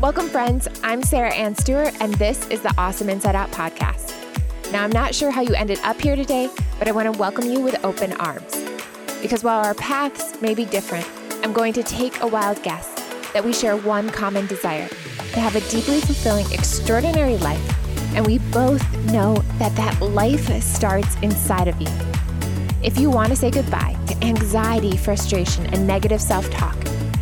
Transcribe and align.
Welcome, 0.00 0.28
friends. 0.28 0.68
I'm 0.84 1.02
Sarah 1.02 1.34
Anne 1.34 1.56
Stewart, 1.56 1.92
and 2.00 2.14
this 2.14 2.46
is 2.50 2.60
the 2.62 2.72
Awesome 2.78 3.08
Inside 3.08 3.34
Out 3.34 3.50
podcast. 3.50 4.14
Now, 4.70 4.84
I'm 4.84 4.92
not 4.92 5.12
sure 5.12 5.32
how 5.32 5.40
you 5.40 5.52
ended 5.54 5.80
up 5.82 6.00
here 6.00 6.14
today, 6.14 6.48
but 6.78 6.86
I 6.86 6.92
want 6.92 7.12
to 7.12 7.18
welcome 7.18 7.50
you 7.50 7.58
with 7.58 7.84
open 7.84 8.12
arms. 8.12 8.64
Because 9.20 9.42
while 9.42 9.58
our 9.58 9.74
paths 9.74 10.40
may 10.40 10.54
be 10.54 10.66
different, 10.66 11.04
I'm 11.42 11.52
going 11.52 11.72
to 11.72 11.82
take 11.82 12.20
a 12.20 12.28
wild 12.28 12.62
guess 12.62 12.86
that 13.32 13.44
we 13.44 13.52
share 13.52 13.76
one 13.76 14.08
common 14.10 14.46
desire 14.46 14.86
to 14.86 15.40
have 15.40 15.56
a 15.56 15.68
deeply 15.68 16.00
fulfilling, 16.00 16.46
extraordinary 16.52 17.36
life. 17.38 18.14
And 18.14 18.24
we 18.24 18.38
both 18.38 18.88
know 19.06 19.34
that 19.58 19.74
that 19.74 20.00
life 20.00 20.48
starts 20.62 21.16
inside 21.22 21.66
of 21.66 21.80
you. 21.80 21.90
If 22.84 22.98
you 22.98 23.10
want 23.10 23.30
to 23.30 23.36
say 23.36 23.50
goodbye 23.50 23.96
to 24.06 24.24
anxiety, 24.24 24.96
frustration, 24.96 25.66
and 25.74 25.88
negative 25.88 26.20
self 26.20 26.48
talk, 26.50 26.76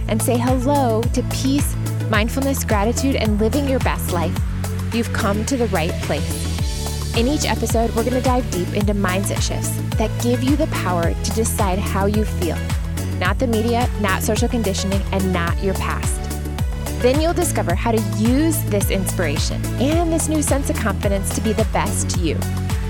and 0.09 0.23
say 0.23 0.37
hello 0.37 1.01
to 1.03 1.23
peace, 1.33 1.75
mindfulness, 2.11 2.65
gratitude, 2.65 3.17
and 3.17 3.41
living 3.41 3.69
your 3.69 3.81
best 3.81 4.13
life, 4.13 4.37
you've 4.93 5.13
come 5.13 5.45
to 5.47 5.57
the 5.57 5.67
right 5.69 5.93
place. 6.03 7.17
In 7.17 7.27
each 7.27 7.47
episode, 7.47 7.89
we're 7.91 8.05
going 8.05 8.15
to 8.15 8.21
dive 8.21 8.49
deep 8.51 8.75
into 8.75 8.95
mindset 8.95 9.41
shifts 9.41 9.71
that 9.97 10.11
give 10.23 10.43
you 10.43 10.57
the 10.57 10.67
power 10.69 11.13
to 11.15 11.31
decide 11.33 11.79
how 11.79 12.07
you 12.07 12.25
feel, 12.25 12.59
not 13.19 13.39
the 13.39 13.47
media, 13.47 13.89
not 14.01 14.23
social 14.23 14.49
conditioning, 14.49 15.01
and 15.13 15.33
not 15.33 15.63
your 15.63 15.75
past. 15.75 16.23
Then 17.01 17.21
you'll 17.21 17.35
discover 17.35 17.75
how 17.75 17.93
to 17.93 18.01
use 18.19 18.63
this 18.65 18.91
inspiration 18.91 19.65
and 19.81 20.13
this 20.13 20.29
new 20.29 20.43
sense 20.43 20.71
of 20.71 20.77
confidence 20.77 21.35
to 21.35 21.41
be 21.41 21.53
the 21.53 21.67
best 21.73 22.19
you, 22.19 22.35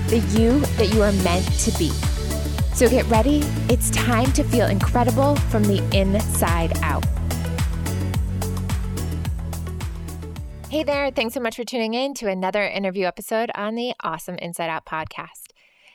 the 0.07 0.19
you 0.31 0.59
that 0.77 0.93
you 0.93 1.01
are 1.01 1.11
meant 1.23 1.45
to 1.59 1.77
be. 1.77 1.89
So 2.73 2.87
get 2.89 3.05
ready. 3.07 3.41
It's 3.69 3.89
time 3.89 4.31
to 4.33 4.43
feel 4.43 4.67
incredible 4.67 5.35
from 5.35 5.63
the 5.63 5.83
inside 5.97 6.77
out. 6.83 7.03
Hey 10.69 10.83
there, 10.83 11.11
thanks 11.11 11.33
so 11.33 11.39
much 11.39 11.55
for 11.55 11.63
tuning 11.63 11.93
in 11.93 12.13
to 12.15 12.27
another 12.27 12.61
interview 12.61 13.05
episode 13.05 13.49
on 13.55 13.75
the 13.75 13.93
Awesome 14.03 14.35
Inside 14.35 14.69
Out 14.69 14.85
podcast. 14.85 15.53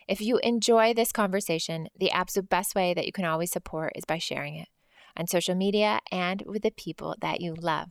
If 0.08 0.22
you 0.22 0.38
enjoy 0.38 0.94
this 0.94 1.12
conversation, 1.12 1.88
the 1.94 2.10
absolute 2.10 2.48
best 2.48 2.74
way 2.74 2.94
that 2.94 3.04
you 3.04 3.12
can 3.12 3.26
always 3.26 3.52
support 3.52 3.92
is 3.94 4.06
by 4.06 4.16
sharing 4.16 4.56
it 4.56 4.68
on 5.14 5.26
social 5.26 5.54
media 5.54 6.00
and 6.10 6.42
with 6.46 6.62
the 6.62 6.70
people 6.70 7.16
that 7.20 7.42
you 7.42 7.54
love. 7.54 7.90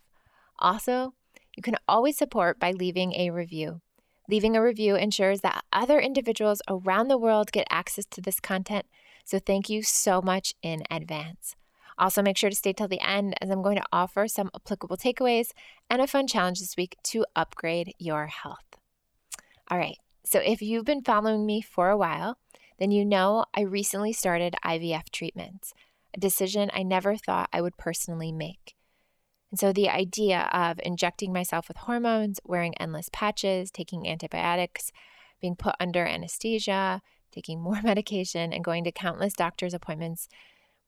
Also, 0.57 1.13
you 1.55 1.61
can 1.61 1.75
always 1.87 2.17
support 2.17 2.59
by 2.59 2.71
leaving 2.71 3.13
a 3.13 3.29
review. 3.29 3.81
Leaving 4.27 4.55
a 4.55 4.63
review 4.63 4.95
ensures 4.95 5.41
that 5.41 5.63
other 5.71 5.99
individuals 5.99 6.63
around 6.67 7.09
the 7.09 7.17
world 7.17 7.51
get 7.51 7.67
access 7.69 8.05
to 8.07 8.21
this 8.21 8.39
content, 8.39 8.87
so 9.23 9.37
thank 9.37 9.69
you 9.69 9.83
so 9.83 10.19
much 10.19 10.55
in 10.63 10.81
advance. 10.89 11.55
Also, 12.01 12.23
make 12.23 12.35
sure 12.35 12.49
to 12.49 12.55
stay 12.55 12.73
till 12.73 12.87
the 12.87 12.99
end 12.99 13.35
as 13.41 13.51
I'm 13.51 13.61
going 13.61 13.77
to 13.77 13.85
offer 13.93 14.27
some 14.27 14.49
applicable 14.55 14.97
takeaways 14.97 15.51
and 15.87 16.01
a 16.01 16.07
fun 16.07 16.25
challenge 16.25 16.59
this 16.59 16.75
week 16.75 16.97
to 17.03 17.27
upgrade 17.35 17.93
your 17.99 18.25
health. 18.25 18.65
All 19.69 19.77
right, 19.77 19.97
so 20.25 20.39
if 20.39 20.63
you've 20.63 20.83
been 20.83 21.03
following 21.03 21.45
me 21.45 21.61
for 21.61 21.91
a 21.91 21.97
while, 21.97 22.39
then 22.79 22.89
you 22.89 23.05
know 23.05 23.45
I 23.53 23.61
recently 23.61 24.13
started 24.13 24.55
IVF 24.65 25.11
treatments, 25.11 25.75
a 26.15 26.19
decision 26.19 26.71
I 26.73 26.81
never 26.81 27.15
thought 27.15 27.49
I 27.53 27.61
would 27.61 27.77
personally 27.77 28.31
make. 28.31 28.73
And 29.51 29.59
so 29.59 29.71
the 29.71 29.87
idea 29.87 30.49
of 30.51 30.79
injecting 30.83 31.31
myself 31.31 31.67
with 31.67 31.77
hormones, 31.77 32.39
wearing 32.43 32.75
endless 32.79 33.09
patches, 33.13 33.69
taking 33.69 34.07
antibiotics, 34.07 34.91
being 35.39 35.55
put 35.55 35.75
under 35.79 36.07
anesthesia, 36.07 37.03
taking 37.31 37.61
more 37.61 37.79
medication, 37.83 38.51
and 38.51 38.63
going 38.63 38.85
to 38.85 38.91
countless 38.91 39.33
doctor's 39.33 39.75
appointments 39.75 40.27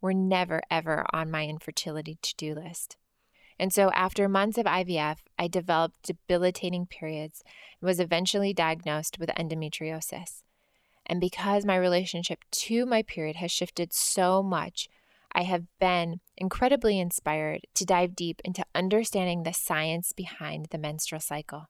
were 0.03 0.13
never, 0.13 0.61
ever 0.69 1.05
on 1.13 1.31
my 1.31 1.45
infertility 1.45 2.17
to 2.21 2.35
do 2.35 2.53
list. 2.53 2.97
And 3.57 3.71
so, 3.71 3.89
after 3.91 4.27
months 4.27 4.57
of 4.57 4.65
IVF, 4.65 5.19
I 5.39 5.47
developed 5.47 6.03
debilitating 6.03 6.87
periods 6.87 7.41
and 7.79 7.87
was 7.87 8.01
eventually 8.01 8.53
diagnosed 8.53 9.17
with 9.17 9.29
endometriosis. 9.29 10.43
And 11.05 11.21
because 11.21 11.65
my 11.65 11.77
relationship 11.77 12.39
to 12.51 12.85
my 12.85 13.01
period 13.01 13.37
has 13.37 13.51
shifted 13.51 13.93
so 13.93 14.43
much, 14.43 14.89
I 15.31 15.43
have 15.43 15.65
been 15.79 16.19
incredibly 16.35 16.99
inspired 16.99 17.61
to 17.75 17.85
dive 17.85 18.13
deep 18.15 18.41
into 18.43 18.65
understanding 18.75 19.43
the 19.43 19.53
science 19.53 20.11
behind 20.11 20.67
the 20.71 20.77
menstrual 20.77 21.21
cycle. 21.21 21.69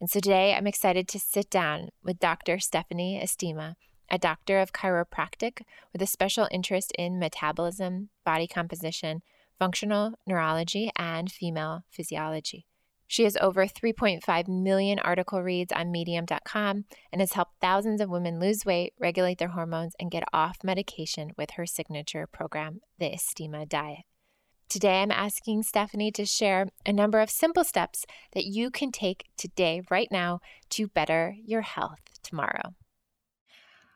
And 0.00 0.10
so 0.10 0.18
today 0.18 0.54
I'm 0.54 0.66
excited 0.66 1.06
to 1.08 1.20
sit 1.20 1.48
down 1.48 1.90
with 2.02 2.18
Dr. 2.18 2.58
Stephanie 2.58 3.20
Estima 3.22 3.74
a 4.12 4.18
doctor 4.18 4.60
of 4.60 4.72
chiropractic 4.72 5.62
with 5.92 6.02
a 6.02 6.06
special 6.06 6.46
interest 6.50 6.92
in 6.98 7.18
metabolism, 7.18 8.10
body 8.24 8.46
composition, 8.46 9.22
functional 9.58 10.12
neurology, 10.26 10.90
and 10.96 11.32
female 11.32 11.84
physiology. 11.90 12.66
She 13.06 13.24
has 13.24 13.36
over 13.40 13.66
3.5 13.66 14.48
million 14.48 14.98
article 14.98 15.42
reads 15.42 15.72
on 15.72 15.90
medium.com 15.90 16.84
and 17.12 17.20
has 17.20 17.34
helped 17.34 17.60
thousands 17.60 18.00
of 18.00 18.08
women 18.08 18.40
lose 18.40 18.64
weight, 18.64 18.94
regulate 18.98 19.38
their 19.38 19.48
hormones, 19.48 19.94
and 20.00 20.10
get 20.10 20.24
off 20.32 20.58
medication 20.64 21.32
with 21.36 21.52
her 21.52 21.66
signature 21.66 22.26
program, 22.26 22.80
the 22.98 23.10
Estima 23.10 23.68
Diet. 23.68 24.04
Today, 24.70 25.02
I'm 25.02 25.10
asking 25.10 25.64
Stephanie 25.64 26.10
to 26.12 26.24
share 26.24 26.68
a 26.86 26.92
number 26.94 27.20
of 27.20 27.28
simple 27.28 27.64
steps 27.64 28.06
that 28.32 28.46
you 28.46 28.70
can 28.70 28.90
take 28.90 29.26
today, 29.36 29.82
right 29.90 30.08
now, 30.10 30.40
to 30.70 30.88
better 30.88 31.36
your 31.44 31.60
health 31.60 32.00
tomorrow. 32.22 32.74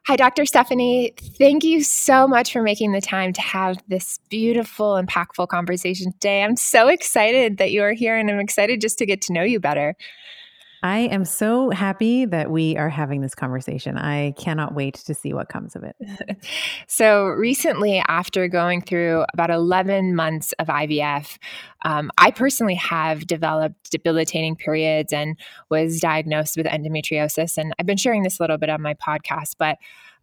Hi, 0.06 0.14
Dr. 0.14 0.46
Stephanie. 0.46 1.14
Thank 1.36 1.64
you 1.64 1.82
so 1.82 2.28
much 2.28 2.52
for 2.52 2.62
making 2.62 2.92
the 2.92 3.00
time 3.00 3.32
to 3.32 3.40
have 3.40 3.76
this 3.88 4.20
beautiful, 4.28 4.92
impactful 4.92 5.48
conversation 5.48 6.12
today. 6.12 6.44
I'm 6.44 6.54
so 6.54 6.86
excited 6.86 7.56
that 7.58 7.72
you 7.72 7.82
are 7.82 7.92
here 7.92 8.16
and 8.16 8.30
I'm 8.30 8.38
excited 8.38 8.80
just 8.80 8.98
to 8.98 9.06
get 9.06 9.20
to 9.22 9.32
know 9.32 9.42
you 9.42 9.58
better. 9.58 9.96
I 10.86 10.98
am 10.98 11.24
so 11.24 11.70
happy 11.70 12.26
that 12.26 12.48
we 12.48 12.76
are 12.76 12.88
having 12.88 13.20
this 13.20 13.34
conversation. 13.34 13.98
I 13.98 14.34
cannot 14.38 14.72
wait 14.72 14.94
to 14.94 15.14
see 15.14 15.34
what 15.34 15.48
comes 15.48 15.74
of 15.74 15.82
it. 15.82 15.96
so, 16.86 17.26
recently, 17.26 18.00
after 18.06 18.46
going 18.46 18.82
through 18.82 19.24
about 19.32 19.50
11 19.50 20.14
months 20.14 20.52
of 20.60 20.68
IVF, 20.68 21.38
um, 21.84 22.12
I 22.18 22.30
personally 22.30 22.76
have 22.76 23.26
developed 23.26 23.90
debilitating 23.90 24.54
periods 24.54 25.12
and 25.12 25.36
was 25.70 25.98
diagnosed 25.98 26.56
with 26.56 26.66
endometriosis. 26.66 27.58
And 27.58 27.74
I've 27.78 27.86
been 27.86 27.96
sharing 27.96 28.22
this 28.22 28.38
a 28.38 28.42
little 28.44 28.58
bit 28.58 28.70
on 28.70 28.80
my 28.80 28.94
podcast, 28.94 29.56
but 29.58 29.78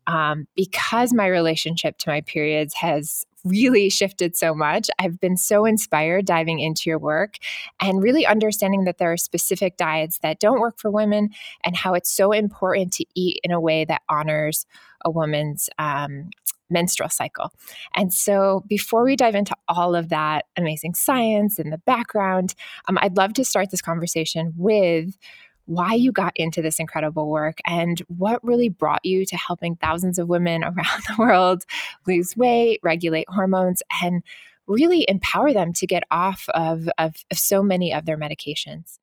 um, 0.07 0.47
because 0.55 1.13
my 1.13 1.27
relationship 1.27 1.97
to 1.99 2.09
my 2.09 2.21
periods 2.21 2.73
has 2.75 3.25
really 3.43 3.89
shifted 3.89 4.35
so 4.35 4.55
much. 4.55 4.89
I've 4.99 5.19
been 5.19 5.37
so 5.37 5.65
inspired 5.65 6.25
diving 6.25 6.59
into 6.59 6.89
your 6.89 6.99
work 6.99 7.35
and 7.81 8.01
really 8.01 8.25
understanding 8.25 8.85
that 8.85 8.97
there 8.97 9.11
are 9.11 9.17
specific 9.17 9.75
diets 9.77 10.19
that 10.19 10.39
don't 10.39 10.59
work 10.59 10.79
for 10.79 10.89
women 10.89 11.29
and 11.63 11.75
how 11.75 11.93
it's 11.93 12.11
so 12.11 12.31
important 12.31 12.93
to 12.93 13.05
eat 13.15 13.39
in 13.43 13.51
a 13.51 13.59
way 13.59 13.85
that 13.85 14.01
honors 14.07 14.65
a 15.03 15.11
woman's 15.11 15.69
um, 15.77 16.29
menstrual 16.69 17.09
cycle. 17.09 17.51
And 17.95 18.13
so, 18.13 18.63
before 18.67 19.03
we 19.03 19.15
dive 19.15 19.35
into 19.35 19.55
all 19.67 19.95
of 19.95 20.09
that 20.09 20.45
amazing 20.57 20.95
science 20.95 21.59
and 21.59 21.71
the 21.71 21.77
background, 21.79 22.55
um, 22.87 22.97
I'd 23.01 23.17
love 23.17 23.33
to 23.33 23.45
start 23.45 23.71
this 23.71 23.81
conversation 23.81 24.53
with 24.57 25.17
why 25.65 25.93
you 25.93 26.11
got 26.11 26.33
into 26.35 26.61
this 26.61 26.79
incredible 26.79 27.29
work 27.29 27.59
and 27.65 28.01
what 28.07 28.43
really 28.43 28.69
brought 28.69 29.03
you 29.05 29.25
to 29.25 29.37
helping 29.37 29.75
thousands 29.75 30.19
of 30.19 30.27
women 30.27 30.63
around 30.63 31.03
the 31.07 31.15
world 31.17 31.63
lose 32.07 32.35
weight, 32.35 32.79
regulate 32.83 33.29
hormones, 33.29 33.81
and 34.01 34.23
really 34.67 35.05
empower 35.07 35.53
them 35.53 35.73
to 35.73 35.87
get 35.87 36.03
off 36.11 36.47
of, 36.53 36.87
of, 36.97 37.15
of 37.31 37.37
so 37.37 37.61
many 37.61 37.93
of 37.93 38.05
their 38.05 38.17
medications. 38.17 38.99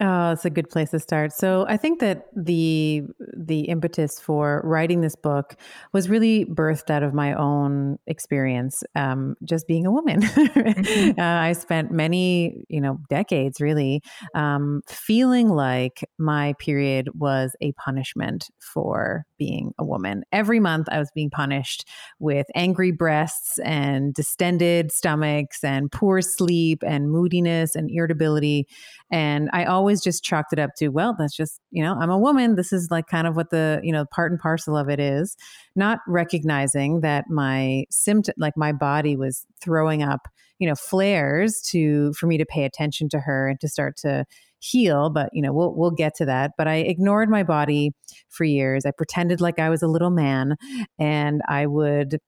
Oh, 0.00 0.30
it's 0.30 0.44
a 0.44 0.50
good 0.50 0.70
place 0.70 0.90
to 0.90 1.00
start. 1.00 1.32
So 1.32 1.66
I 1.68 1.76
think 1.76 1.98
that 1.98 2.26
the 2.36 3.02
the 3.36 3.62
impetus 3.62 4.20
for 4.20 4.60
writing 4.64 5.00
this 5.00 5.16
book 5.16 5.56
was 5.92 6.08
really 6.08 6.44
birthed 6.44 6.88
out 6.88 7.02
of 7.02 7.14
my 7.14 7.34
own 7.34 7.98
experience, 8.06 8.84
um, 8.94 9.34
just 9.44 9.66
being 9.66 9.86
a 9.86 9.90
woman. 9.90 10.22
mm-hmm. 10.22 11.20
uh, 11.20 11.40
I 11.40 11.52
spent 11.54 11.90
many, 11.90 12.64
you 12.68 12.80
know, 12.80 12.98
decades 13.10 13.60
really 13.60 14.00
um, 14.36 14.82
feeling 14.86 15.48
like 15.48 16.04
my 16.16 16.54
period 16.60 17.08
was 17.14 17.56
a 17.60 17.72
punishment 17.72 18.46
for 18.72 19.24
being 19.36 19.72
a 19.80 19.84
woman. 19.84 20.22
Every 20.30 20.60
month, 20.60 20.86
I 20.92 21.00
was 21.00 21.10
being 21.12 21.30
punished 21.30 21.88
with 22.20 22.46
angry 22.54 22.92
breasts 22.92 23.58
and 23.64 24.14
distended 24.14 24.92
stomachs 24.92 25.64
and 25.64 25.90
poor 25.90 26.22
sleep 26.22 26.84
and 26.86 27.10
moodiness 27.10 27.74
and 27.74 27.90
irritability, 27.90 28.68
and 29.10 29.50
I 29.52 29.64
always 29.64 29.87
always 29.88 30.02
just 30.02 30.22
chalked 30.22 30.52
it 30.52 30.58
up 30.58 30.74
to, 30.76 30.88
well, 30.88 31.16
that's 31.18 31.34
just, 31.34 31.62
you 31.70 31.82
know, 31.82 31.94
I'm 31.94 32.10
a 32.10 32.18
woman. 32.18 32.56
This 32.56 32.74
is 32.74 32.90
like 32.90 33.06
kind 33.06 33.26
of 33.26 33.36
what 33.36 33.48
the, 33.48 33.80
you 33.82 33.90
know, 33.90 34.04
part 34.04 34.30
and 34.30 34.38
parcel 34.38 34.76
of 34.76 34.90
it 34.90 35.00
is. 35.00 35.34
Not 35.74 36.00
recognizing 36.06 37.00
that 37.00 37.24
my 37.30 37.86
symptom, 37.90 38.34
like 38.36 38.54
my 38.54 38.72
body 38.72 39.16
was 39.16 39.46
throwing 39.62 40.02
up, 40.02 40.28
you 40.58 40.68
know, 40.68 40.74
flares 40.74 41.62
to, 41.70 42.12
for 42.12 42.26
me 42.26 42.36
to 42.36 42.44
pay 42.44 42.64
attention 42.64 43.08
to 43.08 43.20
her 43.20 43.48
and 43.48 43.58
to 43.60 43.68
start 43.68 43.96
to 43.98 44.26
heal 44.60 45.08
but 45.08 45.30
you 45.32 45.40
know 45.40 45.52
we'll 45.52 45.72
we'll 45.76 45.92
get 45.92 46.16
to 46.16 46.24
that 46.24 46.50
but 46.58 46.66
i 46.66 46.78
ignored 46.78 47.30
my 47.30 47.44
body 47.44 47.92
for 48.28 48.42
years 48.42 48.84
i 48.84 48.90
pretended 48.90 49.40
like 49.40 49.60
i 49.60 49.68
was 49.68 49.84
a 49.84 49.86
little 49.86 50.10
man 50.10 50.56
and 50.98 51.42
i 51.46 51.64
would 51.64 52.18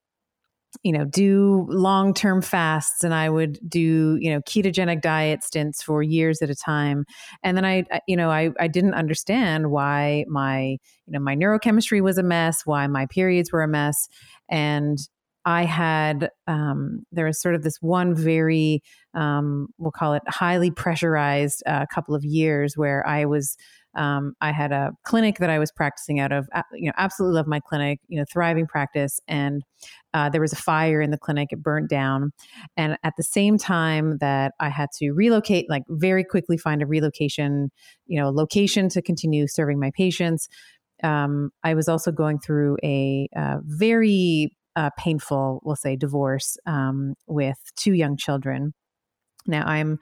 you 0.83 0.93
know, 0.93 1.05
do 1.05 1.67
long 1.69 2.15
term 2.15 2.43
fasts 2.43 3.05
and 3.05 3.15
I 3.15 3.29
would 3.29 3.59
do, 3.69 4.17
you 4.21 4.31
know, 4.31 4.41
ketogenic 4.41 5.03
diet 5.03 5.43
stints 5.45 5.83
for 5.83 6.03
years 6.03 6.43
at 6.43 6.51
a 6.51 6.55
time. 6.55 7.05
And 7.43 7.57
then 7.57 7.65
I, 7.65 7.85
you 8.07 8.17
know, 8.17 8.31
I, 8.31 8.51
I 8.59 8.69
didn't 8.69 8.95
understand 8.95 9.71
why 9.71 10.25
my, 10.29 10.63
you 10.63 10.79
know, 11.09 11.21
my 11.21 11.37
neurochemistry 11.37 12.01
was 12.01 12.19
a 12.19 12.23
mess, 12.23 12.65
why 12.65 12.87
my 12.87 13.07
periods 13.07 13.53
were 13.53 13.63
a 13.63 13.69
mess. 13.69 14.09
And 14.49 14.99
I 15.45 15.65
had, 15.65 16.31
um, 16.47 17.05
there 17.13 17.25
was 17.25 17.41
sort 17.41 17.55
of 17.55 17.63
this 17.63 17.79
one 17.81 18.15
very, 18.15 18.83
um, 19.15 19.69
we'll 19.79 19.91
call 19.91 20.13
it 20.13 20.23
highly 20.29 20.71
pressurized 20.71 21.63
uh, 21.67 21.87
couple 21.87 22.15
of 22.15 22.25
years 22.25 22.77
where 22.77 23.07
I 23.07 23.25
was, 23.25 23.57
um, 23.95 24.35
I 24.41 24.53
had 24.53 24.73
a 24.73 24.93
clinic 25.05 25.39
that 25.39 25.51
I 25.51 25.59
was 25.59 25.73
practicing 25.73 26.21
out 26.21 26.33
of. 26.33 26.49
You 26.73 26.87
know, 26.87 26.93
absolutely 26.97 27.37
love 27.37 27.47
my 27.47 27.61
clinic. 27.61 28.01
You 28.09 28.19
know, 28.19 28.25
thriving 28.31 28.67
practice, 28.67 29.21
and 29.27 29.63
uh, 30.15 30.29
there 30.29 30.41
was 30.41 30.53
a 30.53 30.57
fire 30.57 31.01
in 31.01 31.11
the 31.11 31.19
clinic. 31.19 31.49
It 31.53 31.63
burnt 31.63 31.91
down, 31.91 32.33
and 32.77 32.97
at 33.03 33.15
the 33.17 33.23
same 33.23 33.59
time 33.59 34.19
that 34.19 34.53
I 34.61 34.69
had 34.69 34.91
to 34.99 35.13
relocate, 35.13 35.69
like 35.69 35.83
very 35.89 36.25
quickly 36.25 36.57
find 36.57 36.83
a 36.83 36.87
relocation, 36.87 37.71
you 38.07 38.21
know, 38.21 38.31
location 38.31 38.89
to 38.91 39.03
continue 39.03 39.47
serving 39.49 39.81
my 39.81 39.91
patients. 39.97 40.49
Um, 41.03 41.51
I 41.65 41.75
was 41.75 41.89
also 41.89 42.13
going 42.13 42.39
through 42.39 42.77
a 42.83 43.29
uh, 43.37 43.57
very 43.63 44.55
uh, 44.77 44.91
painful, 44.97 45.61
we'll 45.65 45.77
say, 45.77 45.97
divorce 45.97 46.57
um, 46.67 47.15
with 47.27 47.59
two 47.77 47.93
young 47.93 48.17
children. 48.17 48.73
Now 49.47 49.67
I'm 49.67 49.99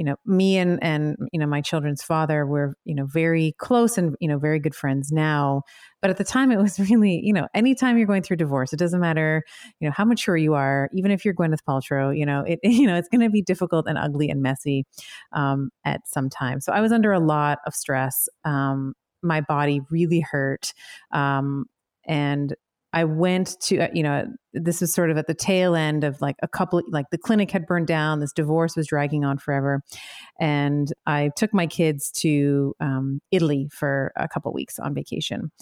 you 0.00 0.04
know 0.04 0.16
me 0.24 0.56
and 0.56 0.82
and 0.82 1.18
you 1.30 1.38
know 1.38 1.46
my 1.46 1.60
children's 1.60 2.02
father 2.02 2.46
were 2.46 2.74
you 2.86 2.94
know 2.94 3.04
very 3.04 3.54
close 3.58 3.98
and 3.98 4.16
you 4.18 4.26
know 4.26 4.38
very 4.38 4.58
good 4.58 4.74
friends 4.74 5.12
now. 5.12 5.60
But 6.00 6.08
at 6.08 6.16
the 6.16 6.24
time 6.24 6.50
it 6.50 6.56
was 6.56 6.80
really 6.90 7.20
you 7.22 7.34
know 7.34 7.48
anytime 7.52 7.98
you're 7.98 8.06
going 8.06 8.22
through 8.22 8.38
divorce 8.38 8.72
it 8.72 8.78
doesn't 8.78 8.98
matter 9.00 9.44
you 9.78 9.86
know 9.86 9.92
how 9.92 10.06
mature 10.06 10.38
you 10.38 10.54
are 10.54 10.88
even 10.94 11.10
if 11.10 11.22
you're 11.22 11.34
Gwyneth 11.34 11.58
Paltrow 11.68 12.16
you 12.16 12.24
know 12.24 12.44
it 12.46 12.60
you 12.64 12.86
know 12.86 12.96
it's 12.96 13.10
going 13.10 13.20
to 13.20 13.28
be 13.28 13.42
difficult 13.42 13.86
and 13.86 13.98
ugly 13.98 14.30
and 14.30 14.40
messy 14.40 14.86
um, 15.32 15.68
at 15.84 16.00
some 16.08 16.30
time. 16.30 16.62
So 16.62 16.72
I 16.72 16.80
was 16.80 16.92
under 16.92 17.12
a 17.12 17.20
lot 17.20 17.58
of 17.66 17.74
stress. 17.74 18.26
Um, 18.46 18.94
my 19.22 19.42
body 19.42 19.82
really 19.90 20.20
hurt 20.20 20.72
um, 21.12 21.66
and 22.06 22.54
I 22.92 23.04
went 23.04 23.56
to, 23.62 23.78
uh, 23.78 23.88
you 23.92 24.02
know, 24.02 24.26
this 24.52 24.80
was 24.80 24.92
sort 24.92 25.10
of 25.10 25.16
at 25.16 25.26
the 25.26 25.34
tail 25.34 25.76
end 25.76 26.02
of 26.02 26.20
like 26.20 26.36
a 26.42 26.48
couple, 26.48 26.82
like 26.88 27.06
the 27.10 27.18
clinic 27.18 27.50
had 27.50 27.66
burned 27.66 27.86
down, 27.86 28.20
this 28.20 28.32
divorce 28.32 28.76
was 28.76 28.88
dragging 28.88 29.24
on 29.24 29.38
forever. 29.38 29.82
And 30.40 30.92
I 31.06 31.30
took 31.36 31.54
my 31.54 31.66
kids 31.66 32.10
to 32.18 32.74
um, 32.80 33.20
Italy 33.30 33.68
for 33.72 34.12
a 34.16 34.28
couple 34.28 34.52
weeks 34.52 34.78
on 34.78 34.94
vacation. 34.94 35.52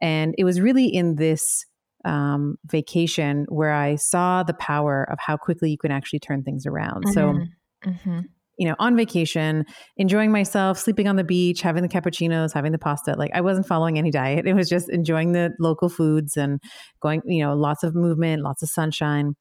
And 0.00 0.34
it 0.38 0.44
was 0.44 0.60
really 0.60 0.86
in 0.86 1.16
this 1.16 1.64
um, 2.04 2.56
vacation 2.64 3.46
where 3.48 3.72
I 3.72 3.96
saw 3.96 4.44
the 4.44 4.54
power 4.54 5.08
of 5.10 5.18
how 5.18 5.36
quickly 5.36 5.70
you 5.70 5.78
can 5.78 5.90
actually 5.90 6.20
turn 6.20 6.44
things 6.44 6.66
around. 6.66 7.04
Mm-hmm. 7.04 7.12
So, 7.12 7.40
mm-hmm 7.84 8.20
you 8.56 8.66
know, 8.66 8.74
on 8.78 8.96
vacation, 8.96 9.64
enjoying 9.96 10.32
myself, 10.32 10.78
sleeping 10.78 11.08
on 11.08 11.16
the 11.16 11.24
beach, 11.24 11.60
having 11.60 11.82
the 11.82 11.88
cappuccinos, 11.88 12.52
having 12.52 12.72
the 12.72 12.78
pasta. 12.78 13.14
Like 13.16 13.30
I 13.34 13.40
wasn't 13.40 13.66
following 13.66 13.98
any 13.98 14.10
diet. 14.10 14.46
It 14.46 14.54
was 14.54 14.68
just 14.68 14.88
enjoying 14.88 15.32
the 15.32 15.52
local 15.60 15.88
foods 15.88 16.36
and 16.36 16.60
going, 17.00 17.22
you 17.26 17.44
know, 17.44 17.54
lots 17.54 17.82
of 17.82 17.94
movement, 17.94 18.42
lots 18.42 18.62
of 18.62 18.68
sunshine. 18.68 19.34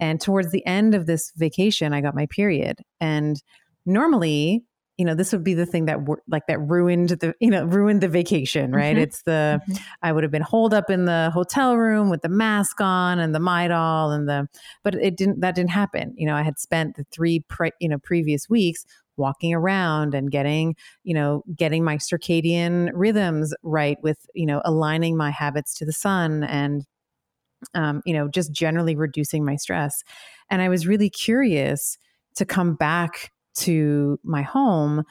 And 0.00 0.20
towards 0.20 0.52
the 0.52 0.64
end 0.66 0.94
of 0.94 1.06
this 1.06 1.32
vacation, 1.36 1.92
I 1.92 2.00
got 2.00 2.14
my 2.14 2.26
period. 2.26 2.80
And 3.00 3.42
normally 3.86 4.62
you 4.98 5.04
know 5.04 5.14
this 5.14 5.32
would 5.32 5.44
be 5.44 5.54
the 5.54 5.64
thing 5.64 5.86
that 5.86 5.98
like 6.26 6.46
that 6.48 6.58
ruined 6.58 7.10
the 7.10 7.34
you 7.40 7.50
know 7.50 7.64
ruined 7.64 8.00
the 8.00 8.08
vacation 8.08 8.72
right 8.72 8.96
mm-hmm. 8.96 9.02
it's 9.04 9.22
the 9.22 9.62
mm-hmm. 9.62 9.82
i 10.02 10.12
would 10.12 10.24
have 10.24 10.32
been 10.32 10.42
holed 10.42 10.74
up 10.74 10.90
in 10.90 11.06
the 11.06 11.30
hotel 11.32 11.76
room 11.76 12.10
with 12.10 12.20
the 12.20 12.28
mask 12.28 12.80
on 12.80 13.18
and 13.18 13.34
the 13.34 13.38
midol 13.38 14.14
and 14.14 14.28
the 14.28 14.46
but 14.82 14.94
it 14.96 15.16
didn't 15.16 15.40
that 15.40 15.54
didn't 15.54 15.70
happen 15.70 16.12
you 16.16 16.26
know 16.26 16.34
i 16.34 16.42
had 16.42 16.58
spent 16.58 16.96
the 16.96 17.04
three 17.10 17.40
pre, 17.48 17.70
you 17.80 17.88
know 17.88 17.98
previous 17.98 18.50
weeks 18.50 18.84
walking 19.16 19.54
around 19.54 20.14
and 20.14 20.30
getting 20.30 20.76
you 21.04 21.14
know 21.14 21.42
getting 21.56 21.84
my 21.84 21.96
circadian 21.96 22.90
rhythms 22.92 23.54
right 23.62 23.98
with 24.02 24.26
you 24.34 24.46
know 24.46 24.60
aligning 24.64 25.16
my 25.16 25.30
habits 25.30 25.74
to 25.74 25.84
the 25.84 25.92
sun 25.92 26.44
and 26.44 26.84
um, 27.74 28.02
you 28.04 28.12
know 28.12 28.28
just 28.28 28.52
generally 28.52 28.94
reducing 28.94 29.44
my 29.44 29.56
stress 29.56 30.02
and 30.50 30.62
i 30.62 30.68
was 30.68 30.86
really 30.86 31.10
curious 31.10 31.98
to 32.36 32.44
come 32.44 32.74
back 32.74 33.32
to 33.58 34.18
my 34.22 34.42
home 34.42 35.04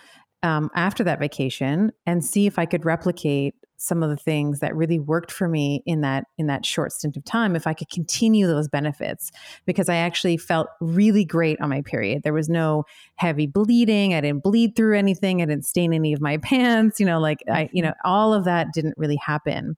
um, 0.44 0.70
after 0.76 1.04
that 1.04 1.20
vacation 1.20 1.92
and 2.06 2.24
see 2.24 2.46
if 2.46 2.60
I 2.60 2.66
could 2.66 2.86
replicate 2.86 3.56
some 3.78 4.02
of 4.02 4.10
the 4.10 4.18
things 4.18 4.60
that 4.60 4.76
really 4.76 5.00
worked 5.00 5.32
for 5.32 5.48
me 5.48 5.84
in 5.86 6.02
that 6.02 6.26
in 6.38 6.48
that 6.48 6.66
short 6.66 6.92
stint 6.92 7.16
of 7.16 7.24
time 7.24 7.56
if 7.56 7.68
i 7.68 7.74
could 7.74 7.90
continue 7.90 8.48
those 8.48 8.68
benefits 8.68 9.32
because 9.68 9.88
i 9.88 9.96
actually 9.96 10.36
felt 10.36 10.68
really 10.82 11.24
great 11.24 11.62
on 11.62 11.70
my 11.70 11.82
period. 11.84 12.24
There 12.24 12.34
was 12.34 12.50
no 12.50 12.86
heavy 13.16 13.46
bleeding. 13.46 14.14
I 14.14 14.22
didn't 14.22 14.44
bleed 14.44 14.76
through 14.76 14.98
anything. 14.98 15.42
I 15.42 15.46
didn't 15.46 15.66
stain 15.66 15.94
any 15.94 16.12
of 16.12 16.22
my 16.22 16.38
pants 16.42 17.00
you 17.00 17.06
know 17.06 17.20
like 17.20 17.44
i 17.52 17.70
you 17.72 17.84
know 17.84 17.90
mm-hmm. 17.90 18.12
all 18.12 18.34
of 18.34 18.46
that 18.46 18.74
didn't 18.74 18.96
really 18.98 19.20
happen. 19.24 19.78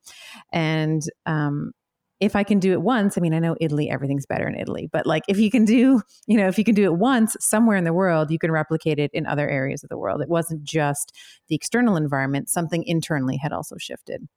And 0.54 1.04
um 1.25 1.74
if 2.19 2.36
I 2.36 2.44
can 2.44 2.60
do 2.60 2.71
it 2.74 2.81
once, 2.81 3.18
I 3.18 3.21
mean, 3.21 3.33
I 3.33 3.39
know 3.39 3.56
Italy, 3.62 3.89
everything's 3.89 4.25
better 4.25 4.48
in 4.48 4.56
Italy, 4.56 4.89
but 4.92 5.06
like 5.06 5.24
if 5.27 5.39
you 5.39 5.50
can 5.50 5.66
do, 5.66 6.01
you 6.27 6.38
know, 6.38 6.48
if 6.48 6.57
you 6.57 6.63
can 6.63 6.75
do 6.75 6.83
it 6.83 6.95
once 6.95 7.36
somewhere 7.39 7.77
in 7.77 7.86
the 7.86 7.94
world, 7.94 8.30
you 8.30 8.39
can 8.39 8.51
replicate 8.51 9.00
it 9.00 9.12
in 9.13 9.25
other 9.25 9.48
areas 9.48 9.83
of 9.83 9.89
the 9.89 9.98
world. 9.98 10.21
It 10.21 10.30
wasn't 10.30 10.63
just 10.63 11.16
the 11.48 11.56
external 11.56 11.95
environment, 11.95 12.50
something 12.50 12.83
internally 12.83 13.38
had 13.38 13.54
also 13.54 13.77
shifted. 13.77 14.27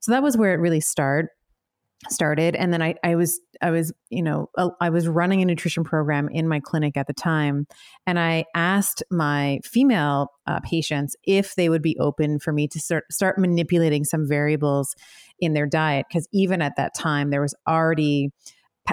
So 0.00 0.12
that 0.12 0.22
was 0.22 0.36
where 0.36 0.52
it 0.52 0.60
really 0.60 0.80
started 0.80 1.30
started 2.08 2.54
and 2.54 2.72
then 2.72 2.80
I, 2.80 2.94
I 3.02 3.16
was 3.16 3.40
i 3.60 3.70
was 3.70 3.92
you 4.08 4.22
know 4.22 4.48
i 4.80 4.88
was 4.88 5.08
running 5.08 5.42
a 5.42 5.44
nutrition 5.44 5.82
program 5.82 6.28
in 6.28 6.46
my 6.46 6.60
clinic 6.60 6.96
at 6.96 7.08
the 7.08 7.12
time 7.12 7.66
and 8.06 8.20
i 8.20 8.44
asked 8.54 9.02
my 9.10 9.58
female 9.64 10.28
uh, 10.46 10.60
patients 10.60 11.16
if 11.24 11.56
they 11.56 11.68
would 11.68 11.82
be 11.82 11.98
open 11.98 12.38
for 12.38 12.52
me 12.52 12.68
to 12.68 12.78
start, 12.78 13.04
start 13.10 13.36
manipulating 13.36 14.04
some 14.04 14.28
variables 14.28 14.94
in 15.40 15.54
their 15.54 15.66
diet 15.66 16.06
because 16.08 16.28
even 16.32 16.62
at 16.62 16.76
that 16.76 16.94
time 16.94 17.30
there 17.30 17.42
was 17.42 17.54
already 17.66 18.30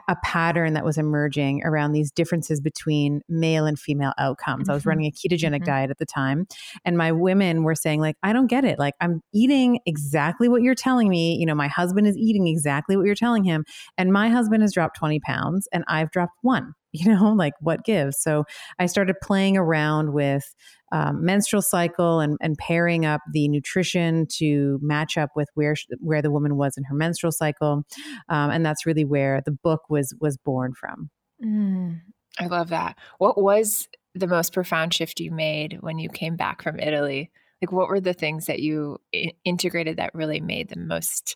a 0.08 0.16
pattern 0.24 0.74
that 0.74 0.86
was 0.86 0.98
emerging 0.98 1.64
around 1.64 1.92
these 1.92 2.12
differences 2.12 2.62
between 2.62 3.22
male 3.30 3.66
and 3.66 3.80
female 3.80 4.14
outcomes. 4.18 4.64
Mm-hmm. 4.64 4.72
I 4.72 4.74
was 4.74 4.82
mm-hmm. 4.82 4.90
running 4.90 5.06
a 5.06 5.12
ketogenic 5.12 5.58
mm-hmm. 5.58 5.66
diet 5.66 5.92
at 5.92 5.98
the 5.98 6.06
time, 6.06 6.48
and 6.84 6.98
my 6.98 7.12
women 7.12 7.64
were 7.64 7.76
saying, 7.76 8.02
like, 8.02 8.16
I 8.24 8.34
don't 8.34 8.48
get 8.48 8.66
it. 8.66 8.80
Like, 8.80 8.94
I'm 9.02 9.22
eating 9.34 9.80
exactly 9.86 10.50
what 10.50 10.62
you're 10.62 10.76
telling 10.76 11.10
me. 11.10 11.36
You 11.36 11.46
know, 11.46 11.56
my 11.56 11.68
husband 11.68 12.08
is 12.08 12.18
eating 12.18 12.48
exactly 12.48 12.98
what 12.98 13.06
you're 13.06 13.16
telling 13.16 13.44
him, 13.44 13.66
and 13.98 14.12
my 14.12 14.30
husband 14.30 14.62
has 14.62 14.74
dropped 14.74 14.98
20 14.98 15.20
pounds, 15.20 15.68
and 15.72 15.84
I've 15.88 16.12
dropped 16.12 16.38
one. 16.42 16.74
You 16.96 17.14
know, 17.14 17.34
like 17.34 17.52
what 17.60 17.84
gives? 17.84 18.22
So 18.22 18.46
I 18.80 18.86
started 18.86 19.18
playing 19.22 19.58
around 19.58 20.14
with 20.14 20.56
um, 20.96 21.26
menstrual 21.26 21.62
cycle 21.62 22.22
and, 22.22 22.38
and 22.40 22.58
pairing 22.58 23.06
up 23.06 23.20
the 23.34 23.50
nutrition 23.50 24.26
to 24.38 24.80
match 24.82 25.18
up 25.18 25.32
with 25.36 25.50
where 25.54 25.76
where 26.00 26.22
the 26.22 26.32
woman 26.32 26.56
was 26.56 26.78
in 26.78 26.86
her 26.86 26.96
menstrual 26.96 27.34
cycle, 27.34 27.84
um, 28.30 28.50
and 28.50 28.66
that's 28.66 28.86
really 28.86 29.04
where 29.04 29.42
the 29.46 29.52
book 29.52 29.82
was 29.90 30.16
was 30.22 30.38
born 30.38 30.74
from. 30.74 31.10
Mm, 31.44 32.00
I 32.40 32.46
love 32.46 32.70
that. 32.70 32.98
What 33.18 33.38
was 33.38 33.90
the 34.14 34.28
most 34.28 34.54
profound 34.54 34.94
shift 34.94 35.20
you 35.20 35.32
made 35.32 35.80
when 35.82 36.00
you 36.00 36.08
came 36.08 36.38
back 36.38 36.62
from 36.62 36.80
Italy? 36.80 37.30
Like, 37.62 37.74
what 37.74 37.90
were 37.90 38.00
the 38.00 38.14
things 38.14 38.46
that 38.46 38.60
you 38.60 39.00
I- 39.14 39.34
integrated 39.44 39.98
that 39.98 40.16
really 40.16 40.40
made 40.40 40.70
the 40.70 40.80
most 40.80 41.36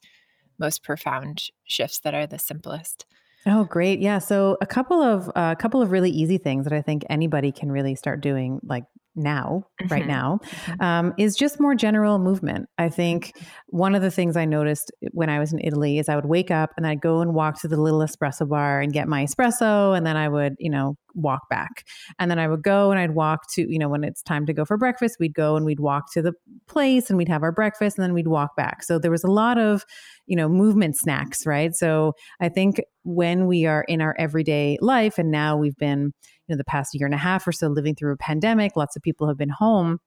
most 0.57 0.83
profound 0.83 1.49
shifts 1.65 1.99
that 1.99 2.13
are 2.13 2.27
the 2.27 2.39
simplest? 2.39 3.05
Oh, 3.45 3.65
great! 3.65 3.99
Yeah, 3.99 4.19
so 4.19 4.55
a 4.61 4.65
couple 4.65 5.01
of 5.01 5.27
a 5.29 5.37
uh, 5.37 5.55
couple 5.55 5.81
of 5.81 5.91
really 5.91 6.11
easy 6.11 6.37
things 6.37 6.63
that 6.63 6.73
I 6.73 6.81
think 6.81 7.03
anybody 7.09 7.51
can 7.51 7.69
really 7.69 7.95
start 7.95 8.21
doing, 8.21 8.61
like 8.63 8.85
now, 9.19 9.65
mm-hmm. 9.81 9.93
right 9.93 10.07
now, 10.07 10.39
mm-hmm. 10.43 10.81
um, 10.81 11.13
is 11.17 11.35
just 11.35 11.59
more 11.59 11.75
general 11.75 12.17
movement. 12.17 12.67
I 12.77 12.89
think 12.89 13.27
mm-hmm. 13.27 13.45
one 13.67 13.95
of 13.95 14.01
the 14.01 14.11
things 14.11 14.35
I 14.35 14.45
noticed 14.45 14.91
when 15.11 15.29
I 15.29 15.39
was 15.39 15.53
in 15.53 15.59
Italy 15.63 15.99
is 15.99 16.09
I 16.09 16.15
would 16.15 16.25
wake 16.25 16.49
up 16.49 16.71
and 16.77 16.87
I'd 16.87 17.01
go 17.01 17.21
and 17.21 17.33
walk 17.33 17.61
to 17.61 17.67
the 17.67 17.77
little 17.77 17.99
espresso 17.99 18.47
bar 18.47 18.81
and 18.81 18.91
get 18.91 19.07
my 19.07 19.25
espresso, 19.25 19.95
and 19.95 20.05
then 20.05 20.17
I 20.17 20.29
would, 20.29 20.55
you 20.57 20.69
know, 20.69 20.95
walk 21.15 21.49
back. 21.49 21.83
And 22.17 22.29
then 22.29 22.39
I 22.39 22.47
would 22.47 22.63
go 22.63 22.91
and 22.91 22.99
I'd 22.99 23.15
walk 23.15 23.51
to, 23.53 23.71
you 23.71 23.79
know, 23.79 23.89
when 23.89 24.03
it's 24.03 24.21
time 24.21 24.45
to 24.45 24.53
go 24.53 24.65
for 24.65 24.77
breakfast, 24.77 25.17
we'd 25.19 25.33
go 25.33 25.55
and 25.55 25.65
we'd 25.65 25.79
walk 25.79 26.11
to 26.13 26.21
the 26.21 26.33
place 26.67 27.09
and 27.09 27.17
we'd 27.17 27.27
have 27.27 27.43
our 27.43 27.51
breakfast 27.51 27.97
and 27.97 28.03
then 28.03 28.13
we'd 28.13 28.27
walk 28.27 28.55
back. 28.55 28.83
So 28.83 28.99
there 28.99 29.11
was 29.11 29.23
a 29.23 29.31
lot 29.31 29.57
of, 29.57 29.83
you 30.27 30.35
know, 30.35 30.47
movement 30.47 30.97
snacks, 30.97 31.45
right? 31.45 31.75
So 31.75 32.13
I 32.39 32.49
think 32.49 32.81
when 33.03 33.47
we 33.47 33.65
are 33.65 33.83
in 33.87 34.01
our 34.01 34.15
everyday 34.17 34.77
life 34.81 35.17
and 35.17 35.31
now 35.31 35.57
we've 35.57 35.75
been, 35.77 36.11
you 36.49 36.55
know 36.55 36.57
the 36.57 36.63
past 36.63 36.93
year 36.95 37.05
and 37.05 37.13
a 37.13 37.17
half 37.17 37.47
or 37.47 37.51
so 37.51 37.67
living 37.67 37.95
through 37.95 38.11
a 38.11 38.17
pandemic 38.17 38.75
lots 38.75 38.95
of 38.95 39.03
people 39.03 39.27
have 39.27 39.37
been 39.37 39.49
home 39.49 39.99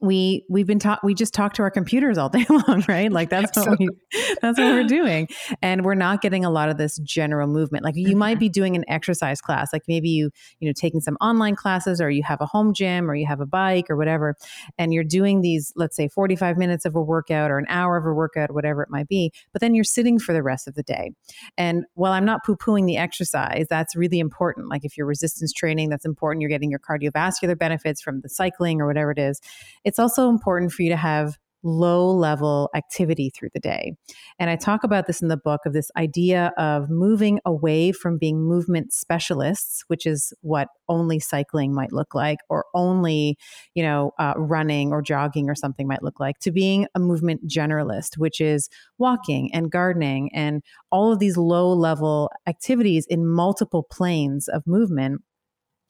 we 0.00 0.44
we've 0.48 0.66
been 0.66 0.78
taught 0.78 1.02
we 1.04 1.14
just 1.14 1.34
talk 1.34 1.54
to 1.54 1.62
our 1.62 1.70
computers 1.70 2.18
all 2.18 2.28
day 2.30 2.44
long 2.48 2.84
right? 2.88 3.10
Like 3.10 3.30
that's 3.30 3.56
what 3.56 3.78
we 3.78 3.88
that's 4.42 4.58
what 4.58 4.72
we're 4.72 4.84
doing. 4.84 5.28
And 5.62 5.84
we're 5.84 5.94
not 5.94 6.20
getting 6.20 6.44
a 6.44 6.50
lot 6.50 6.68
of 6.68 6.78
this 6.78 6.98
general 6.98 7.46
movement. 7.46 7.84
Like 7.84 7.96
you 7.96 8.08
mm-hmm. 8.08 8.18
might 8.18 8.38
be 8.38 8.48
doing 8.48 8.76
an 8.76 8.84
exercise 8.88 9.40
class 9.40 9.72
like 9.72 9.82
maybe 9.88 10.08
you 10.08 10.30
you 10.60 10.68
know 10.68 10.72
taking 10.76 11.00
some 11.00 11.16
online 11.20 11.54
classes 11.54 12.00
or 12.00 12.10
you 12.10 12.22
have 12.22 12.40
a 12.40 12.46
home 12.46 12.74
gym 12.74 13.10
or 13.10 13.14
you 13.14 13.26
have 13.26 13.40
a 13.40 13.46
bike 13.46 13.86
or 13.88 13.96
whatever 13.96 14.36
and 14.78 14.92
you're 14.92 15.04
doing 15.04 15.40
these 15.40 15.72
let's 15.76 15.96
say 15.96 16.08
45 16.08 16.56
minutes 16.56 16.84
of 16.84 16.94
a 16.94 17.00
workout 17.00 17.50
or 17.50 17.58
an 17.58 17.66
hour 17.68 17.96
of 17.96 18.04
a 18.06 18.12
workout 18.12 18.52
whatever 18.52 18.82
it 18.82 18.90
might 18.90 19.08
be 19.08 19.32
but 19.52 19.60
then 19.60 19.74
you're 19.74 19.84
sitting 19.84 20.18
for 20.18 20.32
the 20.32 20.42
rest 20.42 20.66
of 20.68 20.74
the 20.74 20.82
day. 20.82 21.12
And 21.56 21.84
while 21.94 22.12
i'm 22.12 22.24
not 22.24 22.44
poo-pooing 22.44 22.86
the 22.86 22.96
exercise 22.96 23.66
that's 23.68 23.96
really 23.96 24.18
important. 24.18 24.68
Like 24.68 24.84
if 24.84 24.96
you're 24.96 25.06
resistance 25.06 25.52
training 25.52 25.88
that's 25.88 26.04
important. 26.04 26.40
You're 26.42 26.50
getting 26.50 26.70
your 26.70 26.80
cardiovascular 26.80 27.58
benefits 27.58 28.02
from 28.02 28.20
the 28.20 28.28
cycling 28.28 28.80
or 28.80 28.86
whatever 28.86 29.10
it 29.10 29.18
is 29.18 29.40
it's 29.84 29.98
also 29.98 30.28
important 30.28 30.72
for 30.72 30.82
you 30.82 30.90
to 30.90 30.96
have 30.96 31.36
low 31.64 32.10
level 32.10 32.68
activity 32.76 33.30
through 33.30 33.48
the 33.54 33.60
day. 33.60 33.94
And 34.38 34.50
I 34.50 34.56
talk 34.56 34.84
about 34.84 35.06
this 35.06 35.22
in 35.22 35.28
the 35.28 35.36
book 35.36 35.62
of 35.64 35.72
this 35.72 35.90
idea 35.96 36.52
of 36.58 36.90
moving 36.90 37.40
away 37.46 37.90
from 37.90 38.18
being 38.18 38.42
movement 38.42 38.92
specialists, 38.92 39.82
which 39.88 40.04
is 40.04 40.32
what 40.42 40.68
only 40.88 41.18
cycling 41.18 41.74
might 41.74 41.90
look 41.90 42.14
like, 42.14 42.38
or 42.50 42.66
only, 42.74 43.38
you 43.74 43.82
know, 43.82 44.12
uh, 44.18 44.34
running 44.36 44.92
or 44.92 45.00
jogging 45.00 45.48
or 45.48 45.54
something 45.54 45.88
might 45.88 46.02
look 46.02 46.20
like, 46.20 46.38
to 46.40 46.52
being 46.52 46.86
a 46.94 47.00
movement 47.00 47.48
generalist, 47.48 48.18
which 48.18 48.40
is 48.40 48.68
walking 48.98 49.52
and 49.54 49.70
gardening 49.70 50.30
and 50.34 50.62
all 50.92 51.12
of 51.12 51.18
these 51.18 51.38
low 51.38 51.72
level 51.72 52.30
activities 52.46 53.06
in 53.08 53.26
multiple 53.26 53.82
planes 53.90 54.48
of 54.48 54.66
movement 54.66 55.22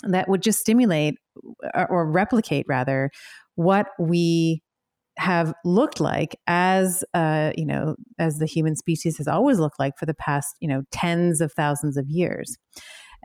that 0.03 0.29
would 0.29 0.43
just 0.43 0.61
stimulate 0.61 1.15
or 1.89 2.09
replicate 2.09 2.67
rather 2.69 3.11
what 3.57 3.89
we 3.99 4.63
have 5.17 5.55
looked 5.65 6.01
like 6.01 6.37
as 6.47 7.05
uh, 7.15 7.53
you 7.57 7.65
know 7.65 7.95
as 8.19 8.39
the 8.39 8.47
human 8.47 8.75
species 8.77 9.17
has 9.19 9.29
always 9.29 9.59
looked 9.59 9.79
like 9.79 9.97
for 9.99 10.07
the 10.07 10.15
past 10.15 10.57
you 10.61 10.69
know 10.69 10.83
tens 10.91 11.41
of 11.41 11.53
thousands 11.53 11.97
of 11.97 12.05
years 12.09 12.57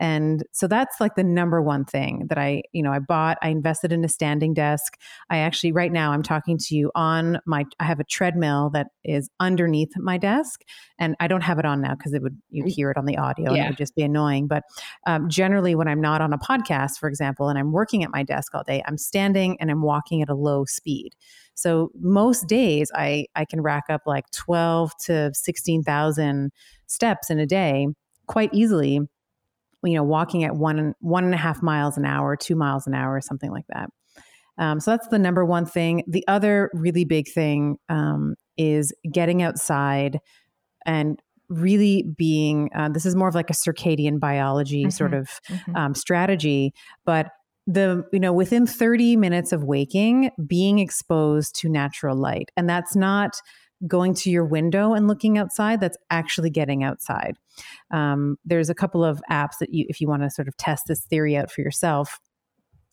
and 0.00 0.42
so 0.52 0.66
that's 0.66 0.98
like 0.98 1.14
the 1.14 1.22
number 1.22 1.60
one 1.60 1.84
thing 1.84 2.26
that 2.30 2.38
I, 2.38 2.62
you 2.72 2.82
know, 2.82 2.90
I 2.90 3.00
bought. 3.00 3.36
I 3.42 3.50
invested 3.50 3.92
in 3.92 4.02
a 4.02 4.08
standing 4.08 4.54
desk. 4.54 4.98
I 5.28 5.38
actually, 5.38 5.72
right 5.72 5.92
now, 5.92 6.12
I'm 6.12 6.22
talking 6.22 6.56
to 6.56 6.74
you 6.74 6.90
on 6.94 7.38
my, 7.44 7.66
I 7.78 7.84
have 7.84 8.00
a 8.00 8.04
treadmill 8.04 8.70
that 8.70 8.86
is 9.04 9.28
underneath 9.40 9.90
my 9.98 10.16
desk. 10.16 10.62
And 10.98 11.16
I 11.20 11.28
don't 11.28 11.42
have 11.42 11.58
it 11.58 11.66
on 11.66 11.82
now 11.82 11.94
because 11.94 12.14
it 12.14 12.22
would, 12.22 12.40
you'd 12.48 12.66
mm. 12.66 12.72
hear 12.72 12.90
it 12.90 12.96
on 12.96 13.04
the 13.04 13.18
audio 13.18 13.52
yeah. 13.52 13.58
and 13.58 13.66
it 13.66 13.68
would 13.72 13.76
just 13.76 13.94
be 13.94 14.02
annoying. 14.02 14.46
But 14.46 14.62
um, 15.06 15.28
generally, 15.28 15.74
when 15.74 15.86
I'm 15.86 16.00
not 16.00 16.22
on 16.22 16.32
a 16.32 16.38
podcast, 16.38 16.98
for 16.98 17.08
example, 17.10 17.50
and 17.50 17.58
I'm 17.58 17.70
working 17.70 18.02
at 18.02 18.10
my 18.10 18.22
desk 18.22 18.54
all 18.54 18.64
day, 18.64 18.82
I'm 18.88 18.96
standing 18.96 19.58
and 19.60 19.70
I'm 19.70 19.82
walking 19.82 20.22
at 20.22 20.30
a 20.30 20.34
low 20.34 20.64
speed. 20.64 21.10
So 21.52 21.90
most 22.00 22.48
days 22.48 22.90
I 22.94 23.26
I 23.36 23.44
can 23.44 23.60
rack 23.60 23.84
up 23.90 24.02
like 24.06 24.30
12 24.30 24.92
to 25.04 25.30
16,000 25.34 26.52
steps 26.86 27.28
in 27.28 27.38
a 27.38 27.44
day 27.44 27.88
quite 28.26 28.48
easily 28.54 29.00
you 29.84 29.94
know, 29.94 30.04
walking 30.04 30.44
at 30.44 30.54
one 30.56 30.94
one 31.00 31.24
and 31.24 31.34
a 31.34 31.38
half 31.38 31.62
miles 31.62 31.96
an 31.96 32.04
hour, 32.04 32.36
two 32.36 32.56
miles 32.56 32.86
an 32.86 32.94
hour, 32.94 33.20
something 33.20 33.50
like 33.50 33.66
that. 33.68 33.90
Um, 34.58 34.78
so 34.78 34.90
that's 34.90 35.08
the 35.08 35.18
number 35.18 35.44
one 35.44 35.64
thing. 35.64 36.04
The 36.06 36.24
other 36.28 36.70
really 36.74 37.04
big 37.04 37.30
thing 37.32 37.78
um, 37.88 38.34
is 38.58 38.92
getting 39.10 39.42
outside 39.42 40.18
and 40.84 41.20
really 41.48 42.04
being. 42.16 42.70
Uh, 42.74 42.88
this 42.90 43.06
is 43.06 43.16
more 43.16 43.28
of 43.28 43.34
like 43.34 43.50
a 43.50 43.54
circadian 43.54 44.20
biology 44.20 44.82
mm-hmm. 44.82 44.90
sort 44.90 45.14
of 45.14 45.28
mm-hmm. 45.48 45.76
um, 45.76 45.94
strategy, 45.94 46.72
but 47.04 47.28
the 47.66 48.04
you 48.12 48.20
know 48.20 48.32
within 48.32 48.66
30 48.66 49.16
minutes 49.16 49.52
of 49.52 49.62
waking 49.64 50.30
being 50.46 50.78
exposed 50.78 51.54
to 51.54 51.68
natural 51.68 52.16
light 52.16 52.50
and 52.56 52.68
that's 52.68 52.96
not 52.96 53.36
going 53.86 54.14
to 54.14 54.30
your 54.30 54.44
window 54.44 54.92
and 54.92 55.08
looking 55.08 55.38
outside 55.38 55.80
that's 55.80 55.96
actually 56.10 56.50
getting 56.50 56.84
outside. 56.84 57.36
Um, 57.90 58.36
there's 58.44 58.70
a 58.70 58.74
couple 58.74 59.04
of 59.04 59.22
apps 59.30 59.58
that 59.60 59.72
you 59.72 59.86
if 59.88 60.00
you 60.00 60.08
want 60.08 60.22
to 60.22 60.30
sort 60.30 60.48
of 60.48 60.56
test 60.56 60.84
this 60.86 61.04
theory 61.04 61.36
out 61.36 61.50
for 61.50 61.60
yourself 61.60 62.18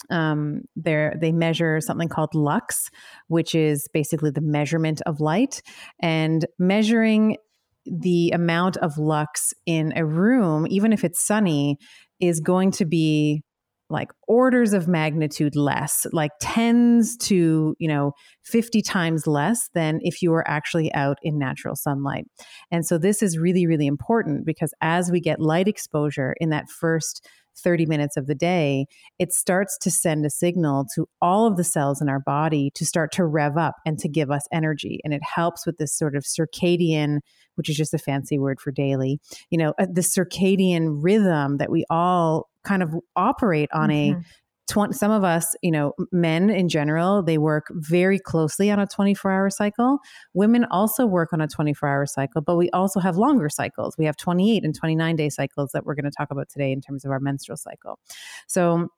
um, 0.09 0.61
they 0.75 1.11
they 1.19 1.31
measure 1.31 1.81
something 1.81 2.07
called 2.07 2.33
lux 2.33 2.89
which 3.27 3.55
is 3.55 3.87
basically 3.93 4.31
the 4.31 4.41
measurement 4.41 5.01
of 5.05 5.19
light 5.19 5.61
and 6.01 6.45
measuring 6.59 7.37
the 7.85 8.31
amount 8.31 8.77
of 8.77 8.97
lux 8.97 9.53
in 9.65 9.93
a 9.95 10.05
room 10.05 10.67
even 10.69 10.93
if 10.93 11.03
it's 11.03 11.25
sunny 11.25 11.77
is 12.19 12.39
going 12.39 12.71
to 12.71 12.85
be 12.85 13.43
like 13.89 14.09
orders 14.27 14.73
of 14.73 14.87
magnitude 14.87 15.55
less, 15.55 16.05
like 16.11 16.31
tens 16.41 17.15
to, 17.17 17.75
you 17.79 17.87
know, 17.87 18.11
50 18.45 18.81
times 18.81 19.27
less 19.27 19.69
than 19.73 19.99
if 20.01 20.21
you 20.21 20.31
were 20.31 20.47
actually 20.47 20.93
out 20.93 21.17
in 21.21 21.37
natural 21.37 21.75
sunlight. 21.75 22.25
And 22.71 22.85
so 22.85 22.97
this 22.97 23.21
is 23.21 23.37
really, 23.37 23.65
really 23.65 23.87
important 23.87 24.45
because 24.45 24.73
as 24.81 25.11
we 25.11 25.21
get 25.21 25.39
light 25.39 25.67
exposure 25.67 26.35
in 26.39 26.49
that 26.49 26.69
first 26.69 27.25
30 27.59 27.85
minutes 27.85 28.17
of 28.17 28.27
the 28.27 28.35
day, 28.35 28.85
it 29.19 29.33
starts 29.33 29.77
to 29.79 29.91
send 29.91 30.25
a 30.25 30.29
signal 30.29 30.85
to 30.95 31.07
all 31.21 31.47
of 31.47 31.57
the 31.57 31.63
cells 31.63 32.01
in 32.01 32.09
our 32.09 32.19
body 32.19 32.71
to 32.75 32.85
start 32.85 33.11
to 33.13 33.25
rev 33.25 33.57
up 33.57 33.75
and 33.85 33.99
to 33.99 34.07
give 34.07 34.31
us 34.31 34.47
energy. 34.51 34.99
And 35.03 35.13
it 35.13 35.21
helps 35.23 35.65
with 35.65 35.77
this 35.77 35.93
sort 35.93 36.15
of 36.15 36.23
circadian, 36.23 37.19
which 37.55 37.69
is 37.69 37.77
just 37.77 37.93
a 37.93 37.99
fancy 37.99 38.37
word 38.37 38.59
for 38.59 38.71
daily, 38.71 39.19
you 39.49 39.57
know, 39.57 39.73
uh, 39.79 39.87
the 39.91 40.01
circadian 40.01 40.99
rhythm 41.01 41.57
that 41.57 41.71
we 41.71 41.85
all 41.89 42.49
kind 42.63 42.83
of 42.83 42.93
operate 43.15 43.69
on 43.73 43.89
mm-hmm. 43.89 44.19
a 44.19 44.23
20, 44.67 44.93
some 44.93 45.11
of 45.11 45.23
us, 45.23 45.55
you 45.61 45.71
know, 45.71 45.93
men 46.11 46.49
in 46.49 46.69
general, 46.69 47.23
they 47.23 47.37
work 47.37 47.67
very 47.71 48.19
closely 48.19 48.69
on 48.69 48.79
a 48.79 48.87
24 48.87 49.31
hour 49.31 49.49
cycle. 49.49 49.99
Women 50.33 50.65
also 50.65 51.05
work 51.05 51.33
on 51.33 51.41
a 51.41 51.47
24 51.47 51.89
hour 51.89 52.05
cycle, 52.05 52.41
but 52.41 52.55
we 52.55 52.69
also 52.71 52.99
have 52.99 53.17
longer 53.17 53.49
cycles. 53.49 53.95
We 53.97 54.05
have 54.05 54.17
28 54.17 54.63
and 54.63 54.75
29 54.75 55.15
day 55.15 55.29
cycles 55.29 55.71
that 55.73 55.85
we're 55.85 55.95
going 55.95 56.05
to 56.05 56.11
talk 56.11 56.31
about 56.31 56.49
today 56.49 56.71
in 56.71 56.81
terms 56.81 57.05
of 57.05 57.11
our 57.11 57.19
menstrual 57.19 57.57
cycle. 57.57 57.99
So, 58.47 58.89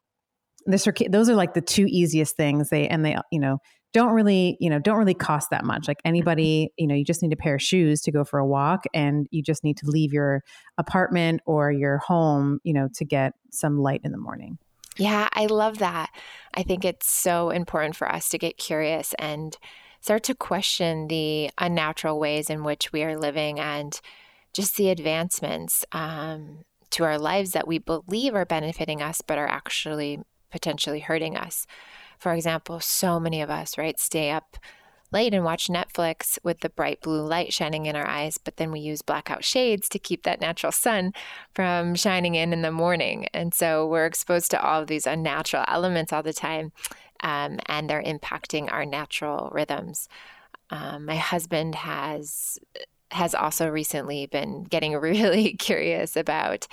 this 0.65 0.87
those 1.09 1.29
are 1.29 1.35
like 1.35 1.53
the 1.53 1.61
two 1.61 1.85
easiest 1.87 2.35
things. 2.35 2.69
They 2.69 2.87
and 2.87 3.05
they, 3.05 3.15
you 3.31 3.39
know, 3.39 3.59
don't 3.93 4.13
really, 4.13 4.57
you 4.59 4.69
know, 4.69 4.79
don't 4.79 4.97
really 4.97 5.13
cost 5.13 5.49
that 5.49 5.65
much. 5.65 5.87
Like 5.87 5.97
mm-hmm. 5.99 6.09
anybody, 6.09 6.73
you 6.77 6.87
know, 6.87 6.95
you 6.95 7.03
just 7.03 7.21
need 7.21 7.33
a 7.33 7.37
pair 7.37 7.55
of 7.55 7.61
shoes 7.61 8.01
to 8.01 8.11
go 8.11 8.23
for 8.23 8.39
a 8.39 8.45
walk 8.45 8.83
and 8.93 9.27
you 9.31 9.41
just 9.41 9.63
need 9.63 9.77
to 9.77 9.87
leave 9.87 10.13
your 10.13 10.43
apartment 10.77 11.41
or 11.45 11.71
your 11.71 11.97
home, 11.99 12.59
you 12.63 12.73
know, 12.73 12.89
to 12.95 13.05
get 13.05 13.33
some 13.51 13.79
light 13.79 14.01
in 14.03 14.11
the 14.11 14.17
morning. 14.17 14.57
Yeah, 14.99 15.29
I 15.31 15.45
love 15.45 15.77
that. 15.77 16.11
I 16.53 16.61
think 16.61 16.83
it's 16.83 17.07
so 17.09 17.51
important 17.51 17.95
for 17.95 18.11
us 18.11 18.27
to 18.29 18.37
get 18.37 18.57
curious 18.57 19.13
and 19.17 19.57
start 20.01 20.23
to 20.23 20.35
question 20.35 21.07
the 21.07 21.49
unnatural 21.57 22.19
ways 22.19 22.49
in 22.49 22.65
which 22.65 22.91
we 22.91 23.03
are 23.03 23.17
living 23.17 23.61
and 23.61 23.97
just 24.53 24.75
the 24.75 24.89
advancements 24.89 25.85
um, 25.93 26.65
to 26.89 27.05
our 27.05 27.17
lives 27.17 27.51
that 27.51 27.65
we 27.67 27.77
believe 27.77 28.35
are 28.35 28.45
benefiting 28.45 29.01
us, 29.01 29.21
but 29.21 29.37
are 29.37 29.47
actually 29.47 30.19
potentially 30.51 30.99
hurting 30.99 31.37
us. 31.37 31.65
For 32.17 32.33
example, 32.33 32.81
so 32.81 33.21
many 33.21 33.41
of 33.41 33.49
us, 33.49 33.77
right, 33.77 33.97
stay 33.97 34.31
up 34.31 34.57
late 35.11 35.33
and 35.33 35.43
watch 35.43 35.67
Netflix 35.67 36.37
with 36.43 36.59
the 36.59 36.69
bright 36.69 37.01
blue 37.01 37.21
light 37.21 37.53
shining 37.53 37.85
in 37.85 37.95
our 37.95 38.07
eyes, 38.07 38.37
but 38.37 38.57
then 38.57 38.71
we 38.71 38.79
use 38.79 39.01
blackout 39.01 39.43
shades 39.43 39.89
to 39.89 39.99
keep 39.99 40.23
that 40.23 40.41
natural 40.41 40.71
sun 40.71 41.13
from 41.53 41.95
shining 41.95 42.35
in 42.35 42.53
in 42.53 42.61
the 42.61 42.71
morning. 42.71 43.27
And 43.33 43.53
so 43.53 43.87
we're 43.87 44.05
exposed 44.05 44.51
to 44.51 44.61
all 44.61 44.81
of 44.81 44.87
these 44.87 45.07
unnatural 45.07 45.65
elements 45.67 46.13
all 46.13 46.23
the 46.23 46.33
time, 46.33 46.71
um, 47.21 47.59
and 47.67 47.89
they're 47.89 48.03
impacting 48.03 48.71
our 48.71 48.85
natural 48.85 49.49
rhythms. 49.51 50.07
Um, 50.69 51.05
my 51.05 51.15
husband 51.15 51.75
has 51.75 52.59
has 53.11 53.33
also 53.33 53.67
recently 53.67 54.27
been 54.27 54.63
getting 54.63 54.95
really 54.97 55.53
curious 55.53 56.15
about 56.15 56.67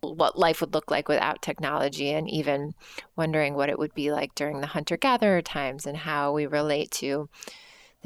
what 0.00 0.38
life 0.38 0.60
would 0.60 0.74
look 0.74 0.90
like 0.90 1.08
without 1.08 1.42
technology 1.42 2.10
and 2.10 2.28
even 2.28 2.74
wondering 3.16 3.54
what 3.54 3.68
it 3.68 3.78
would 3.78 3.94
be 3.94 4.10
like 4.10 4.34
during 4.34 4.60
the 4.60 4.66
hunter 4.68 4.96
gatherer 4.96 5.42
times 5.42 5.86
and 5.86 5.96
how 5.98 6.32
we 6.32 6.46
relate 6.46 6.90
to 6.90 7.28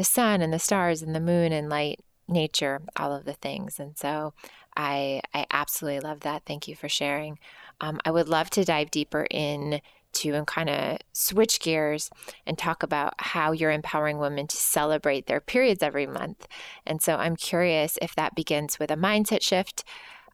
the 0.01 0.05
sun 0.05 0.41
and 0.41 0.51
the 0.51 0.59
stars 0.59 1.03
and 1.03 1.15
the 1.15 1.21
moon 1.21 1.53
and 1.53 1.69
light, 1.69 2.01
nature, 2.27 2.81
all 2.97 3.15
of 3.15 3.27
the 3.27 3.35
things. 3.35 3.79
And 3.79 3.99
so 3.99 4.33
I 4.75 5.21
I 5.35 5.45
absolutely 5.51 6.01
love 6.01 6.21
that. 6.21 6.45
Thank 6.47 6.67
you 6.67 6.75
for 6.75 6.89
sharing. 6.89 7.39
Um, 7.83 8.01
I 8.07 8.11
would 8.11 8.27
love 8.27 8.49
to 8.51 8.65
dive 8.65 8.91
deeper 8.91 9.27
in 9.31 9.83
to 10.13 10.33
and 10.33 10.47
kind 10.47 10.71
of 10.71 10.97
switch 11.13 11.61
gears 11.61 12.09
and 12.47 12.57
talk 12.57 12.83
about 12.83 13.13
how 13.19 13.53
you're 13.53 13.71
empowering 13.71 14.17
women 14.17 14.47
to 14.47 14.57
celebrate 14.57 15.27
their 15.27 15.41
periods 15.41 15.83
every 15.83 16.07
month. 16.07 16.49
And 16.87 17.03
so 17.03 17.17
I'm 17.17 17.37
curious 17.37 17.99
if 18.01 18.15
that 18.15 18.35
begins 18.35 18.79
with 18.79 18.91
a 18.91 18.97
mindset 18.97 19.43
shift, 19.43 19.85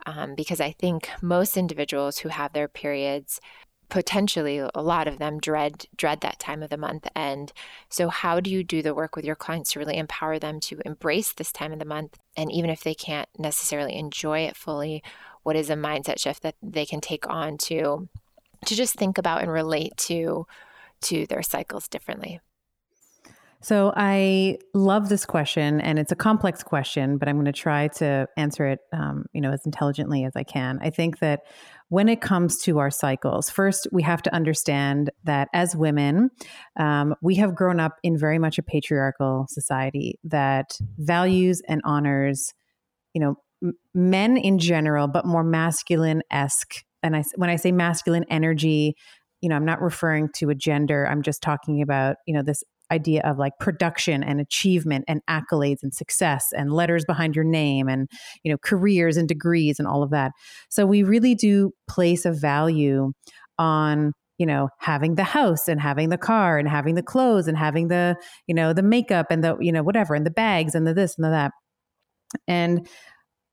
um, 0.06 0.36
because 0.36 0.60
I 0.60 0.70
think 0.70 1.10
most 1.20 1.56
individuals 1.56 2.18
who 2.18 2.28
have 2.28 2.52
their 2.52 2.68
periods 2.68 3.40
potentially 3.88 4.58
a 4.58 4.82
lot 4.82 5.06
of 5.06 5.18
them 5.18 5.38
dread 5.38 5.86
dread 5.96 6.20
that 6.20 6.38
time 6.38 6.62
of 6.62 6.70
the 6.70 6.76
month 6.76 7.06
and 7.14 7.52
so 7.88 8.08
how 8.08 8.40
do 8.40 8.50
you 8.50 8.64
do 8.64 8.82
the 8.82 8.94
work 8.94 9.14
with 9.14 9.24
your 9.24 9.36
clients 9.36 9.72
to 9.72 9.78
really 9.78 9.96
empower 9.96 10.38
them 10.38 10.58
to 10.60 10.80
embrace 10.84 11.32
this 11.32 11.52
time 11.52 11.72
of 11.72 11.78
the 11.78 11.84
month? 11.84 12.18
And 12.36 12.50
even 12.50 12.68
if 12.68 12.82
they 12.82 12.94
can't 12.94 13.28
necessarily 13.38 13.96
enjoy 13.96 14.40
it 14.40 14.56
fully 14.56 15.02
what 15.44 15.56
is 15.56 15.70
a 15.70 15.74
mindset 15.74 16.18
shift 16.18 16.42
that 16.42 16.56
they 16.60 16.84
can 16.84 17.00
take 17.00 17.28
on 17.28 17.56
to 17.56 18.08
to 18.64 18.74
just 18.74 18.96
think 18.96 19.16
about 19.16 19.42
and 19.42 19.52
relate 19.52 19.96
to 19.96 20.46
to 21.02 21.26
their 21.26 21.42
cycles 21.42 21.86
differently 21.86 22.40
So 23.66 23.92
I 23.96 24.58
love 24.74 25.08
this 25.08 25.26
question, 25.26 25.80
and 25.80 25.98
it's 25.98 26.12
a 26.12 26.14
complex 26.14 26.62
question, 26.62 27.18
but 27.18 27.28
I'm 27.28 27.34
going 27.34 27.46
to 27.46 27.52
try 27.52 27.88
to 27.96 28.28
answer 28.36 28.64
it, 28.68 28.78
um, 28.92 29.24
you 29.32 29.40
know, 29.40 29.50
as 29.50 29.66
intelligently 29.66 30.22
as 30.22 30.36
I 30.36 30.44
can. 30.44 30.78
I 30.80 30.90
think 30.90 31.18
that 31.18 31.40
when 31.88 32.08
it 32.08 32.20
comes 32.20 32.62
to 32.62 32.78
our 32.78 32.92
cycles, 32.92 33.50
first 33.50 33.88
we 33.90 34.04
have 34.04 34.22
to 34.22 34.32
understand 34.32 35.10
that 35.24 35.48
as 35.52 35.74
women, 35.74 36.30
um, 36.78 37.16
we 37.20 37.34
have 37.34 37.56
grown 37.56 37.80
up 37.80 37.96
in 38.04 38.16
very 38.16 38.38
much 38.38 38.56
a 38.56 38.62
patriarchal 38.62 39.46
society 39.48 40.20
that 40.22 40.78
values 40.98 41.60
and 41.66 41.80
honors, 41.84 42.54
you 43.14 43.20
know, 43.20 43.34
m- 43.64 43.72
men 43.94 44.36
in 44.36 44.60
general, 44.60 45.08
but 45.08 45.26
more 45.26 45.42
masculine 45.42 46.22
esque. 46.30 46.84
And 47.02 47.16
I, 47.16 47.24
when 47.34 47.50
I 47.50 47.56
say 47.56 47.72
masculine 47.72 48.26
energy, 48.30 48.94
you 49.40 49.48
know, 49.48 49.56
I'm 49.56 49.64
not 49.64 49.82
referring 49.82 50.28
to 50.36 50.50
a 50.50 50.54
gender. 50.54 51.04
I'm 51.04 51.22
just 51.22 51.42
talking 51.42 51.82
about, 51.82 52.18
you 52.28 52.34
know, 52.34 52.42
this 52.42 52.62
idea 52.90 53.22
of 53.24 53.38
like 53.38 53.52
production 53.58 54.22
and 54.22 54.40
achievement 54.40 55.04
and 55.08 55.20
accolades 55.28 55.82
and 55.82 55.92
success 55.94 56.46
and 56.52 56.72
letters 56.72 57.04
behind 57.04 57.34
your 57.34 57.44
name 57.44 57.88
and 57.88 58.08
you 58.44 58.50
know 58.50 58.58
careers 58.58 59.16
and 59.16 59.28
degrees 59.28 59.78
and 59.78 59.88
all 59.88 60.02
of 60.02 60.10
that. 60.10 60.32
So 60.68 60.86
we 60.86 61.02
really 61.02 61.34
do 61.34 61.72
place 61.88 62.24
a 62.24 62.32
value 62.32 63.12
on 63.58 64.12
you 64.38 64.46
know 64.46 64.68
having 64.78 65.14
the 65.14 65.24
house 65.24 65.68
and 65.68 65.80
having 65.80 66.10
the 66.10 66.18
car 66.18 66.58
and 66.58 66.68
having 66.68 66.94
the 66.94 67.02
clothes 67.02 67.48
and 67.48 67.56
having 67.56 67.88
the 67.88 68.16
you 68.46 68.54
know 68.54 68.72
the 68.72 68.82
makeup 68.82 69.26
and 69.30 69.42
the 69.42 69.56
you 69.60 69.72
know 69.72 69.82
whatever 69.82 70.14
and 70.14 70.26
the 70.26 70.30
bags 70.30 70.74
and 70.74 70.86
the 70.86 70.94
this 70.94 71.16
and 71.16 71.24
the 71.24 71.30
that. 71.30 71.52
And 72.46 72.88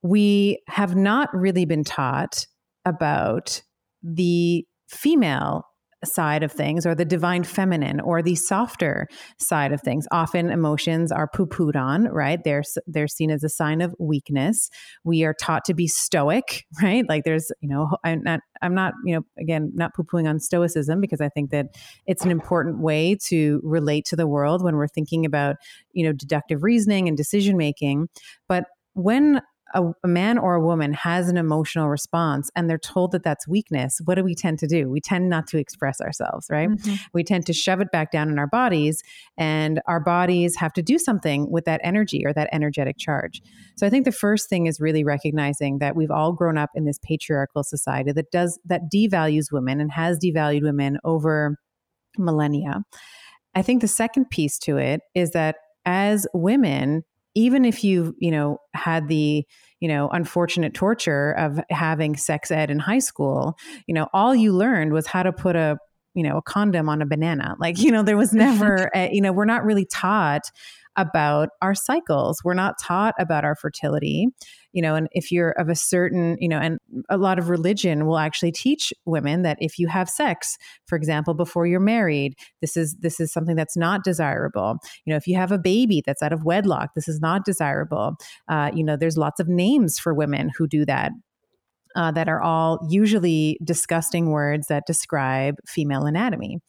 we 0.02 0.62
have 0.68 0.96
not 0.96 1.30
really 1.34 1.66
been 1.66 1.84
taught 1.84 2.46
about 2.86 3.62
the 4.04 4.66
female 4.90 5.64
side 6.04 6.44
of 6.44 6.52
things 6.52 6.86
or 6.86 6.96
the 6.96 7.06
divine 7.06 7.44
feminine 7.44 8.00
or 8.00 8.22
the 8.22 8.36
softer 8.36 9.08
side 9.38 9.72
of 9.72 9.82
things. 9.82 10.08
Often 10.12 10.50
emotions 10.50 11.12
are 11.12 11.28
poo-pooed 11.28 11.76
on 11.76 12.06
right? 12.06 12.40
They're 12.44 12.64
they're 12.88 13.08
seen 13.08 13.32
as 13.32 13.44
a 13.44 13.50
sign 13.50 13.82
of 13.82 13.96
weakness. 14.00 14.70
We 15.04 15.24
are 15.24 15.34
taught 15.34 15.66
to 15.66 15.74
be 15.74 15.88
stoic 15.88 16.66
right? 16.82 17.08
Like 17.08 17.24
there's 17.24 17.52
you 17.62 17.70
know 17.70 17.90
i'm 18.04 18.22
not 18.24 18.40
i'm 18.62 18.74
not 18.74 18.94
you 19.06 19.16
know 19.16 19.22
again 19.40 19.72
not 19.74 19.94
poo-pooing 19.94 20.28
on 20.28 20.40
stoicism 20.40 21.02
because 21.02 21.22
i 21.22 21.30
think 21.30 21.52
that 21.52 21.68
it's 22.06 22.24
an 22.24 22.32
important 22.32 22.80
way 22.80 23.18
to 23.28 23.60
relate 23.64 24.06
to 24.06 24.16
the 24.16 24.28
world 24.28 24.64
when 24.64 24.76
we're 24.76 24.88
thinking 24.88 25.26
about 25.26 25.56
you 25.94 26.06
know 26.06 26.14
deductive 26.14 26.64
reasoning 26.64 27.08
and 27.08 27.18
decision 27.18 27.58
making 27.58 28.08
but 28.48 28.66
when 28.94 29.42
a, 29.74 29.84
a, 30.04 30.08
man 30.08 30.38
or 30.38 30.56
a 30.56 30.62
woman 30.62 30.94
has 30.94 31.30
an 31.30 31.38
emotional 31.38 31.90
response 31.90 32.50
and 32.56 32.70
they're 32.70 32.78
told 32.78 33.12
that 33.12 33.24
that's 33.24 33.48
weakness, 33.48 34.00
what 34.06 34.16
do 34.16 34.24
we 34.24 34.36
tend 34.36 34.60
to 34.60 34.68
do? 34.68 34.90
We 34.90 35.02
tend 35.02 35.30
not 35.30 35.48
to 35.48 35.58
express 35.58 36.00
ourselves, 36.00 36.48
right? 36.50 36.70
Mm-hmm. 36.70 36.96
We 37.14 37.24
tend 37.24 37.46
to 37.48 37.54
shove 37.54 37.82
it 37.82 37.92
back 37.92 38.12
down 38.12 38.30
in 38.30 38.40
our 38.40 38.48
bodies, 38.48 39.02
and 39.38 39.82
our 39.88 40.00
bodies 40.00 40.56
have 40.58 40.74
to 40.74 40.82
do 40.82 40.98
something 40.98 41.50
with 41.50 41.66
that 41.66 41.82
energy 41.84 42.24
or 42.26 42.34
that 42.34 42.50
energetic 42.52 42.98
charge. 42.98 43.42
So 43.76 43.88
I 43.88 43.90
think 43.90 44.06
the 44.06 44.12
first 44.12 44.50
thing 44.50 44.68
is 44.68 44.80
really 44.80 45.04
recognizing 45.04 45.80
that 45.80 45.96
we've 45.96 46.12
all 46.12 46.34
grown 46.34 46.58
up 46.58 46.70
in 46.76 46.86
this 46.86 47.00
patriarchal 47.00 47.64
society 47.64 48.12
that 48.12 48.32
does 48.32 48.60
that 48.66 48.92
devalues 48.94 49.52
women 49.52 49.80
and 49.80 49.92
has 49.92 50.20
devalued 50.20 50.64
women 50.64 50.98
over 51.04 51.58
millennia. 52.18 52.84
I 53.56 53.62
think 53.62 53.82
the 53.82 53.88
second 53.88 54.30
piece 54.30 54.58
to 54.60 54.78
it 54.78 55.02
is 55.14 55.32
that 55.32 55.58
as 55.86 56.28
women, 56.34 57.04
even 57.36 57.66
if 57.66 57.84
you 57.84 58.16
you 58.20 58.32
know 58.32 58.58
had 58.74 59.08
the 59.08 59.46
you 59.80 59.88
know 59.88 60.10
unfortunate 60.10 60.74
torture 60.74 61.32
of 61.34 61.60
having 61.70 62.16
sex 62.16 62.52
ed 62.52 62.70
in 62.70 62.80
high 62.80 63.00
school 63.00 63.58
you 63.88 63.94
know 63.94 64.08
all 64.14 64.34
you 64.36 64.54
learned 64.54 64.94
was 64.94 65.08
how 65.08 65.24
to 65.24 65.32
put 65.32 65.56
a 65.56 65.78
you 66.14 66.24
know 66.24 66.38
a 66.38 66.42
condom 66.42 66.90
on 66.90 67.02
a 67.02 67.06
banana. 67.06 67.56
Like 67.60 67.80
you 67.80 67.92
know 67.92 68.04
there 68.04 68.18
was 68.18 68.34
never 68.34 68.90
a, 68.96 69.10
you 69.12 69.22
know 69.22 69.32
we're 69.32 69.46
not 69.46 69.66
really 69.66 69.86
taught 69.86 70.52
about 70.96 71.50
our 71.62 71.76
cycles. 71.76 72.42
We're 72.44 72.54
not 72.54 72.76
taught 72.80 73.16
about 73.20 73.46
our 73.46 73.56
fertility 73.56 74.28
you 74.74 74.82
know 74.82 74.96
and 74.96 75.08
if 75.12 75.32
you're 75.32 75.52
of 75.52 75.70
a 75.70 75.76
certain 75.76 76.36
you 76.40 76.50
know 76.50 76.58
and 76.58 76.80
a 77.10 77.18
lot 77.18 77.40
of 77.40 77.50
religion 77.50 78.06
will 78.06 78.18
actually 78.18 78.52
teach 78.52 78.92
women 79.06 79.44
that 79.44 79.58
if 79.62 79.80
you 79.80 79.88
have 79.88 80.10
sex 80.10 80.58
for 80.86 80.98
example 80.98 81.34
before 81.34 81.66
you're 81.66 81.80
married 81.80 82.34
this 82.62 82.76
is 82.76 82.96
this 83.00 83.20
is 83.20 83.32
something 83.32 83.56
that's 83.56 83.78
not 83.78 84.04
desirable. 84.04 84.78
You 85.06 85.12
know 85.12 85.18
if 85.18 85.28
you 85.28 85.38
have 85.38 85.52
a 85.52 85.58
baby 85.58 86.04
that's 86.06 86.22
out 86.22 86.34
of 86.34 86.44
wedlock 86.44 86.90
this 86.96 87.08
is 87.08 87.22
not 87.22 87.46
desirable. 87.46 88.16
Uh, 88.48 88.72
you 88.74 88.84
know 88.84 88.98
there's 88.98 89.18
lots 89.18 89.40
of 89.40 89.48
names 89.48 90.00
for 90.00 90.14
women 90.14 90.50
who 90.58 90.68
do 90.68 90.86
that 90.86 91.12
uh, 91.96 92.12
that 92.12 92.28
are 92.28 92.42
all 92.42 92.80
usually 92.90 93.58
disgusting 93.64 94.30
words 94.30 94.68
that 94.68 94.84
describe 94.86 95.56
female 95.68 96.06
anatomy, 96.06 96.60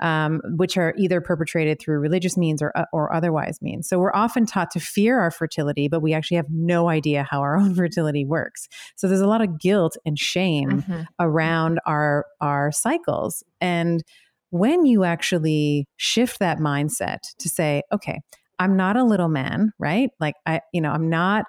um, 0.00 0.40
which 0.56 0.76
are 0.76 0.94
either 0.96 1.20
perpetrated 1.20 1.80
through 1.80 1.98
religious 1.98 2.36
means 2.36 2.62
or, 2.62 2.76
uh, 2.76 2.84
or 2.92 3.12
otherwise 3.12 3.60
means. 3.62 3.88
So 3.88 3.98
we're 3.98 4.14
often 4.14 4.46
taught 4.46 4.70
to 4.72 4.80
fear 4.80 5.18
our 5.20 5.30
fertility, 5.30 5.88
but 5.88 6.00
we 6.00 6.12
actually 6.12 6.36
have 6.36 6.50
no 6.50 6.88
idea 6.88 7.26
how 7.28 7.40
our 7.40 7.56
own 7.60 7.74
fertility 7.74 8.24
works. 8.24 8.68
So 8.96 9.08
there's 9.08 9.20
a 9.20 9.26
lot 9.26 9.42
of 9.42 9.60
guilt 9.60 9.96
and 10.04 10.18
shame 10.18 10.82
mm-hmm. 10.82 11.02
around 11.20 11.80
our 11.86 12.26
our 12.40 12.72
cycles. 12.72 13.42
And 13.60 14.02
when 14.50 14.86
you 14.86 15.04
actually 15.04 15.86
shift 15.96 16.38
that 16.38 16.58
mindset 16.58 17.18
to 17.38 17.48
say, 17.48 17.82
okay, 17.92 18.20
I'm 18.58 18.76
not 18.76 18.96
a 18.96 19.04
little 19.04 19.28
man, 19.28 19.72
right? 19.78 20.10
Like 20.20 20.34
I, 20.46 20.60
you 20.72 20.80
know, 20.80 20.90
I'm 20.90 21.08
not 21.08 21.44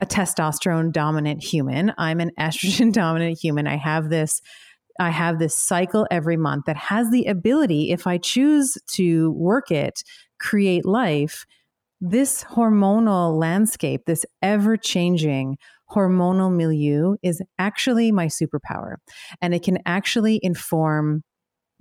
a 0.00 0.06
testosterone 0.06 0.92
dominant 0.92 1.42
human. 1.42 1.92
I'm 1.98 2.20
an 2.20 2.32
estrogen 2.38 2.92
dominant 2.92 3.38
human. 3.40 3.66
I 3.66 3.76
have 3.76 4.08
this 4.08 4.40
I 4.98 5.10
have 5.10 5.38
this 5.38 5.56
cycle 5.56 6.06
every 6.10 6.36
month 6.36 6.66
that 6.66 6.76
has 6.76 7.10
the 7.10 7.24
ability 7.24 7.90
if 7.90 8.06
I 8.06 8.18
choose 8.18 8.76
to 8.96 9.30
work 9.30 9.70
it, 9.70 10.02
create 10.38 10.84
life. 10.84 11.46
This 12.02 12.44
hormonal 12.44 13.38
landscape, 13.38 14.02
this 14.06 14.26
ever 14.42 14.76
changing 14.76 15.56
hormonal 15.90 16.54
milieu 16.54 17.16
is 17.22 17.40
actually 17.58 18.12
my 18.12 18.26
superpower. 18.26 18.96
And 19.40 19.54
it 19.54 19.62
can 19.62 19.78
actually 19.86 20.38
inform 20.42 21.22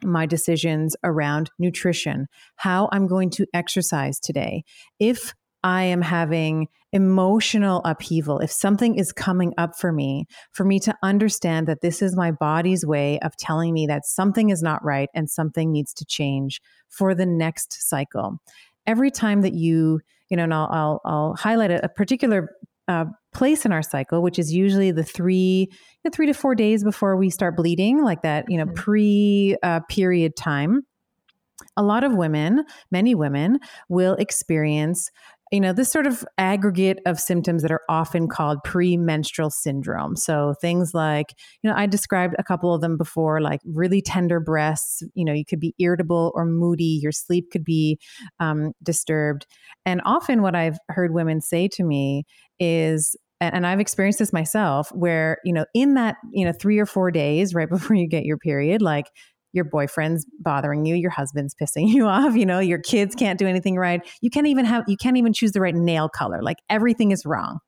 my 0.04 0.26
decisions 0.26 0.96
around 1.04 1.50
nutrition, 1.60 2.28
how 2.56 2.90
I'm 2.92 3.08
going 3.08 3.30
to 3.32 3.46
exercise 3.54 4.20
today. 4.20 4.64
If 5.00 5.34
I 5.63 5.84
am 5.84 6.02
having 6.02 6.67
emotional 6.91 7.82
upheaval, 7.86 8.39
if 8.39 8.52
something 8.52 8.95
is 8.95 9.12
coming 9.12 9.54
up 9.58 9.78
for 9.78 9.91
me, 9.91 10.26
for 10.52 10.63
me 10.63 10.80
to 10.80 10.95
understand 11.04 11.67
that 11.67 11.82
this 11.82 12.02
is 12.02 12.15
my 12.15 12.32
body's 12.32 12.86
way 12.86 13.19
of 13.19 13.36
telling 13.38 13.74
me 13.74 13.86
that 13.88 14.06
something 14.06 14.50
is 14.50 14.63
not 14.63 14.84
right 14.84 15.10
and 15.13 15.30
something 15.30 15.72
needs 15.72 15.93
to 15.93 16.06
change 16.06 16.62
for 16.88 17.13
the 17.13 17.26
next 17.26 17.88
cycle. 17.88 18.39
Every 18.88 19.12
time 19.12 19.41
that 19.41 19.54
you, 19.54 20.00
you 20.30 20.38
know, 20.38 20.43
and 20.43 20.54
I'll, 20.54 20.69
I'll, 20.72 21.02
I'll 21.06 21.36
highlight 21.36 21.72
a, 21.72 21.86
a 21.86 21.89
particular 21.89 22.50
uh, 22.88 23.06
place 23.34 23.65
in 23.65 23.72
our 23.72 23.84
cycle, 23.84 24.24
which 24.24 24.39
is 24.39 24.52
usually 24.52 24.89
the 24.89 25.04
three, 25.04 25.67
you 25.69 26.02
know, 26.04 26.12
three 26.12 26.26
to 26.26 26.34
four 26.34 26.56
days 26.56 26.84
before 26.84 27.15
we 27.17 27.30
start 27.30 27.56
bleeding, 27.56 28.04
like 28.04 28.24
that, 28.24 28.45
you 28.48 28.58
know, 28.58 28.65
mm-hmm. 28.65 28.74
pre 28.74 29.58
uh, 29.62 29.82
period 29.89 30.36
time 30.36 30.84
a 31.78 31.84
lot 31.84 32.04
of 32.04 32.15
women, 32.15 32.65
many 32.91 33.15
women, 33.15 33.60
will 33.88 34.15
experience 34.15 35.12
you 35.52 35.60
know, 35.60 35.74
this 35.74 35.92
sort 35.92 36.06
of 36.06 36.24
aggregate 36.38 37.00
of 37.08 37.20
symptoms 37.20 37.64
that 37.64 37.72
are 37.72 37.82
often 37.90 38.28
called 38.28 38.60
premenstrual 38.64 39.50
syndrome. 39.50 40.16
So 40.16 40.54
things 40.62 40.94
like, 40.94 41.34
you 41.64 41.70
know, 41.70 41.76
I 41.76 41.88
described 41.88 42.36
a 42.38 42.44
couple 42.44 42.74
of 42.74 42.82
them 42.82 42.98
before, 42.98 43.42
like 43.42 43.60
really 43.66 44.02
tender 44.02 44.40
breasts. 44.40 45.02
You 45.16 45.26
know, 45.26 45.34
you 45.34 45.46
could 45.46 45.60
be 45.60 45.74
irritable 45.80 46.32
or 46.36 46.46
moody. 46.46 47.00
Your 47.02 47.12
sleep 47.12 47.50
could 47.52 47.64
be 47.64 48.00
um, 48.40 48.74
disturbed. 48.84 49.48
And 49.86 50.02
often, 50.06 50.44
what 50.44 50.56
I've 50.56 50.78
heard 50.90 51.14
women 51.14 51.42
say 51.42 51.68
to 51.70 51.84
me 51.84 52.26
is, 52.60 53.16
and 53.42 53.66
I've 53.66 53.80
experienced 53.80 54.20
this 54.20 54.34
myself, 54.34 54.92
where 54.92 55.38
you 55.44 55.54
know, 55.54 55.66
in 55.74 55.96
that 55.96 56.18
you 56.32 56.46
know 56.46 56.54
three 56.54 56.78
or 56.78 56.86
four 56.86 57.10
days 57.10 57.56
right 57.56 57.70
before 57.70 57.96
you 57.96 58.08
get 58.08 58.24
your 58.24 58.38
period, 58.38 58.84
like 58.84 59.08
your 59.54 59.66
boyfriend's 59.66 60.26
bothering 60.40 60.86
you, 60.86 60.96
your 60.96 61.12
husband's 61.12 61.56
pissing 61.56 61.88
you 61.94 62.08
off, 62.08 62.36
you 62.36 62.46
know, 62.46 62.60
your 62.60 62.80
kids 62.80 63.16
can't 63.16 63.40
do 63.40 63.48
anything 63.48 63.76
right. 63.76 64.02
You 64.22 64.30
can't 64.30 64.48
even 64.48 64.66
have 64.66 64.84
you 64.88 64.98
can't 64.98 65.18
even 65.18 65.34
choose 65.34 65.52
the 65.52 65.62
right 65.62 65.76
nail 65.76 66.10
color. 66.10 66.42
Like 66.42 66.58
everything 66.70 67.12
is 67.12 67.26
wrong. 67.26 67.60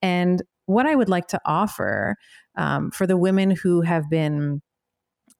And 0.00 0.42
what 0.66 0.86
I 0.86 0.94
would 0.94 1.08
like 1.08 1.28
to 1.28 1.40
offer 1.44 2.16
um, 2.56 2.90
for 2.90 3.06
the 3.06 3.16
women 3.16 3.50
who 3.50 3.82
have 3.82 4.08
been 4.10 4.60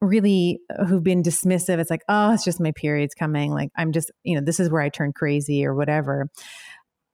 really 0.01 0.59
uh, 0.77 0.85
who've 0.85 1.05
been 1.05 1.23
dismissive 1.23 1.79
it's 1.79 1.91
like 1.91 2.03
oh 2.09 2.33
it's 2.33 2.45
just 2.45 2.61
my 2.61 2.73
periods 2.75 3.15
coming 3.15 3.53
like 3.53 3.69
i'm 3.77 3.93
just 3.93 4.11
you 4.25 4.35
know 4.35 4.45
this 4.45 4.59
is 4.59 4.69
where 4.69 4.83
i 4.83 4.89
turn 4.89 5.13
crazy 5.15 5.65
or 5.65 5.77
whatever 5.77 6.27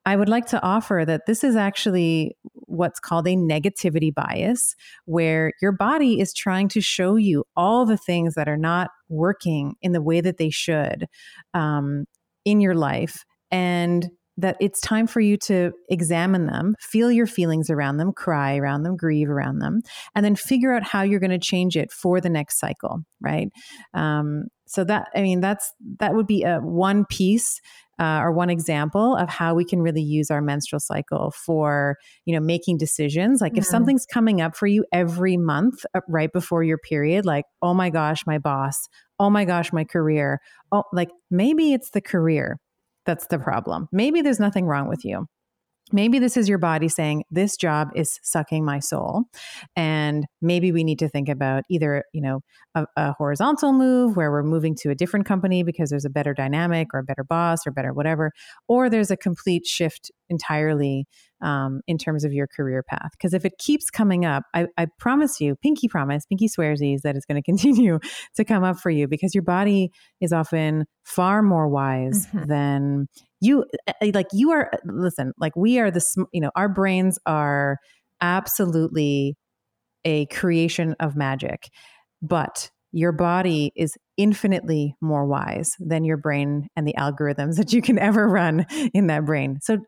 I 0.08 0.16
would 0.16 0.30
like 0.30 0.46
to 0.46 0.62
offer 0.62 1.04
that 1.06 1.26
this 1.26 1.44
is 1.44 1.54
actually 1.54 2.34
what's 2.54 2.98
called 2.98 3.28
a 3.28 3.36
negativity 3.36 4.10
bias, 4.12 4.74
where 5.04 5.52
your 5.60 5.72
body 5.72 6.18
is 6.18 6.32
trying 6.32 6.68
to 6.68 6.80
show 6.80 7.16
you 7.16 7.44
all 7.54 7.84
the 7.84 7.98
things 7.98 8.32
that 8.32 8.48
are 8.48 8.56
not 8.56 8.88
working 9.10 9.74
in 9.82 9.92
the 9.92 10.00
way 10.00 10.22
that 10.22 10.38
they 10.38 10.48
should 10.48 11.04
um, 11.52 12.06
in 12.46 12.62
your 12.62 12.74
life. 12.74 13.22
And 13.50 14.08
that 14.38 14.56
it's 14.60 14.80
time 14.80 15.06
for 15.06 15.20
you 15.20 15.36
to 15.36 15.72
examine 15.90 16.46
them, 16.46 16.74
feel 16.80 17.12
your 17.12 17.26
feelings 17.26 17.68
around 17.68 17.98
them, 17.98 18.12
cry 18.12 18.56
around 18.56 18.84
them, 18.84 18.96
grieve 18.96 19.28
around 19.28 19.58
them, 19.58 19.82
and 20.14 20.24
then 20.24 20.36
figure 20.36 20.72
out 20.72 20.84
how 20.84 21.02
you're 21.02 21.20
going 21.20 21.30
to 21.30 21.38
change 21.38 21.76
it 21.76 21.90
for 21.90 22.18
the 22.18 22.30
next 22.30 22.58
cycle, 22.58 23.00
right? 23.20 23.48
Um, 23.92 24.44
so 24.68 24.84
that 24.84 25.08
I 25.14 25.22
mean, 25.22 25.40
that's 25.40 25.72
that 25.98 26.14
would 26.14 26.26
be 26.26 26.42
a 26.42 26.58
one 26.58 27.04
piece 27.06 27.60
uh, 27.98 28.20
or 28.22 28.32
one 28.32 28.50
example 28.50 29.16
of 29.16 29.28
how 29.28 29.54
we 29.54 29.64
can 29.64 29.80
really 29.80 30.02
use 30.02 30.30
our 30.30 30.40
menstrual 30.40 30.80
cycle 30.80 31.32
for 31.32 31.96
you 32.24 32.34
know 32.34 32.40
making 32.40 32.78
decisions. 32.78 33.40
Like 33.40 33.52
mm-hmm. 33.52 33.58
if 33.58 33.64
something's 33.64 34.06
coming 34.06 34.40
up 34.40 34.56
for 34.56 34.66
you 34.66 34.84
every 34.92 35.36
month 35.36 35.84
uh, 35.94 36.00
right 36.08 36.32
before 36.32 36.62
your 36.62 36.78
period 36.78 37.24
like 37.24 37.44
oh 37.62 37.74
my 37.74 37.90
gosh 37.90 38.26
my 38.26 38.38
boss. 38.38 38.88
Oh 39.18 39.30
my 39.30 39.44
gosh 39.44 39.72
my 39.72 39.84
career. 39.84 40.40
Oh 40.70 40.84
like 40.92 41.10
maybe 41.30 41.72
it's 41.72 41.90
the 41.90 42.00
career 42.00 42.58
that's 43.04 43.26
the 43.28 43.38
problem. 43.38 43.88
Maybe 43.90 44.20
there's 44.20 44.40
nothing 44.40 44.66
wrong 44.66 44.88
with 44.88 45.04
you 45.04 45.26
maybe 45.92 46.18
this 46.18 46.36
is 46.36 46.48
your 46.48 46.58
body 46.58 46.88
saying 46.88 47.24
this 47.30 47.56
job 47.56 47.88
is 47.94 48.18
sucking 48.22 48.64
my 48.64 48.78
soul 48.78 49.24
and 49.76 50.26
maybe 50.40 50.72
we 50.72 50.84
need 50.84 50.98
to 50.98 51.08
think 51.08 51.28
about 51.28 51.64
either 51.70 52.04
you 52.12 52.20
know 52.20 52.40
a, 52.74 52.86
a, 52.96 53.12
horizontal 53.12 53.72
move 53.72 54.16
where 54.16 54.30
we're 54.30 54.42
moving 54.42 54.74
to 54.74 54.90
a 54.90 54.94
different 54.94 55.26
company 55.26 55.62
because 55.62 55.90
there's 55.90 56.04
a 56.04 56.10
better 56.10 56.34
dynamic 56.34 56.88
or 56.92 57.00
a 57.00 57.04
better 57.04 57.24
boss 57.24 57.66
or 57.66 57.70
better 57.70 57.92
whatever 57.92 58.32
or 58.68 58.88
there's 58.90 59.10
a 59.10 59.16
complete 59.16 59.66
shift 59.66 60.10
entirely 60.28 61.06
um, 61.40 61.80
in 61.86 61.98
terms 61.98 62.24
of 62.24 62.32
your 62.32 62.46
career 62.46 62.82
path. 62.82 63.10
Because 63.12 63.34
if 63.34 63.44
it 63.44 63.58
keeps 63.58 63.90
coming 63.90 64.24
up, 64.24 64.44
I, 64.54 64.66
I, 64.76 64.86
promise 64.98 65.40
you, 65.40 65.56
pinky 65.56 65.88
promise, 65.88 66.26
pinky 66.26 66.48
swearsies 66.48 67.02
that 67.02 67.16
it's 67.16 67.26
going 67.26 67.40
to 67.42 67.42
continue 67.42 67.98
to 68.36 68.44
come 68.44 68.64
up 68.64 68.78
for 68.78 68.90
you 68.90 69.06
because 69.06 69.34
your 69.34 69.44
body 69.44 69.90
is 70.20 70.32
often 70.32 70.84
far 71.04 71.42
more 71.42 71.68
wise 71.68 72.26
mm-hmm. 72.26 72.48
than 72.48 73.06
you. 73.40 73.64
Eh, 73.86 73.92
eh, 74.02 74.10
like 74.14 74.26
you 74.32 74.50
are, 74.50 74.70
listen, 74.84 75.32
like 75.38 75.54
we 75.56 75.78
are 75.78 75.90
the, 75.90 76.02
you 76.32 76.40
know, 76.40 76.50
our 76.56 76.68
brains 76.68 77.18
are 77.26 77.76
absolutely 78.20 79.36
a 80.04 80.26
creation 80.26 80.94
of 81.00 81.16
magic, 81.16 81.68
but 82.22 82.70
your 82.92 83.12
body 83.12 83.72
is 83.76 83.96
infinitely 84.16 84.94
more 85.00 85.26
wise 85.26 85.70
than 85.78 86.04
your 86.04 86.16
brain 86.16 86.68
and 86.74 86.86
the 86.86 86.94
algorithms 86.98 87.54
that 87.56 87.72
you 87.72 87.82
can 87.82 87.98
ever 87.98 88.28
run 88.28 88.66
in 88.94 89.06
that 89.08 89.24
brain. 89.24 89.58
So 89.62 89.78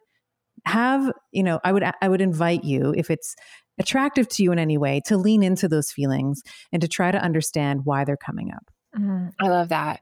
have 0.67 1.11
you 1.33 1.43
know 1.43 1.61
i 1.65 1.73
would 1.73 1.83
i 2.01 2.09
would 2.09 2.21
invite 2.21 2.65
you 2.65 2.95
if 2.97 3.11
it's 3.11 3.35
attractive 3.79 4.29
to 4.29 4.43
you 4.43 4.53
in 4.53 4.59
any 4.59 4.77
way 4.77 5.01
to 5.07 5.17
lean 5.17 5.43
into 5.43 5.67
those 5.69 5.91
feelings 5.91 6.43
and 6.73 6.83
to 6.83 6.89
try 6.89 7.11
to 7.11 7.19
understand 7.19 7.81
why 7.85 8.05
they're 8.05 8.17
coming 8.17 8.51
up. 8.53 8.71
Mm-hmm. 8.97 9.29
i 9.41 9.49
love 9.49 9.69
that. 9.71 10.01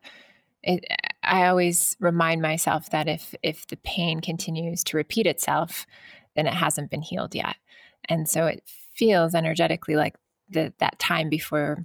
It, 0.63 0.85
i 1.23 1.47
always 1.47 1.97
remind 2.01 2.43
myself 2.43 2.91
that 2.91 3.09
if 3.09 3.35
if 3.43 3.67
the 3.69 3.77
pain 3.77 4.21
continues 4.21 4.83
to 4.85 4.97
repeat 4.97 5.27
itself 5.27 5.87
then 6.39 6.47
it 6.47 6.55
hasn't 6.55 6.89
been 6.89 7.03
healed 7.03 7.35
yet. 7.35 7.57
And 8.09 8.29
so 8.29 8.47
it 8.47 8.63
feels 8.95 9.35
energetically 9.35 9.97
like 9.97 10.15
the, 10.49 10.73
that 10.79 10.97
time 11.01 11.29
before 11.29 11.85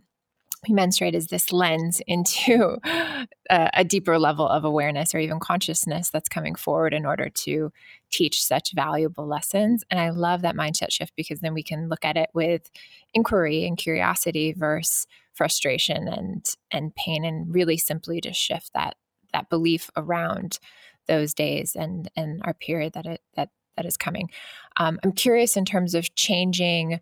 menstruate 0.69 1.15
is 1.15 1.28
this 1.28 1.52
lens 1.52 2.02
into 2.08 2.78
a, 2.84 3.69
a, 3.73 3.84
deeper 3.84 4.17
level 4.17 4.47
of 4.47 4.63
awareness 4.63 5.13
or 5.13 5.19
even 5.19 5.39
consciousness 5.39 6.10
that's 6.10 6.30
coming 6.30 6.56
forward 6.56 6.93
in 6.93 7.06
order 7.06 7.30
to 7.30 7.71
teach 8.12 8.43
such 8.43 8.73
valuable 8.73 9.28
lessons. 9.28 9.84
And 9.89 9.99
I 9.99 10.10
love 10.10 10.41
that 10.41 10.56
mindset 10.56 10.91
shift 10.91 11.13
because 11.15 11.39
then 11.39 11.54
we 11.54 11.63
can 11.63 11.89
look 11.89 12.06
at 12.06 12.17
it 12.17 12.30
with 12.34 12.69
inquiry 13.13 13.65
and 13.65 13.78
curiosity 13.78 14.54
versus 14.54 15.08
frustration 15.34 16.08
and 16.08 16.54
and 16.71 16.95
pain 16.95 17.26
and 17.26 17.54
really 17.54 17.78
simply 17.78 18.21
just 18.21 18.39
shift 18.39 18.71
that 18.73 18.95
that 19.34 19.49
belief 19.49 19.89
around 19.97 20.60
those 21.08 21.34
days 21.34 21.76
and 21.76 22.10
and 22.15 22.41
our 22.45 22.54
period 22.54 22.93
that 22.93 23.06
it 23.06 23.21
that 23.36 23.49
that 23.76 23.86
is 23.86 23.97
coming. 23.97 24.30
Um, 24.78 24.99
I'm 25.04 25.12
curious 25.12 25.58
in 25.58 25.65
terms 25.65 25.95
of 25.95 26.13
changing 26.15 26.99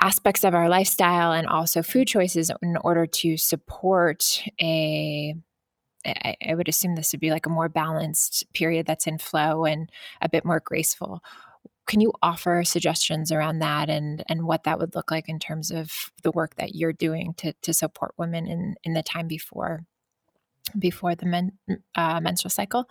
aspects 0.00 0.44
of 0.44 0.54
our 0.54 0.68
lifestyle 0.68 1.32
and 1.32 1.46
also 1.46 1.82
food 1.82 2.06
choices 2.06 2.50
in 2.62 2.76
order 2.78 3.06
to 3.06 3.36
support 3.36 4.42
a 4.60 5.34
I, 6.06 6.36
I 6.48 6.54
would 6.54 6.68
assume 6.68 6.94
this 6.94 7.12
would 7.12 7.20
be 7.20 7.30
like 7.30 7.46
a 7.46 7.50
more 7.50 7.68
balanced 7.68 8.44
period 8.54 8.86
that's 8.86 9.06
in 9.06 9.18
flow 9.18 9.64
and 9.64 9.90
a 10.22 10.28
bit 10.28 10.44
more 10.44 10.62
graceful. 10.64 11.22
Can 11.86 12.00
you 12.00 12.12
offer 12.22 12.62
suggestions 12.64 13.32
around 13.32 13.58
that 13.60 13.90
and 13.90 14.22
and 14.28 14.44
what 14.44 14.64
that 14.64 14.78
would 14.78 14.94
look 14.94 15.10
like 15.10 15.28
in 15.28 15.38
terms 15.38 15.70
of 15.70 16.12
the 16.22 16.30
work 16.30 16.54
that 16.56 16.74
you're 16.74 16.92
doing 16.92 17.34
to 17.38 17.52
to 17.62 17.74
support 17.74 18.14
women 18.16 18.46
in 18.46 18.76
in 18.84 18.92
the 18.92 19.02
time 19.02 19.26
before 19.26 19.84
before 20.78 21.14
the 21.14 21.26
men, 21.26 21.52
uh, 21.94 22.20
menstrual 22.20 22.50
cycle? 22.50 22.88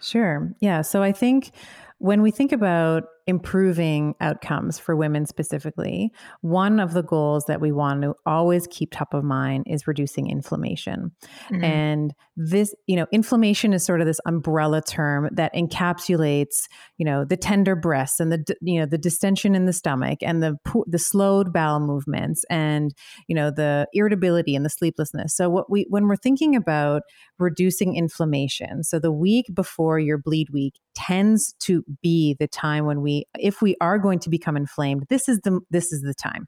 Sure. 0.00 0.52
Yeah. 0.60 0.82
So 0.82 1.02
I 1.02 1.12
think 1.12 1.52
when 1.98 2.22
we 2.22 2.30
think 2.30 2.52
about 2.52 3.04
improving 3.26 4.14
outcomes 4.20 4.78
for 4.78 4.94
women 4.94 5.24
specifically, 5.24 6.12
one 6.42 6.78
of 6.78 6.92
the 6.92 7.02
goals 7.02 7.44
that 7.46 7.60
we 7.60 7.72
want 7.72 8.02
to 8.02 8.14
always 8.26 8.66
keep 8.66 8.90
top 8.92 9.14
of 9.14 9.24
mind 9.24 9.64
is 9.66 9.86
reducing 9.86 10.28
inflammation. 10.28 11.12
Mm-hmm. 11.50 11.64
And 11.64 12.14
this, 12.36 12.74
you 12.86 12.96
know, 12.96 13.06
inflammation 13.12 13.72
is 13.72 13.84
sort 13.84 14.00
of 14.00 14.06
this 14.06 14.20
umbrella 14.26 14.82
term 14.82 15.30
that 15.32 15.54
encapsulates, 15.54 16.68
you 16.98 17.06
know, 17.06 17.24
the 17.24 17.36
tender 17.36 17.74
breasts 17.74 18.20
and 18.20 18.30
the, 18.30 18.44
you 18.60 18.78
know, 18.78 18.86
the 18.86 18.98
distension 18.98 19.54
in 19.54 19.64
the 19.64 19.72
stomach 19.72 20.18
and 20.22 20.42
the 20.42 20.56
the 20.86 20.98
slowed 20.98 21.52
bowel 21.52 21.80
movements 21.80 22.44
and, 22.50 22.94
you 23.26 23.34
know, 23.34 23.50
the 23.50 23.86
irritability 23.92 24.54
and 24.54 24.64
the 24.64 24.70
sleeplessness. 24.70 25.34
So 25.34 25.48
what 25.48 25.70
we 25.70 25.86
when 25.88 26.08
we're 26.08 26.16
thinking 26.16 26.56
about 26.56 27.02
reducing 27.38 27.96
inflammation, 27.96 28.82
so 28.84 28.98
the 28.98 29.12
week 29.12 29.46
before 29.54 29.98
your 29.98 30.18
bleed 30.18 30.48
week 30.50 30.74
tends 30.94 31.54
to 31.60 31.84
be 32.02 32.36
the 32.38 32.48
time 32.48 32.84
when 32.84 33.00
we 33.00 33.13
if 33.38 33.62
we 33.62 33.76
are 33.80 33.98
going 33.98 34.18
to 34.20 34.30
become 34.30 34.56
inflamed 34.56 35.04
this 35.08 35.28
is 35.28 35.40
the 35.40 35.60
this 35.70 35.92
is 35.92 36.02
the 36.02 36.14
time. 36.14 36.46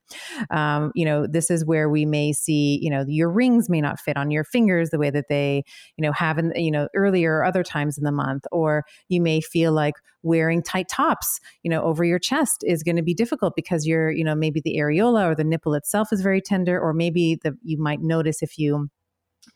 Um, 0.51 0.93
you 0.95 1.05
know 1.05 1.27
this 1.27 1.51
is 1.51 1.65
where 1.65 1.89
we 1.89 2.05
may 2.05 2.33
see 2.33 2.79
you 2.83 2.91
know 2.91 3.05
your 3.07 3.31
rings 3.31 3.69
may 3.69 3.81
not 3.81 4.01
fit 4.01 4.17
on 4.17 4.31
your 4.31 4.45
fingers 4.45 4.91
the 4.91 4.99
way 4.99 5.11
that 5.11 5.27
they 5.29 5.65
you 5.97 6.03
know 6.03 6.13
have 6.13 6.39
in 6.39 6.53
you 6.57 6.71
know 6.71 6.89
earlier 6.95 7.37
or 7.37 7.45
other 7.45 7.63
times 7.63 7.99
in 7.99 8.05
the 8.05 8.13
month 8.13 8.45
or 8.53 8.85
you 9.09 9.21
may 9.21 9.41
feel 9.41 9.73
like 9.73 9.95
wearing 10.23 10.63
tight 10.63 10.89
tops 10.89 11.39
you 11.63 11.71
know 11.71 11.83
over 11.83 12.05
your 12.05 12.19
chest 12.19 12.65
is 12.67 12.83
going 12.83 12.97
to 12.97 13.03
be 13.03 13.15
difficult 13.15 13.55
because 13.55 13.87
you're 13.87 14.11
you 14.11 14.25
know 14.25 14.35
maybe 14.35 14.61
the 14.61 14.77
areola 14.79 15.31
or 15.31 15.35
the 15.35 15.45
nipple 15.45 15.75
itself 15.75 16.09
is 16.13 16.21
very 16.21 16.41
tender 16.41 16.81
or 16.81 16.93
maybe 16.93 17.39
the 17.43 17.57
you 17.63 17.79
might 17.79 18.01
notice 18.01 18.43
if 18.43 18.59
you 18.59 18.89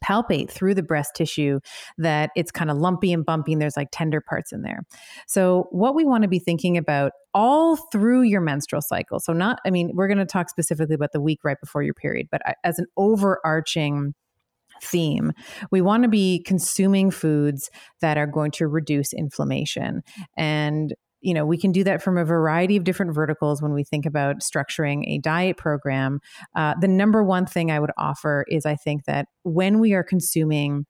palpate 0.05 0.51
through 0.51 0.75
the 0.75 0.83
breast 0.83 1.15
tissue 1.15 1.61
that 1.99 2.31
it's 2.37 2.51
kind 2.51 2.71
of 2.71 2.77
lumpy 2.77 3.13
and 3.13 3.25
bumpy 3.25 3.53
and 3.53 3.61
there's 3.61 3.77
like 3.77 3.89
tender 3.93 4.21
parts 4.21 4.53
in 4.53 4.63
there. 4.63 4.83
So, 5.27 5.69
what 5.71 5.95
we 5.95 6.05
want 6.05 6.23
to 6.23 6.29
be 6.29 6.39
thinking 6.39 6.77
about 6.77 7.13
all 7.35 7.77
through 7.77 8.23
your 8.23 8.41
menstrual 8.41 8.83
cycle. 8.83 9.21
So, 9.21 9.33
not, 9.33 9.61
I 9.65 9.71
mean, 9.71 9.93
we're 9.95 10.09
going 10.09 10.19
to 10.19 10.27
talk 10.27 10.49
specifically 10.51 10.95
about 10.95 11.13
the 11.13 11.21
week 11.21 11.41
right 11.45 11.59
before 11.61 11.83
your 11.83 11.95
period, 11.95 12.29
but 12.31 12.43
as 12.65 12.79
an 12.79 12.87
overarching 12.97 14.15
theme. 14.83 15.33
We 15.71 15.81
want 15.81 16.05
to 16.05 16.09
be 16.09 16.43
consuming 16.47 17.11
foods 17.11 17.71
that 18.01 18.17
are 18.17 18.27
going 18.27 18.51
to 18.53 18.67
reduce 18.67 19.13
inflammation. 19.13 20.03
And 20.37 20.95
you 21.21 21.35
know, 21.35 21.45
we 21.45 21.59
can 21.59 21.73
do 21.73 21.85
that 21.85 22.03
from 22.03 22.17
a 22.17 22.25
variety 22.25 22.77
of 22.77 22.85
different 22.85 23.15
verticals 23.15 23.61
when 23.61 23.73
we 23.73 23.85
think 23.85 24.07
about 24.07 24.41
structuring 24.41 25.05
a 25.07 25.19
diet 25.19 25.57
program. 25.57 26.21
Uh, 26.57 26.75
the 26.81 26.89
number 26.89 27.23
one 27.23 27.47
thing 27.47 27.71
I 27.71 27.81
would 27.81 27.93
offer 27.99 28.45
is 28.49 28.65
I 28.67 28.77
think 28.77 29.05
that 29.05 29.27
when 29.43 29.79
we 29.81 29.93
are 29.93 30.03
consuming 30.03 30.87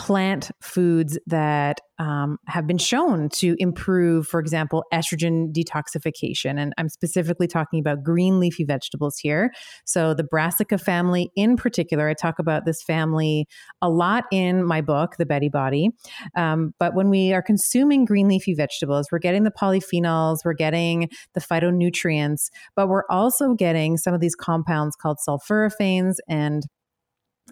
plant 0.00 0.50
foods 0.62 1.18
that 1.26 1.78
um, 1.98 2.38
have 2.46 2.66
been 2.66 2.78
shown 2.78 3.28
to 3.34 3.54
improve, 3.58 4.26
for 4.26 4.40
example, 4.40 4.82
estrogen 4.94 5.52
detoxification. 5.52 6.58
And 6.58 6.72
I'm 6.78 6.88
specifically 6.88 7.46
talking 7.46 7.80
about 7.80 8.02
green 8.02 8.40
leafy 8.40 8.64
vegetables 8.64 9.18
here. 9.18 9.52
So, 9.84 10.14
the 10.14 10.24
brassica 10.24 10.78
family 10.78 11.30
in 11.36 11.54
particular, 11.54 12.08
I 12.08 12.14
talk 12.14 12.38
about 12.38 12.64
this 12.64 12.82
family 12.82 13.46
a 13.82 13.90
lot 13.90 14.24
in 14.32 14.64
my 14.64 14.80
book, 14.80 15.16
The 15.18 15.26
Betty 15.26 15.50
Body. 15.50 15.90
Um, 16.34 16.72
but 16.78 16.94
when 16.94 17.10
we 17.10 17.34
are 17.34 17.42
consuming 17.42 18.06
green 18.06 18.26
leafy 18.26 18.54
vegetables, 18.54 19.08
we're 19.12 19.18
getting 19.18 19.44
the 19.44 19.50
polyphenols, 19.50 20.38
we're 20.46 20.54
getting 20.54 21.10
the 21.34 21.40
phytonutrients, 21.40 22.48
but 22.74 22.88
we're 22.88 23.04
also 23.10 23.52
getting 23.52 23.98
some 23.98 24.14
of 24.14 24.22
these 24.22 24.34
compounds 24.34 24.96
called 24.96 25.18
sulforaphanes 25.28 26.14
and 26.26 26.62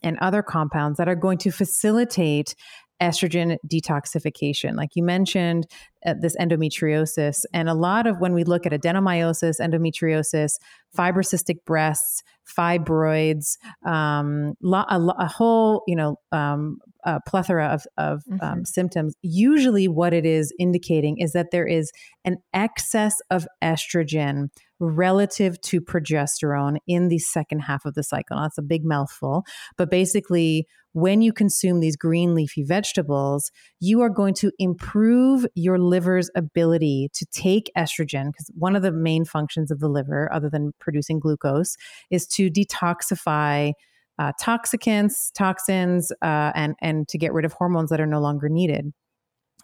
and 0.03 0.19
other 0.19 0.43
compounds 0.43 0.99
that 0.99 1.09
are 1.09 1.17
going 1.17 1.39
to 1.39 1.51
facilitate 1.51 2.55
estrogen 3.01 3.57
detoxification. 3.67 4.75
Like 4.75 4.91
you 4.95 5.03
mentioned, 5.03 5.67
uh, 6.05 6.15
this 6.21 6.37
endometriosis, 6.37 7.45
and 7.53 7.69
a 7.69 7.75
lot 7.75 8.07
of 8.07 8.19
when 8.19 8.35
we 8.35 8.45
look 8.45 8.67
at 8.67 8.73
adenomyosis, 8.73 9.61
endometriosis, 9.61 10.57
fibrocystic 10.97 11.65
breasts, 11.65 12.23
fibroids, 12.47 13.57
um, 13.87 14.55
a, 14.65 15.01
a, 15.19 15.27
whole 15.27 15.83
you 15.87 15.95
know 15.95 16.17
um, 16.33 16.79
a 17.05 17.21
plethora 17.27 17.67
of, 17.67 17.87
of 17.97 18.23
mm-hmm. 18.25 18.45
um, 18.45 18.65
symptoms. 18.65 19.15
Usually, 19.23 19.89
what 19.89 20.13
it 20.13 20.27
is 20.27 20.53
indicating 20.59 21.19
is 21.19 21.33
that 21.33 21.51
there 21.53 21.67
is 21.67 21.93
an 22.25 22.37
excess 22.53 23.15
of 23.31 23.47
estrogen 23.63 24.49
relative 24.81 25.61
to 25.63 25.81
progesterone 25.81 26.77
in 26.87 27.09
the 27.09 27.19
second 27.19 27.61
half 27.61 27.85
of 27.85 27.95
the 27.95 28.03
cycle. 28.03 28.37
Now, 28.37 28.43
that's 28.43 28.59
a 28.59 28.63
big 28.63 28.85
mouthful, 28.85 29.45
but 29.77 29.91
basically, 29.91 30.67
when 30.93 31.21
you 31.23 31.33
consume 31.33 31.81
these 31.81 31.97
green 31.97 32.35
leafy 32.35 32.65
vegetables, 32.65 33.51
you 33.79 34.01
are 34.01 34.09
going 34.09 34.35
to 34.35 34.51
improve 34.59 35.47
your 35.55 35.79
liver's 35.79 36.31
ability 36.35 37.11
to 37.15 37.27
take 37.27 37.71
estrogen 37.77 38.33
because 38.33 38.51
one 38.55 38.75
of 38.75 38.83
the 38.83 38.91
main 38.91 39.25
functions 39.25 39.71
of 39.71 39.81
the 39.81 39.89
liver, 39.89 40.33
other 40.33 40.49
than 40.51 40.73
producing 40.81 41.21
glucose, 41.21 41.77
is 42.11 42.27
to 42.27 42.51
detoxify 42.51 43.73
uh, 44.19 44.33
toxicants, 44.43 45.31
toxins, 45.37 46.11
uh, 46.23 46.51
and 46.55 46.75
and 46.81 47.07
to 47.09 47.19
get 47.19 47.33
rid 47.33 47.45
of 47.45 47.53
hormones 47.53 47.91
that 47.91 48.01
are 48.01 48.07
no 48.07 48.21
longer 48.21 48.49
needed. 48.49 48.93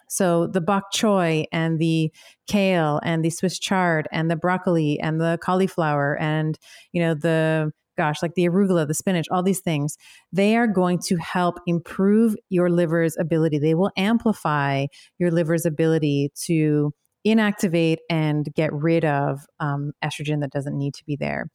So 0.07 0.47
the 0.47 0.61
bok 0.61 0.91
choy 0.93 1.45
and 1.51 1.79
the 1.79 2.11
kale 2.47 2.99
and 3.03 3.23
the 3.23 3.29
Swiss 3.29 3.59
chard 3.59 4.07
and 4.11 4.29
the 4.29 4.35
broccoli 4.35 4.99
and 4.99 5.19
the 5.19 5.39
cauliflower 5.41 6.17
and 6.19 6.57
you 6.91 7.01
know 7.01 7.13
the 7.13 7.71
gosh, 7.97 8.21
like 8.21 8.35
the 8.35 8.45
arugula, 8.45 8.87
the 8.87 8.93
spinach, 8.93 9.27
all 9.31 9.43
these 9.43 9.61
things, 9.61 9.97
they 10.31 10.55
are 10.55 10.67
going 10.67 10.99
to 10.99 11.15
help 11.15 11.59
improve 11.65 12.35
your 12.49 12.69
liver's 12.69 13.15
ability. 13.17 13.57
They 13.59 13.75
will 13.75 13.91
amplify 13.97 14.87
your 15.17 15.31
liver's 15.31 15.65
ability 15.65 16.31
to 16.45 16.93
inactivate 17.25 17.99
and 18.09 18.53
get 18.53 18.71
rid 18.71 19.03
of 19.03 19.45
um, 19.59 19.91
estrogen 20.03 20.41
that 20.41 20.51
doesn't 20.51 20.77
need 20.77 20.93
to 20.93 21.03
be 21.05 21.15
there. 21.15 21.47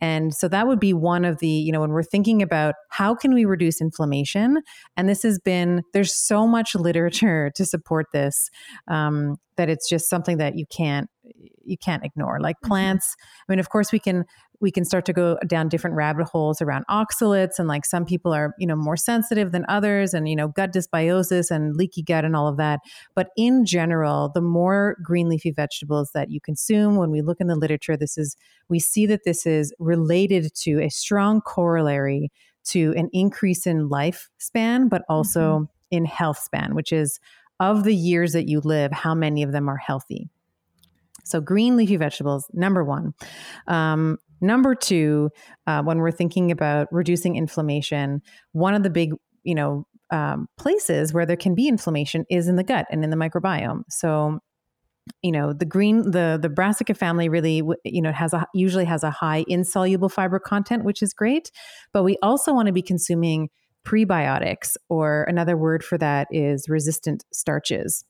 And 0.00 0.32
so 0.32 0.48
that 0.48 0.68
would 0.68 0.78
be 0.78 0.94
one 0.94 1.24
of 1.24 1.38
the, 1.38 1.48
you 1.48 1.72
know, 1.72 1.80
when 1.80 1.90
we're 1.90 2.04
thinking 2.04 2.40
about 2.40 2.76
how 2.90 3.14
can 3.14 3.34
we 3.34 3.44
reduce 3.44 3.80
inflammation, 3.80 4.62
and 4.96 5.08
this 5.08 5.22
has 5.24 5.38
been, 5.38 5.82
there's 5.92 6.14
so 6.14 6.46
much 6.46 6.74
literature 6.74 7.50
to 7.56 7.64
support 7.64 8.06
this 8.12 8.48
um, 8.86 9.36
that 9.56 9.68
it's 9.68 9.88
just 9.88 10.08
something 10.08 10.38
that 10.38 10.56
you 10.56 10.64
can't 10.70 11.10
you 11.64 11.76
can't 11.76 12.04
ignore 12.04 12.40
like 12.40 12.56
mm-hmm. 12.56 12.68
plants 12.68 13.14
i 13.46 13.52
mean 13.52 13.58
of 13.58 13.68
course 13.68 13.92
we 13.92 13.98
can 13.98 14.24
we 14.60 14.70
can 14.70 14.84
start 14.84 15.04
to 15.06 15.12
go 15.12 15.38
down 15.46 15.68
different 15.68 15.94
rabbit 15.94 16.26
holes 16.26 16.60
around 16.60 16.84
oxalates 16.90 17.58
and 17.58 17.68
like 17.68 17.84
some 17.84 18.04
people 18.04 18.32
are 18.32 18.54
you 18.58 18.66
know 18.66 18.76
more 18.76 18.96
sensitive 18.96 19.52
than 19.52 19.64
others 19.68 20.14
and 20.14 20.28
you 20.28 20.36
know 20.36 20.48
gut 20.48 20.72
dysbiosis 20.72 21.50
and 21.50 21.76
leaky 21.76 22.02
gut 22.02 22.24
and 22.24 22.34
all 22.34 22.48
of 22.48 22.56
that 22.56 22.80
but 23.14 23.28
in 23.36 23.64
general 23.64 24.30
the 24.34 24.40
more 24.40 24.96
green 25.02 25.28
leafy 25.28 25.50
vegetables 25.50 26.10
that 26.12 26.30
you 26.30 26.40
consume 26.40 26.96
when 26.96 27.10
we 27.10 27.22
look 27.22 27.40
in 27.40 27.46
the 27.46 27.56
literature 27.56 27.96
this 27.96 28.18
is 28.18 28.36
we 28.68 28.78
see 28.78 29.06
that 29.06 29.24
this 29.24 29.46
is 29.46 29.72
related 29.78 30.52
to 30.54 30.80
a 30.80 30.88
strong 30.88 31.40
corollary 31.40 32.30
to 32.64 32.92
an 32.96 33.08
increase 33.12 33.66
in 33.66 33.88
lifespan 33.88 34.88
but 34.88 35.02
also 35.08 35.40
mm-hmm. 35.40 35.64
in 35.90 36.04
health 36.04 36.38
span 36.38 36.74
which 36.74 36.92
is 36.92 37.20
of 37.60 37.84
the 37.84 37.94
years 37.94 38.32
that 38.32 38.48
you 38.48 38.60
live 38.60 38.92
how 38.92 39.14
many 39.14 39.42
of 39.42 39.52
them 39.52 39.68
are 39.68 39.76
healthy 39.76 40.28
so, 41.28 41.40
green 41.40 41.76
leafy 41.76 41.96
vegetables, 41.96 42.46
number 42.52 42.84
one. 42.84 43.14
Um, 43.66 44.18
Number 44.40 44.74
two, 44.74 45.30
uh, 45.66 45.82
when 45.82 45.98
we're 45.98 46.12
thinking 46.12 46.50
about 46.50 46.88
reducing 46.92 47.36
inflammation, 47.36 48.22
one 48.52 48.74
of 48.74 48.82
the 48.82 48.90
big, 48.90 49.14
you 49.42 49.54
know, 49.54 49.86
um, 50.10 50.46
places 50.56 51.12
where 51.12 51.26
there 51.26 51.36
can 51.36 51.54
be 51.54 51.68
inflammation 51.68 52.24
is 52.30 52.48
in 52.48 52.56
the 52.56 52.64
gut 52.64 52.86
and 52.90 53.04
in 53.04 53.10
the 53.10 53.16
microbiome. 53.16 53.82
So, 53.90 54.38
you 55.22 55.32
know, 55.32 55.52
the 55.52 55.64
green, 55.64 56.10
the 56.10 56.38
the 56.40 56.48
brassica 56.48 56.94
family 56.94 57.28
really, 57.28 57.62
you 57.84 58.02
know, 58.02 58.12
has 58.12 58.32
a 58.32 58.46
usually 58.54 58.84
has 58.84 59.02
a 59.02 59.10
high 59.10 59.44
insoluble 59.48 60.08
fiber 60.08 60.38
content, 60.38 60.84
which 60.84 61.02
is 61.02 61.12
great. 61.12 61.50
But 61.92 62.04
we 62.04 62.16
also 62.22 62.52
want 62.54 62.66
to 62.66 62.72
be 62.72 62.82
consuming 62.82 63.48
prebiotics, 63.84 64.76
or 64.88 65.24
another 65.24 65.56
word 65.56 65.82
for 65.82 65.98
that 65.98 66.28
is 66.30 66.68
resistant 66.68 67.24
starches, 67.32 68.04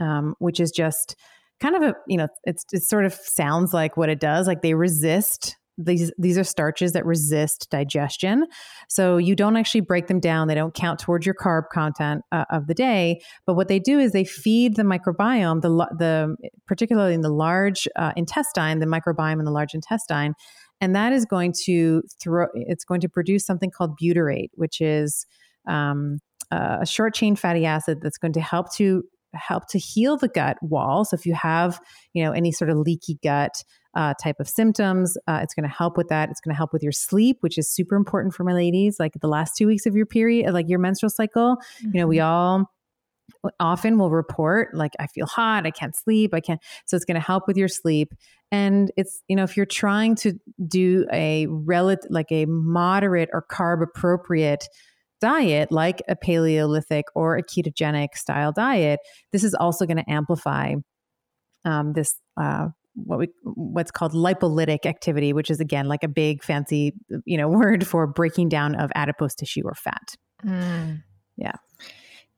um, 0.00 0.34
which 0.38 0.60
is 0.60 0.70
just 0.70 1.16
kind 1.60 1.76
of 1.76 1.82
a 1.82 1.94
you 2.06 2.16
know 2.16 2.28
it's 2.44 2.64
it 2.72 2.82
sort 2.82 3.04
of 3.04 3.14
sounds 3.14 3.72
like 3.72 3.96
what 3.96 4.08
it 4.08 4.20
does 4.20 4.46
like 4.46 4.62
they 4.62 4.74
resist 4.74 5.56
these 5.78 6.10
these 6.18 6.38
are 6.38 6.44
starches 6.44 6.92
that 6.92 7.04
resist 7.04 7.68
digestion. 7.70 8.46
So 8.88 9.18
you 9.18 9.36
don't 9.36 9.56
actually 9.56 9.82
break 9.82 10.06
them 10.06 10.20
down 10.20 10.48
they 10.48 10.54
don't 10.54 10.74
count 10.74 10.98
towards 10.98 11.26
your 11.26 11.34
carb 11.34 11.64
content 11.72 12.22
uh, 12.32 12.44
of 12.50 12.66
the 12.66 12.74
day 12.74 13.20
but 13.46 13.54
what 13.54 13.68
they 13.68 13.78
do 13.78 13.98
is 13.98 14.12
they 14.12 14.24
feed 14.24 14.76
the 14.76 14.82
microbiome 14.82 15.60
the 15.62 15.68
the 15.98 16.36
particularly 16.66 17.14
in 17.14 17.20
the 17.20 17.32
large 17.32 17.86
uh, 17.96 18.12
intestine 18.16 18.78
the 18.78 18.86
microbiome 18.86 19.38
in 19.38 19.44
the 19.44 19.50
large 19.50 19.74
intestine 19.74 20.34
and 20.80 20.94
that 20.94 21.12
is 21.12 21.24
going 21.24 21.52
to 21.64 22.02
throw 22.22 22.46
it's 22.54 22.84
going 22.84 23.00
to 23.00 23.08
produce 23.08 23.44
something 23.44 23.70
called 23.70 23.98
butyrate 24.02 24.50
which 24.54 24.80
is 24.80 25.26
um, 25.68 26.18
a 26.50 26.86
short 26.86 27.12
chain 27.12 27.36
fatty 27.36 27.66
acid 27.66 27.98
that's 28.00 28.18
going 28.18 28.32
to 28.32 28.40
help 28.40 28.72
to 28.72 29.02
help 29.34 29.66
to 29.68 29.78
heal 29.78 30.16
the 30.16 30.28
gut 30.28 30.56
wall. 30.62 31.04
So 31.04 31.14
if 31.14 31.26
you 31.26 31.34
have, 31.34 31.80
you 32.12 32.24
know, 32.24 32.32
any 32.32 32.52
sort 32.52 32.70
of 32.70 32.78
leaky 32.78 33.18
gut 33.22 33.62
uh, 33.94 34.14
type 34.22 34.36
of 34.40 34.48
symptoms, 34.48 35.16
uh, 35.26 35.40
it's 35.42 35.54
going 35.54 35.68
to 35.68 35.74
help 35.74 35.96
with 35.96 36.08
that. 36.08 36.30
It's 36.30 36.40
going 36.40 36.54
to 36.54 36.56
help 36.56 36.72
with 36.72 36.82
your 36.82 36.92
sleep, 36.92 37.38
which 37.40 37.58
is 37.58 37.70
super 37.70 37.96
important 37.96 38.34
for 38.34 38.44
my 38.44 38.52
ladies. 38.52 38.96
Like 38.98 39.12
the 39.20 39.28
last 39.28 39.56
two 39.56 39.66
weeks 39.66 39.86
of 39.86 39.94
your 39.94 40.06
period, 40.06 40.52
like 40.52 40.68
your 40.68 40.78
menstrual 40.78 41.10
cycle, 41.10 41.56
mm-hmm. 41.56 41.90
you 41.94 42.00
know, 42.00 42.06
we 42.06 42.18
mm-hmm. 42.18 42.26
all 42.26 42.70
often 43.58 43.98
will 43.98 44.10
report 44.10 44.74
like 44.74 44.92
i 45.00 45.06
feel 45.08 45.26
hot 45.26 45.66
i 45.66 45.70
can't 45.70 45.96
sleep 45.96 46.32
i 46.32 46.40
can't 46.40 46.60
so 46.84 46.96
it's 46.96 47.04
going 47.04 47.16
to 47.16 47.20
help 47.20 47.46
with 47.46 47.56
your 47.56 47.68
sleep 47.68 48.12
and 48.52 48.92
it's 48.96 49.22
you 49.28 49.36
know 49.36 49.42
if 49.42 49.56
you're 49.56 49.66
trying 49.66 50.14
to 50.14 50.32
do 50.66 51.06
a 51.12 51.46
relative 51.48 52.08
like 52.10 52.30
a 52.30 52.46
moderate 52.46 53.28
or 53.32 53.44
carb 53.50 53.82
appropriate 53.82 54.68
diet, 55.20 55.72
like 55.72 56.02
a 56.08 56.16
Paleolithic 56.16 57.06
or 57.14 57.36
a 57.36 57.42
ketogenic 57.42 58.14
style 58.14 58.52
diet, 58.52 59.00
this 59.32 59.44
is 59.44 59.54
also 59.54 59.86
going 59.86 59.96
to 59.96 60.10
amplify 60.10 60.74
um, 61.64 61.92
this 61.92 62.14
uh, 62.40 62.68
what 62.94 63.18
we 63.18 63.28
what's 63.42 63.90
called 63.90 64.12
lipolytic 64.12 64.86
activity, 64.86 65.32
which 65.32 65.50
is 65.50 65.60
again 65.60 65.86
like 65.86 66.02
a 66.02 66.08
big 66.08 66.42
fancy 66.42 66.92
you 67.24 67.36
know 67.36 67.48
word 67.48 67.86
for 67.86 68.06
breaking 68.06 68.48
down 68.48 68.74
of 68.74 68.90
adipose 68.94 69.34
tissue 69.34 69.62
or 69.64 69.74
fat. 69.74 70.14
Mm. 70.44 71.02
Yeah. 71.36 71.52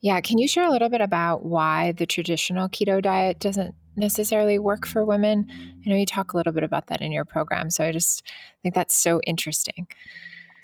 Yeah. 0.00 0.20
Can 0.20 0.38
you 0.38 0.46
share 0.46 0.66
a 0.66 0.70
little 0.70 0.88
bit 0.88 1.00
about 1.00 1.44
why 1.44 1.92
the 1.92 2.06
traditional 2.06 2.68
keto 2.68 3.02
diet 3.02 3.40
doesn't 3.40 3.74
necessarily 3.96 4.58
work 4.58 4.86
for 4.86 5.04
women? 5.04 5.46
I 5.50 5.90
know 5.90 5.96
you 5.96 6.06
talk 6.06 6.32
a 6.32 6.36
little 6.36 6.52
bit 6.52 6.62
about 6.62 6.86
that 6.86 7.00
in 7.00 7.10
your 7.10 7.24
program. 7.24 7.70
So 7.70 7.84
I 7.84 7.90
just 7.90 8.22
think 8.62 8.74
that's 8.74 8.94
so 8.94 9.20
interesting. 9.26 9.88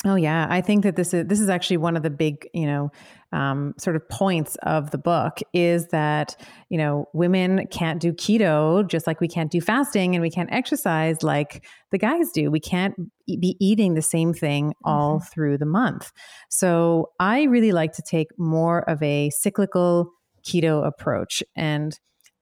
Oh 0.06 0.16
yeah, 0.16 0.46
I 0.50 0.60
think 0.60 0.82
that 0.82 0.96
this 0.96 1.14
is 1.14 1.26
this 1.26 1.40
is 1.40 1.48
actually 1.48 1.78
one 1.78 1.96
of 1.96 2.02
the 2.02 2.10
big, 2.10 2.46
you 2.52 2.66
know, 2.66 2.90
um, 3.32 3.72
sort 3.78 3.96
of 3.96 4.06
points 4.10 4.56
of 4.62 4.90
the 4.90 4.98
book 4.98 5.38
is 5.54 5.88
that 5.88 6.36
you 6.68 6.76
know 6.76 7.06
women 7.14 7.66
can't 7.68 8.02
do 8.02 8.12
keto 8.12 8.86
just 8.86 9.06
like 9.06 9.22
we 9.22 9.28
can't 9.28 9.50
do 9.50 9.62
fasting 9.62 10.14
and 10.14 10.20
we 10.20 10.30
can't 10.30 10.52
exercise 10.52 11.22
like 11.22 11.64
the 11.90 11.98
guys 11.98 12.30
do. 12.34 12.50
We 12.50 12.60
can't 12.60 12.94
be 13.26 13.56
eating 13.60 13.94
the 13.94 14.02
same 14.02 14.34
thing 14.34 14.74
all 14.84 15.20
mm-hmm. 15.20 15.26
through 15.32 15.58
the 15.58 15.66
month. 15.66 16.12
So 16.50 17.10
I 17.18 17.44
really 17.44 17.72
like 17.72 17.92
to 17.92 18.02
take 18.02 18.28
more 18.38 18.88
of 18.88 19.02
a 19.02 19.30
cyclical 19.30 20.10
keto 20.46 20.86
approach 20.86 21.42
and 21.56 21.98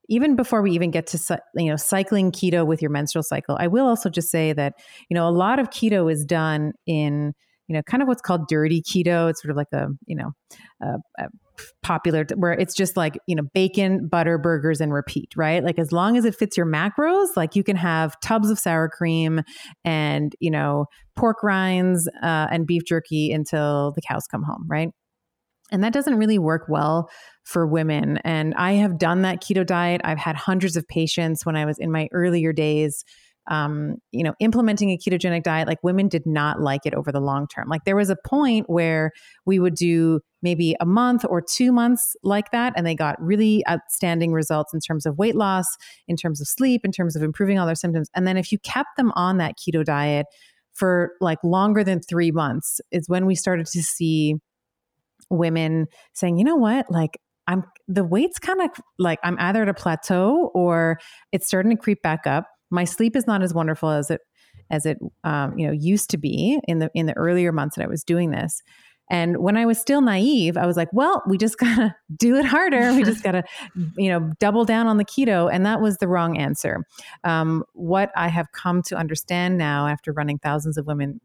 even 0.09 0.35
before 0.35 0.63
we 0.63 0.73
even 0.73 0.91
get 0.91 1.07
to 1.07 1.39
you 1.55 1.71
know 1.71 1.77
cycling 1.77 2.33
keto 2.33 2.67
with 2.67 2.83
your 2.83 2.91
menstrual 2.91 3.23
cycle 3.23 3.57
i 3.61 3.69
will 3.69 3.87
also 3.87 4.11
just 4.11 4.29
say 4.29 4.53
that 4.53 4.75
you 5.09 5.15
know 5.15 5.29
a 5.29 5.31
lot 5.31 5.61
of 5.61 5.71
keto 5.71 6.11
is 6.11 6.25
done 6.25 6.73
in 6.85 7.33
you 7.73 7.79
know, 7.79 7.83
kind 7.85 8.03
of 8.03 8.09
what's 8.09 8.21
called 8.21 8.49
dirty 8.49 8.83
keto. 8.83 9.31
It's 9.31 9.41
sort 9.41 9.51
of 9.51 9.57
like 9.57 9.73
a, 9.73 9.89
you 10.05 10.15
know, 10.15 10.33
a, 10.83 10.99
a 11.19 11.29
popular 11.83 12.27
where 12.37 12.53
it's 12.53 12.75
just 12.75 12.99
like, 12.99 13.19
you 13.27 13.35
know, 13.35 13.45
bacon, 13.55 14.09
butter, 14.09 14.37
burgers, 14.37 14.83
and 14.83 14.93
repeat, 14.93 15.33
right? 15.37 15.65
Like 15.65 15.79
as 15.79 15.91
long 15.91 16.19
as 16.19 16.27
it 16.27 16.35
fits 16.35 16.55
your 16.55 16.67
macros, 16.67 17.29
like 17.35 17.57
you 17.57 17.65
can 17.65 17.77
have 17.77 18.21
tubs 18.21 18.51
of 18.51 18.59
sour 18.59 18.91
cream 18.91 19.41
and, 19.87 20.37
you 20.39 20.51
know, 20.51 20.85
pork 21.17 21.43
rinds 21.43 22.07
uh, 22.23 22.49
and 22.51 22.67
beef 22.67 22.83
jerky 22.85 23.33
until 23.33 23.93
the 23.95 24.03
cows 24.03 24.27
come 24.31 24.43
home, 24.43 24.67
right? 24.69 24.91
And 25.71 25.83
that 25.83 25.95
doesn't 25.95 26.19
really 26.19 26.39
work 26.39 26.67
well 26.69 27.09
for 27.45 27.67
women. 27.67 28.19
And 28.19 28.53
I 28.57 28.73
have 28.73 28.99
done 28.99 29.23
that 29.23 29.43
keto 29.43 29.65
diet. 29.65 30.03
I've 30.05 30.19
had 30.19 30.37
hundreds 30.37 30.77
of 30.77 30.87
patients 30.89 31.47
when 31.47 31.57
I 31.57 31.65
was 31.65 31.79
in 31.79 31.91
my 31.91 32.09
earlier 32.13 32.53
days 32.53 33.03
um, 33.53 33.97
you 34.13 34.25
know, 34.25 34.33
implementing 34.41 34.91
a 34.91 34.97
ketogenic 34.97 35.43
diet, 35.43 35.69
like 35.69 35.85
women 35.85 36.09
did 36.09 36.25
not 36.25 36.63
like 36.63 36.87
it 36.87 36.95
over 36.95 37.13
the 37.13 37.21
long 37.21 37.47
term. 37.47 37.69
Like 37.69 37.85
there 37.85 37.95
was 37.95 38.09
a 38.09 38.17
point 38.25 38.65
where 38.71 39.13
we 39.45 39.59
would 39.59 39.75
do 39.75 40.21
maybe 40.41 40.75
a 40.81 40.87
month 40.87 41.23
or 41.29 41.43
two 41.43 41.71
months 41.71 42.17
like 42.23 42.51
that, 42.53 42.73
and 42.77 42.87
they 42.87 42.95
got 42.95 43.21
really 43.21 43.63
outstanding 43.69 44.33
results 44.33 44.73
in 44.73 44.81
terms 44.81 45.05
of 45.05 45.19
weight 45.19 45.37
loss, 45.37 45.67
in 46.09 46.17
terms 46.17 46.41
of 46.41 46.49
sleep, 46.49 46.81
in 46.83 46.93
terms 46.93 47.15
of 47.15 47.23
improving 47.23 47.59
all 47.59 47.67
their 47.67 47.75
symptoms. 47.75 48.09
And 48.17 48.27
then 48.27 48.39
if 48.39 48.51
you 48.51 48.59
kept 48.61 48.97
them 48.97 49.13
on 49.17 49.37
that 49.37 49.57
keto 49.59 49.85
diet 49.85 50.25
for 50.73 51.13
like 51.21 51.39
longer 51.45 51.85
than 51.85 52.01
three 52.01 52.31
months, 52.31 52.81
is 52.91 53.07
when 53.07 53.27
we 53.27 53.35
started 53.35 53.67
to 53.67 53.83
see 53.83 54.37
women 55.29 55.89
saying, 56.15 56.39
you 56.39 56.45
know 56.45 56.57
what, 56.57 56.91
like 56.91 57.19
I'm 57.47 57.65
the 57.87 58.05
weight's 58.05 58.39
kind 58.39 58.63
of 58.63 58.71
like 58.99 59.19
I'm 59.23 59.37
either 59.39 59.61
at 59.61 59.69
a 59.69 59.75
plateau 59.75 60.51
or 60.55 60.99
it's 61.33 61.47
starting 61.47 61.71
to 61.71 61.77
creep 61.77 62.01
back 62.01 62.27
up 62.27 62.47
my 62.73 62.85
sleep 62.85 63.15
is 63.15 63.27
not 63.27 63.43
as 63.43 63.55
wonderful 63.55 63.91
as 63.91 64.11
it 64.11 64.21
as 64.71 64.87
it 64.87 64.99
um, 65.25 65.57
you 65.59 65.67
know 65.67 65.73
used 65.73 66.11
to 66.11 66.19
be 66.19 66.59
in 66.67 66.79
the 66.81 66.91
in 66.95 67.07
the 67.07 67.17
earlier 67.17 67.53
months 67.53 67.77
that 67.77 67.85
I 67.85 67.89
was 67.89 68.03
doing 68.03 68.31
this. 68.31 68.63
And 69.11 69.39
when 69.39 69.59
I 69.59 69.67
was 69.67 69.79
still 69.79 70.01
naive, 70.01 70.57
I 70.57 70.65
was 70.65 70.77
like, 70.77 70.89
well, 70.93 71.23
we 71.29 71.37
just 71.37 71.59
got 71.59 71.77
to 71.77 71.95
do 72.17 72.37
it 72.37 72.47
harder. 72.47 72.95
We 72.95 73.03
just 73.03 73.23
got 73.23 73.33
to, 73.33 73.45
you 73.97 74.09
know, 74.09 74.33
double 74.41 74.65
down 74.65 74.87
on 74.87 74.97
the 74.97 75.05
keto. 75.05 75.51
And 75.53 75.67
that 75.67 75.81
was 75.81 75.99
the 75.99 76.09
wrong 76.09 76.39
answer. 76.39 76.85
Um, 77.23 77.65
what 77.75 78.11
I 78.17 78.29
have 78.29 78.53
come 78.53 78.83
to 78.85 78.97
understand 78.97 79.59
now 79.59 79.87
after 79.87 80.13
running 80.13 80.39
thousands 80.39 80.79
of 80.79 80.87
women 80.87 81.21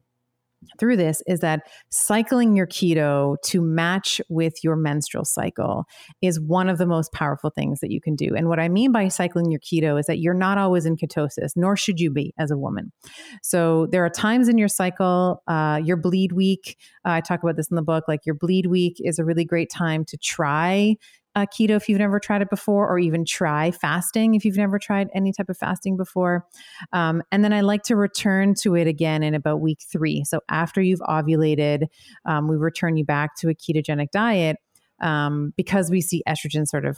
through 0.79 0.97
this 0.97 1.21
is 1.27 1.39
that 1.41 1.61
cycling 1.89 2.55
your 2.55 2.67
keto 2.67 3.37
to 3.45 3.61
match 3.61 4.21
with 4.29 4.63
your 4.63 4.75
menstrual 4.75 5.25
cycle 5.25 5.85
is 6.21 6.39
one 6.39 6.69
of 6.69 6.77
the 6.77 6.85
most 6.85 7.11
powerful 7.11 7.49
things 7.49 7.79
that 7.79 7.91
you 7.91 8.01
can 8.01 8.15
do. 8.15 8.35
And 8.35 8.47
what 8.47 8.59
I 8.59 8.69
mean 8.69 8.91
by 8.91 9.07
cycling 9.07 9.51
your 9.51 9.59
keto 9.59 9.99
is 9.99 10.05
that 10.07 10.19
you're 10.19 10.33
not 10.33 10.57
always 10.57 10.85
in 10.85 10.97
ketosis, 10.97 11.51
nor 11.55 11.75
should 11.75 11.99
you 11.99 12.11
be 12.11 12.33
as 12.37 12.51
a 12.51 12.57
woman. 12.57 12.91
So 13.43 13.87
there 13.91 14.03
are 14.05 14.09
times 14.09 14.47
in 14.47 14.57
your 14.57 14.67
cycle, 14.67 15.43
uh, 15.47 15.81
your 15.83 15.97
bleed 15.97 16.31
week, 16.31 16.77
uh, 17.05 17.11
I 17.11 17.21
talk 17.21 17.43
about 17.43 17.55
this 17.55 17.69
in 17.69 17.75
the 17.75 17.81
book, 17.81 18.05
like 18.07 18.25
your 18.25 18.35
bleed 18.35 18.67
week 18.67 18.97
is 18.99 19.19
a 19.19 19.25
really 19.25 19.45
great 19.45 19.69
time 19.69 20.05
to 20.05 20.17
try 20.17 20.95
uh, 21.37 21.45
keto 21.45 21.75
if 21.75 21.87
you've 21.87 21.99
never 21.99 22.19
tried 22.19 22.41
it 22.41 22.49
before, 22.49 22.89
or 22.89 22.97
even 22.97 23.23
try 23.23 23.69
fasting 23.69 24.33
if 24.33 24.43
you've 24.43 24.57
never 24.57 24.79
tried 24.79 25.07
any 25.13 25.31
type 25.31 25.49
of 25.49 25.57
fasting 25.57 25.95
before. 25.95 26.47
Um, 26.93 27.21
and 27.31 27.43
then 27.43 27.53
I 27.53 27.61
like 27.61 27.83
to 27.83 27.95
return 27.95 28.55
to 28.61 28.75
it 28.75 28.87
again 28.87 29.21
in 29.21 29.35
about 29.35 29.61
week 29.61 29.77
three. 29.87 30.23
So 30.23 30.39
after 30.49 30.81
you've 30.81 31.01
ovulated, 31.01 31.85
um, 32.25 32.47
we 32.47 32.55
return 32.55 32.97
you 32.97 33.05
back 33.05 33.35
to 33.37 33.49
a 33.49 33.53
ketogenic 33.53 34.09
diet 34.09 34.57
um, 34.99 35.53
because 35.55 35.91
we 35.91 36.01
see 36.01 36.23
estrogen 36.27 36.67
sort 36.67 36.85
of 36.85 36.97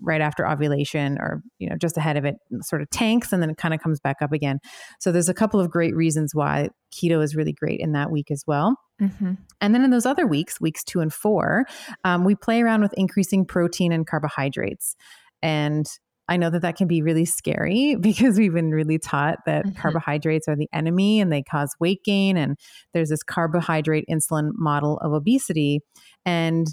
right 0.00 0.20
after 0.20 0.46
ovulation 0.46 1.18
or 1.18 1.42
you 1.58 1.68
know 1.68 1.76
just 1.76 1.96
ahead 1.96 2.16
of 2.16 2.24
it 2.24 2.36
sort 2.60 2.82
of 2.82 2.90
tanks 2.90 3.32
and 3.32 3.42
then 3.42 3.50
it 3.50 3.56
kind 3.56 3.74
of 3.74 3.80
comes 3.80 4.00
back 4.00 4.16
up 4.20 4.32
again 4.32 4.58
so 4.98 5.12
there's 5.12 5.28
a 5.28 5.34
couple 5.34 5.60
of 5.60 5.70
great 5.70 5.94
reasons 5.94 6.34
why 6.34 6.68
keto 6.92 7.22
is 7.22 7.36
really 7.36 7.52
great 7.52 7.80
in 7.80 7.92
that 7.92 8.10
week 8.10 8.30
as 8.30 8.42
well 8.46 8.76
mm-hmm. 9.00 9.34
and 9.60 9.74
then 9.74 9.84
in 9.84 9.90
those 9.90 10.06
other 10.06 10.26
weeks 10.26 10.60
weeks 10.60 10.82
two 10.82 11.00
and 11.00 11.12
four 11.12 11.64
um, 12.04 12.24
we 12.24 12.34
play 12.34 12.60
around 12.60 12.82
with 12.82 12.92
increasing 12.94 13.44
protein 13.44 13.92
and 13.92 14.06
carbohydrates 14.06 14.96
and 15.42 15.86
I 16.30 16.36
know 16.36 16.50
that 16.50 16.60
that 16.60 16.76
can 16.76 16.86
be 16.86 17.00
really 17.00 17.24
scary 17.24 17.96
because 18.00 18.38
we've 18.38 18.52
been 18.52 18.70
really 18.70 18.98
taught 18.98 19.38
that 19.46 19.64
mm-hmm. 19.64 19.80
carbohydrates 19.80 20.46
are 20.46 20.56
the 20.56 20.68
enemy 20.72 21.20
and 21.20 21.32
they 21.32 21.42
cause 21.42 21.74
weight 21.80 22.04
gain. 22.04 22.36
And 22.36 22.58
there's 22.92 23.08
this 23.08 23.22
carbohydrate 23.22 24.04
insulin 24.10 24.50
model 24.54 24.98
of 24.98 25.12
obesity. 25.12 25.80
And 26.26 26.66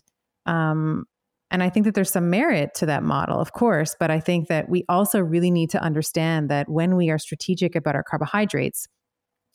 um, 0.46 1.06
and 1.52 1.62
I 1.62 1.70
think 1.70 1.86
that 1.86 1.94
there's 1.94 2.12
some 2.12 2.30
merit 2.30 2.74
to 2.76 2.86
that 2.88 3.04
model, 3.04 3.40
of 3.40 3.54
course, 3.54 3.96
but 4.00 4.10
I 4.10 4.20
think 4.20 4.48
that 4.48 4.68
we 4.70 4.84
also 4.90 5.20
really 5.20 5.52
need 5.52 5.70
to 5.72 5.82
understand 5.82 6.50
that 6.50 6.70
when 6.70 6.96
we 6.96 7.10
are 7.10 7.20
strategic 7.20 7.76
about 7.76 7.96
our 7.96 8.04
carbohydrates, 8.04 8.88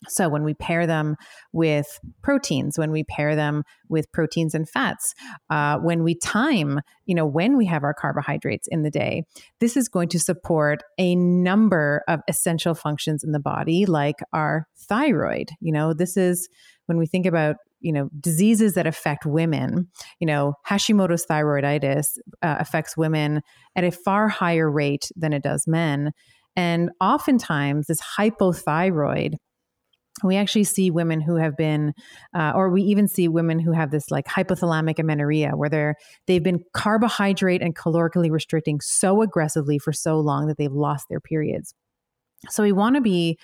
so 0.08 0.28
when 0.28 0.44
we 0.44 0.54
pair 0.54 0.86
them 0.86 1.16
with 1.52 2.00
proteins, 2.22 2.78
when 2.78 2.90
we 2.90 3.04
pair 3.04 3.36
them 3.36 3.64
with 3.88 4.10
proteins 4.12 4.54
and 4.54 4.68
fats, 4.68 5.14
uh, 5.50 5.76
when 5.78 6.02
we 6.02 6.14
time, 6.14 6.80
you 7.04 7.14
know, 7.14 7.26
when 7.26 7.56
we 7.56 7.66
have 7.66 7.84
our 7.84 7.92
carbohydrates 7.92 8.66
in 8.68 8.82
the 8.82 8.90
day, 8.90 9.24
this 9.58 9.76
is 9.76 9.88
going 9.88 10.08
to 10.08 10.18
support 10.18 10.82
a 10.96 11.14
number 11.16 12.02
of 12.08 12.20
essential 12.28 12.74
functions 12.74 13.22
in 13.22 13.32
the 13.32 13.40
body, 13.40 13.84
like 13.84 14.16
our 14.32 14.66
thyroid. 14.88 15.50
You 15.60 15.72
know, 15.72 15.92
this 15.92 16.16
is 16.16 16.48
when 16.86 16.96
we 16.96 17.06
think 17.06 17.26
about 17.26 17.56
you 17.80 17.92
know 17.92 18.08
diseases 18.20 18.74
that 18.74 18.86
affect 18.86 19.26
women. 19.26 19.88
You 20.18 20.26
know 20.26 20.54
hashimoto's 20.68 21.26
thyroiditis 21.26 22.18
uh, 22.42 22.56
affects 22.58 22.96
women 22.96 23.42
at 23.76 23.84
a 23.84 23.90
far 23.90 24.28
higher 24.28 24.70
rate 24.70 25.10
than 25.16 25.32
it 25.32 25.42
does 25.42 25.64
men. 25.66 26.12
And 26.56 26.90
oftentimes 27.00 27.86
this 27.86 28.00
hypothyroid 28.18 29.34
we 30.22 30.36
actually 30.36 30.64
see 30.64 30.90
women 30.90 31.20
who 31.20 31.36
have 31.36 31.56
been 31.56 31.92
uh, 32.34 32.52
or 32.54 32.70
we 32.70 32.82
even 32.82 33.08
see 33.08 33.28
women 33.28 33.58
who 33.58 33.72
have 33.72 33.90
this 33.90 34.10
like 34.10 34.26
hypothalamic 34.26 34.98
amenorrhea 34.98 35.52
where 35.52 35.68
they're 35.68 35.94
they've 36.26 36.42
been 36.42 36.62
carbohydrate 36.72 37.62
and 37.62 37.74
calorically 37.74 38.30
restricting 38.30 38.80
so 38.80 39.22
aggressively 39.22 39.78
for 39.78 39.92
so 39.92 40.18
long 40.18 40.46
that 40.46 40.58
they've 40.58 40.72
lost 40.72 41.06
their 41.08 41.20
periods. 41.20 41.74
So 42.48 42.62
we 42.62 42.72
want 42.72 42.96
to 42.96 43.00
be 43.00 43.38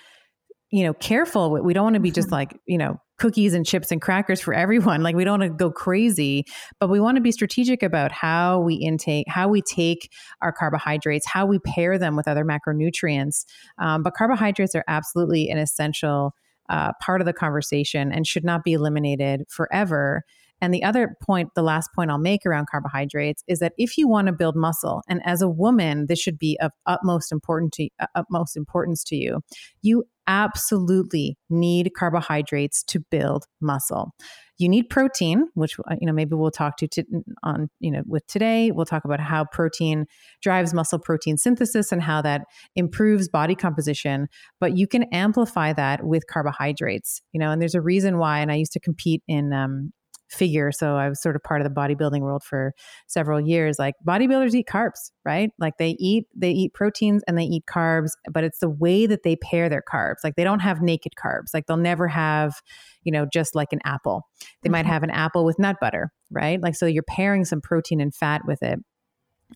you 0.71 0.83
know 0.83 0.93
careful. 0.93 1.51
We 1.51 1.73
don't 1.73 1.85
want 1.85 1.95
to 1.95 2.01
be 2.01 2.11
just 2.11 2.31
like 2.31 2.57
you 2.65 2.77
know 2.77 2.99
cookies 3.17 3.53
and 3.53 3.65
chips 3.65 3.91
and 3.91 4.01
crackers 4.01 4.41
for 4.41 4.53
everyone. 4.53 5.01
Like 5.07 5.15
we 5.15 5.23
don't 5.23 5.39
want 5.39 5.51
to 5.51 5.57
go 5.57 5.71
crazy 5.71 6.45
but 6.81 6.89
we 6.89 6.99
want 6.99 7.15
to 7.15 7.21
be 7.21 7.31
strategic 7.31 7.81
about 7.81 8.11
how 8.11 8.59
we 8.59 8.75
intake 8.75 9.25
how 9.29 9.47
we 9.47 9.61
take 9.61 10.11
our 10.41 10.51
carbohydrates 10.51 11.25
how 11.25 11.45
we 11.45 11.59
pair 11.59 11.97
them 11.97 12.17
with 12.17 12.27
other 12.27 12.43
macronutrients. 12.43 13.45
Um, 13.77 14.03
but 14.03 14.15
carbohydrates 14.15 14.75
are 14.75 14.83
absolutely 14.87 15.49
an 15.49 15.59
essential 15.59 16.33
uh, 16.69 16.91
part 17.01 17.21
of 17.21 17.25
the 17.25 17.31
conversation 17.31 18.11
and 18.11 18.27
should 18.27 18.43
not 18.43 18.63
be 18.63 18.73
eliminated 18.73 19.43
forever 19.47 20.23
and 20.61 20.73
the 20.73 20.83
other 20.83 21.15
point, 21.21 21.49
the 21.55 21.61
last 21.61 21.89
point 21.95 22.09
I'll 22.09 22.17
make 22.17 22.45
around 22.45 22.67
carbohydrates 22.69 23.43
is 23.47 23.59
that 23.59 23.73
if 23.77 23.97
you 23.97 24.07
want 24.07 24.27
to 24.27 24.33
build 24.33 24.55
muscle, 24.55 25.03
and 25.07 25.21
as 25.25 25.41
a 25.41 25.49
woman, 25.49 26.07
this 26.07 26.19
should 26.19 26.39
be 26.39 26.57
of 26.61 26.71
utmost 26.85 27.31
important 27.31 27.73
to 27.73 27.89
uh, 27.99 28.07
utmost 28.15 28.57
importance 28.57 29.03
to 29.05 29.15
you, 29.15 29.41
you 29.81 30.05
absolutely 30.27 31.37
need 31.49 31.91
carbohydrates 31.97 32.83
to 32.83 32.99
build 33.11 33.45
muscle. 33.61 34.13
You 34.57 34.67
need 34.67 34.89
protein, 34.89 35.47
which 35.53 35.77
uh, 35.79 35.95
you 36.01 36.07
know 36.07 36.13
maybe 36.13 36.33
we'll 36.33 36.49
talk 36.49 36.77
to 36.77 37.03
on 37.43 37.69
you 37.79 37.91
know 37.91 38.01
with 38.07 38.25
today. 38.25 38.71
We'll 38.71 38.87
talk 38.87 39.05
about 39.05 39.19
how 39.19 39.45
protein 39.45 40.05
drives 40.41 40.73
muscle 40.73 40.97
protein 40.97 41.37
synthesis 41.37 41.91
and 41.91 42.01
how 42.01 42.23
that 42.23 42.41
improves 42.75 43.29
body 43.29 43.53
composition. 43.53 44.27
But 44.59 44.75
you 44.75 44.87
can 44.87 45.03
amplify 45.13 45.73
that 45.73 46.03
with 46.03 46.25
carbohydrates. 46.25 47.21
You 47.31 47.39
know, 47.39 47.51
and 47.51 47.61
there's 47.61 47.75
a 47.75 47.81
reason 47.81 48.17
why. 48.17 48.39
And 48.39 48.51
I 48.51 48.55
used 48.55 48.73
to 48.73 48.79
compete 48.79 49.21
in 49.27 49.53
um, 49.53 49.93
figure. 50.29 50.71
So 50.71 50.95
I 50.95 51.09
was 51.09 51.21
sort 51.21 51.35
of 51.35 51.43
part 51.43 51.61
of 51.61 51.67
the 51.67 51.73
bodybuilding 51.73 52.21
world 52.21 52.43
for 52.43 52.73
several 53.07 53.39
years. 53.39 53.79
Like 53.79 53.95
bodybuilders 54.05 54.53
eat 54.53 54.67
carbs, 54.67 55.11
right? 55.25 55.51
Like 55.59 55.73
they 55.79 55.95
eat 55.99 56.25
they 56.35 56.51
eat 56.51 56.73
proteins 56.73 57.23
and 57.27 57.37
they 57.37 57.43
eat 57.43 57.63
carbs, 57.69 58.11
but 58.31 58.43
it's 58.43 58.59
the 58.59 58.69
way 58.69 59.05
that 59.05 59.23
they 59.23 59.35
pair 59.35 59.69
their 59.69 59.83
carbs. 59.83 60.17
Like 60.23 60.35
they 60.35 60.43
don't 60.43 60.59
have 60.59 60.81
naked 60.81 61.13
carbs. 61.21 61.53
Like 61.53 61.65
they'll 61.65 61.77
never 61.77 62.07
have, 62.07 62.55
you 63.03 63.11
know, 63.11 63.25
just 63.31 63.55
like 63.55 63.71
an 63.71 63.79
apple. 63.85 64.23
They 64.61 64.67
mm-hmm. 64.67 64.73
might 64.73 64.85
have 64.85 65.03
an 65.03 65.11
apple 65.11 65.45
with 65.45 65.59
nut 65.59 65.77
butter, 65.79 66.11
right? 66.31 66.61
Like 66.61 66.75
so 66.75 66.85
you're 66.85 67.03
pairing 67.03 67.45
some 67.45 67.61
protein 67.61 68.01
and 68.01 68.13
fat 68.13 68.41
with 68.45 68.61
it. 68.63 68.79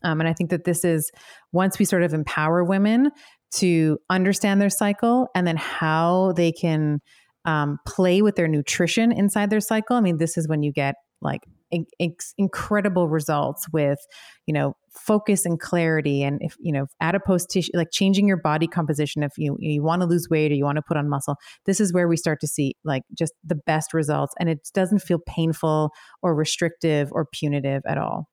Um, 0.04 0.22
and 0.22 0.30
I 0.30 0.34
think 0.34 0.52
that 0.52 0.64
this 0.64 0.86
is 0.86 1.12
once 1.52 1.78
we 1.78 1.86
sort 1.86 2.04
of 2.04 2.14
empower 2.14 2.64
women 2.64 3.12
to 3.56 4.00
understand 4.10 4.62
their 4.62 4.70
cycle 4.70 5.28
and 5.36 5.46
then 5.46 5.58
how 5.58 6.34
they 6.38 6.52
can 6.52 7.02
um, 7.46 7.80
play 7.88 8.22
with 8.22 8.36
their 8.36 8.48
nutrition 8.48 9.12
inside 9.12 9.50
their 9.50 9.62
cycle. 9.62 9.96
I 9.96 10.02
mean, 10.02 10.18
this 10.18 10.38
is 10.38 10.48
when 10.48 10.64
you 10.64 10.72
get 10.72 10.96
like 11.22 11.42
in- 11.70 11.86
incredible 12.38 13.08
results 13.08 13.68
with, 13.72 14.00
you 14.48 14.54
know, 14.54 14.74
focus 14.92 15.46
and 15.46 15.60
clarity. 15.60 16.24
And 16.24 16.40
if, 16.42 16.56
you 16.60 16.72
know, 16.72 16.88
adipose 17.00 17.46
tissue, 17.46 17.72
like 17.74 17.92
changing 17.92 18.28
your 18.28 18.38
body 18.38 18.68
composition, 18.68 19.24
if 19.24 19.32
you, 19.38 19.56
you 19.60 19.84
want 19.84 20.02
to 20.02 20.08
lose 20.08 20.28
weight 20.30 20.52
or 20.52 20.56
you 20.56 20.66
want 20.66 20.78
to 20.78 20.84
put 20.86 20.98
on 20.98 21.08
muscle, 21.08 21.36
this 21.66 21.80
is 21.80 21.94
where 21.94 22.08
we 22.08 22.18
start 22.18 22.40
to 22.42 22.48
see 22.48 22.76
like 22.84 23.04
just 23.18 23.34
the 23.44 23.56
best 23.56 23.94
results. 23.94 24.34
And 24.40 24.50
it 24.50 24.68
doesn't 24.74 25.00
feel 25.00 25.20
painful 25.26 25.92
or 26.22 26.36
restrictive 26.36 27.10
or 27.12 27.26
punitive 27.32 27.84
at 27.88 27.98
all. 27.98 28.28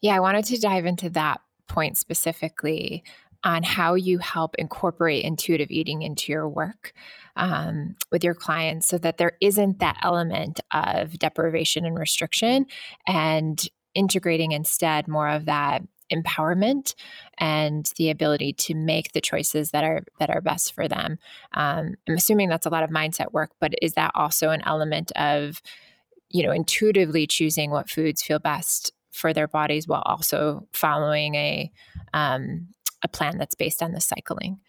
Yeah, 0.00 0.14
I 0.14 0.20
wanted 0.20 0.44
to 0.46 0.60
dive 0.60 0.86
into 0.86 1.10
that 1.10 1.40
point 1.66 1.98
specifically 1.98 3.02
on 3.44 3.62
how 3.62 3.94
you 3.94 4.18
help 4.18 4.54
incorporate 4.56 5.24
intuitive 5.24 5.70
eating 5.70 6.02
into 6.02 6.32
your 6.32 6.48
work 6.48 6.92
um, 7.36 7.94
with 8.10 8.24
your 8.24 8.34
clients 8.34 8.88
so 8.88 8.98
that 8.98 9.18
there 9.18 9.32
isn't 9.40 9.78
that 9.78 9.98
element 10.02 10.60
of 10.72 11.18
deprivation 11.18 11.84
and 11.84 11.98
restriction 11.98 12.66
and 13.06 13.68
integrating 13.94 14.52
instead 14.52 15.08
more 15.08 15.28
of 15.28 15.46
that 15.46 15.82
empowerment 16.12 16.94
and 17.36 17.92
the 17.96 18.10
ability 18.10 18.52
to 18.52 18.74
make 18.74 19.12
the 19.12 19.20
choices 19.20 19.70
that 19.70 19.84
are 19.84 20.02
that 20.18 20.30
are 20.30 20.40
best 20.40 20.72
for 20.72 20.88
them. 20.88 21.18
Um, 21.52 21.94
i'm 22.08 22.14
assuming 22.14 22.48
that's 22.48 22.66
a 22.66 22.70
lot 22.70 22.82
of 22.82 22.90
mindset 22.90 23.32
work 23.32 23.50
but 23.60 23.74
is 23.82 23.92
that 23.94 24.12
also 24.14 24.50
an 24.50 24.62
element 24.64 25.12
of 25.16 25.60
you 26.30 26.42
know 26.42 26.52
intuitively 26.52 27.26
choosing 27.26 27.70
what 27.70 27.90
foods 27.90 28.22
feel 28.22 28.38
best 28.38 28.92
for 29.10 29.32
their 29.32 29.48
bodies 29.48 29.88
while 29.88 30.02
also 30.06 30.66
following 30.72 31.34
a 31.34 31.70
um, 32.14 32.68
a 33.02 33.08
plan 33.08 33.38
that's 33.38 33.54
based 33.54 33.82
on 33.82 33.92
the 33.92 34.00
cycling. 34.00 34.60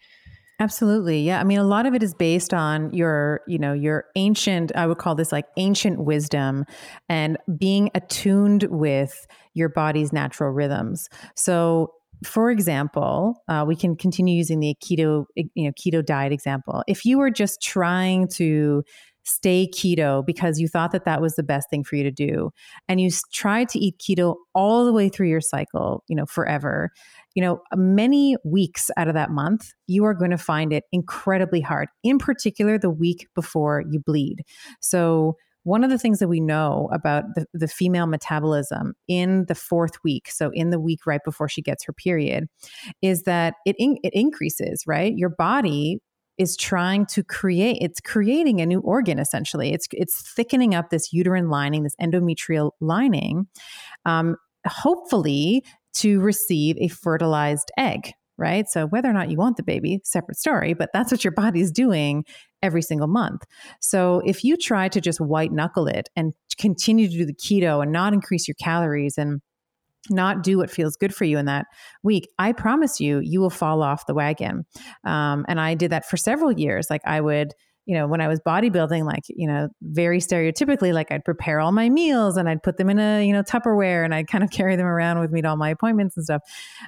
Absolutely. 0.60 1.22
Yeah. 1.22 1.40
I 1.40 1.44
mean, 1.44 1.58
a 1.58 1.64
lot 1.64 1.86
of 1.86 1.94
it 1.94 2.02
is 2.02 2.12
based 2.12 2.52
on 2.52 2.92
your, 2.92 3.40
you 3.48 3.58
know, 3.58 3.72
your 3.72 4.04
ancient, 4.14 4.72
I 4.76 4.86
would 4.86 4.98
call 4.98 5.14
this 5.14 5.32
like 5.32 5.46
ancient 5.56 6.04
wisdom 6.04 6.66
and 7.08 7.38
being 7.58 7.90
attuned 7.94 8.64
with 8.64 9.26
your 9.54 9.70
body's 9.70 10.12
natural 10.12 10.50
rhythms. 10.50 11.08
So, 11.34 11.94
for 12.26 12.50
example, 12.50 13.42
uh, 13.48 13.64
we 13.66 13.74
can 13.74 13.96
continue 13.96 14.36
using 14.36 14.60
the 14.60 14.76
keto, 14.84 15.24
you 15.34 15.64
know, 15.64 15.72
keto 15.72 16.04
diet 16.04 16.32
example. 16.32 16.84
If 16.86 17.06
you 17.06 17.16
were 17.16 17.30
just 17.30 17.62
trying 17.62 18.28
to 18.34 18.82
stay 19.24 19.68
keto 19.72 20.24
because 20.24 20.58
you 20.58 20.68
thought 20.68 20.92
that 20.92 21.04
that 21.04 21.20
was 21.20 21.34
the 21.36 21.42
best 21.42 21.68
thing 21.70 21.84
for 21.84 21.96
you 21.96 22.02
to 22.02 22.10
do 22.10 22.50
and 22.88 23.00
you 23.00 23.10
tried 23.32 23.68
to 23.68 23.78
eat 23.78 23.98
keto 23.98 24.34
all 24.54 24.84
the 24.84 24.92
way 24.92 25.08
through 25.08 25.28
your 25.28 25.42
cycle 25.42 26.02
you 26.08 26.16
know 26.16 26.24
forever 26.24 26.90
you 27.34 27.42
know 27.42 27.60
many 27.74 28.36
weeks 28.44 28.90
out 28.96 29.08
of 29.08 29.14
that 29.14 29.30
month 29.30 29.72
you 29.86 30.04
are 30.04 30.14
going 30.14 30.30
to 30.30 30.38
find 30.38 30.72
it 30.72 30.84
incredibly 30.92 31.60
hard 31.60 31.88
in 32.02 32.18
particular 32.18 32.78
the 32.78 32.90
week 32.90 33.28
before 33.34 33.82
you 33.90 34.00
bleed. 34.00 34.42
So 34.80 35.36
one 35.64 35.84
of 35.84 35.90
the 35.90 35.98
things 35.98 36.20
that 36.20 36.28
we 36.28 36.40
know 36.40 36.88
about 36.92 37.24
the, 37.34 37.46
the 37.52 37.68
female 37.68 38.06
metabolism 38.06 38.94
in 39.08 39.44
the 39.46 39.54
fourth 39.54 40.02
week, 40.02 40.30
so 40.30 40.50
in 40.54 40.70
the 40.70 40.80
week 40.80 41.06
right 41.06 41.20
before 41.24 41.48
she 41.48 41.60
gets 41.60 41.84
her 41.84 41.92
period, 41.92 42.46
is 43.02 43.24
that 43.24 43.54
it 43.66 43.76
in, 43.78 43.98
it 44.02 44.14
increases, 44.14 44.84
right? 44.86 45.14
Your 45.16 45.28
body 45.28 45.98
is 46.38 46.56
trying 46.56 47.04
to 47.04 47.22
create 47.22 47.76
it's 47.82 48.00
creating 48.00 48.62
a 48.62 48.66
new 48.66 48.80
organ 48.80 49.18
essentially. 49.18 49.74
It's 49.74 49.86
it's 49.92 50.22
thickening 50.32 50.74
up 50.74 50.88
this 50.88 51.12
uterine 51.12 51.50
lining 51.50 51.82
this 51.82 51.96
endometrial 52.00 52.70
lining. 52.80 53.46
Um, 54.06 54.36
hopefully 54.66 55.62
to 55.94 56.20
receive 56.20 56.76
a 56.78 56.88
fertilized 56.88 57.70
egg 57.76 58.12
right 58.38 58.68
so 58.68 58.86
whether 58.86 59.08
or 59.08 59.12
not 59.12 59.30
you 59.30 59.36
want 59.36 59.56
the 59.56 59.62
baby 59.62 60.00
separate 60.04 60.38
story 60.38 60.74
but 60.74 60.90
that's 60.92 61.10
what 61.10 61.24
your 61.24 61.32
body's 61.32 61.70
doing 61.70 62.24
every 62.62 62.82
single 62.82 63.08
month 63.08 63.42
so 63.80 64.22
if 64.24 64.44
you 64.44 64.56
try 64.56 64.88
to 64.88 65.00
just 65.00 65.20
white 65.20 65.52
knuckle 65.52 65.86
it 65.86 66.08
and 66.16 66.32
continue 66.58 67.08
to 67.08 67.16
do 67.16 67.26
the 67.26 67.34
keto 67.34 67.82
and 67.82 67.92
not 67.92 68.12
increase 68.12 68.46
your 68.46 68.54
calories 68.60 69.16
and 69.16 69.40
not 70.08 70.42
do 70.42 70.56
what 70.58 70.70
feels 70.70 70.96
good 70.96 71.14
for 71.14 71.24
you 71.24 71.36
in 71.36 71.46
that 71.46 71.66
week, 72.02 72.28
I 72.38 72.52
promise 72.52 73.00
you, 73.00 73.20
you 73.22 73.40
will 73.40 73.50
fall 73.50 73.82
off 73.82 74.06
the 74.06 74.14
wagon. 74.14 74.64
Um, 75.04 75.44
and 75.48 75.60
I 75.60 75.74
did 75.74 75.92
that 75.92 76.08
for 76.08 76.16
several 76.16 76.52
years. 76.52 76.88
Like 76.88 77.02
I 77.04 77.20
would, 77.20 77.52
you 77.86 77.94
know, 77.96 78.06
when 78.06 78.20
I 78.20 78.28
was 78.28 78.40
bodybuilding, 78.40 79.04
like, 79.04 79.24
you 79.28 79.46
know, 79.46 79.68
very 79.82 80.18
stereotypically, 80.18 80.92
like 80.92 81.10
I'd 81.10 81.24
prepare 81.24 81.60
all 81.60 81.72
my 81.72 81.88
meals 81.88 82.36
and 82.36 82.48
I'd 82.48 82.62
put 82.62 82.76
them 82.76 82.90
in 82.90 82.98
a, 82.98 83.26
you 83.26 83.32
know, 83.32 83.42
Tupperware 83.42 84.04
and 84.04 84.14
I'd 84.14 84.28
kind 84.28 84.44
of 84.44 84.50
carry 84.52 84.76
them 84.76 84.86
around 84.86 85.20
with 85.20 85.30
me 85.30 85.42
to 85.42 85.48
all 85.48 85.56
my 85.56 85.70
appointments 85.70 86.16
and 86.16 86.24
stuff. 86.24 86.42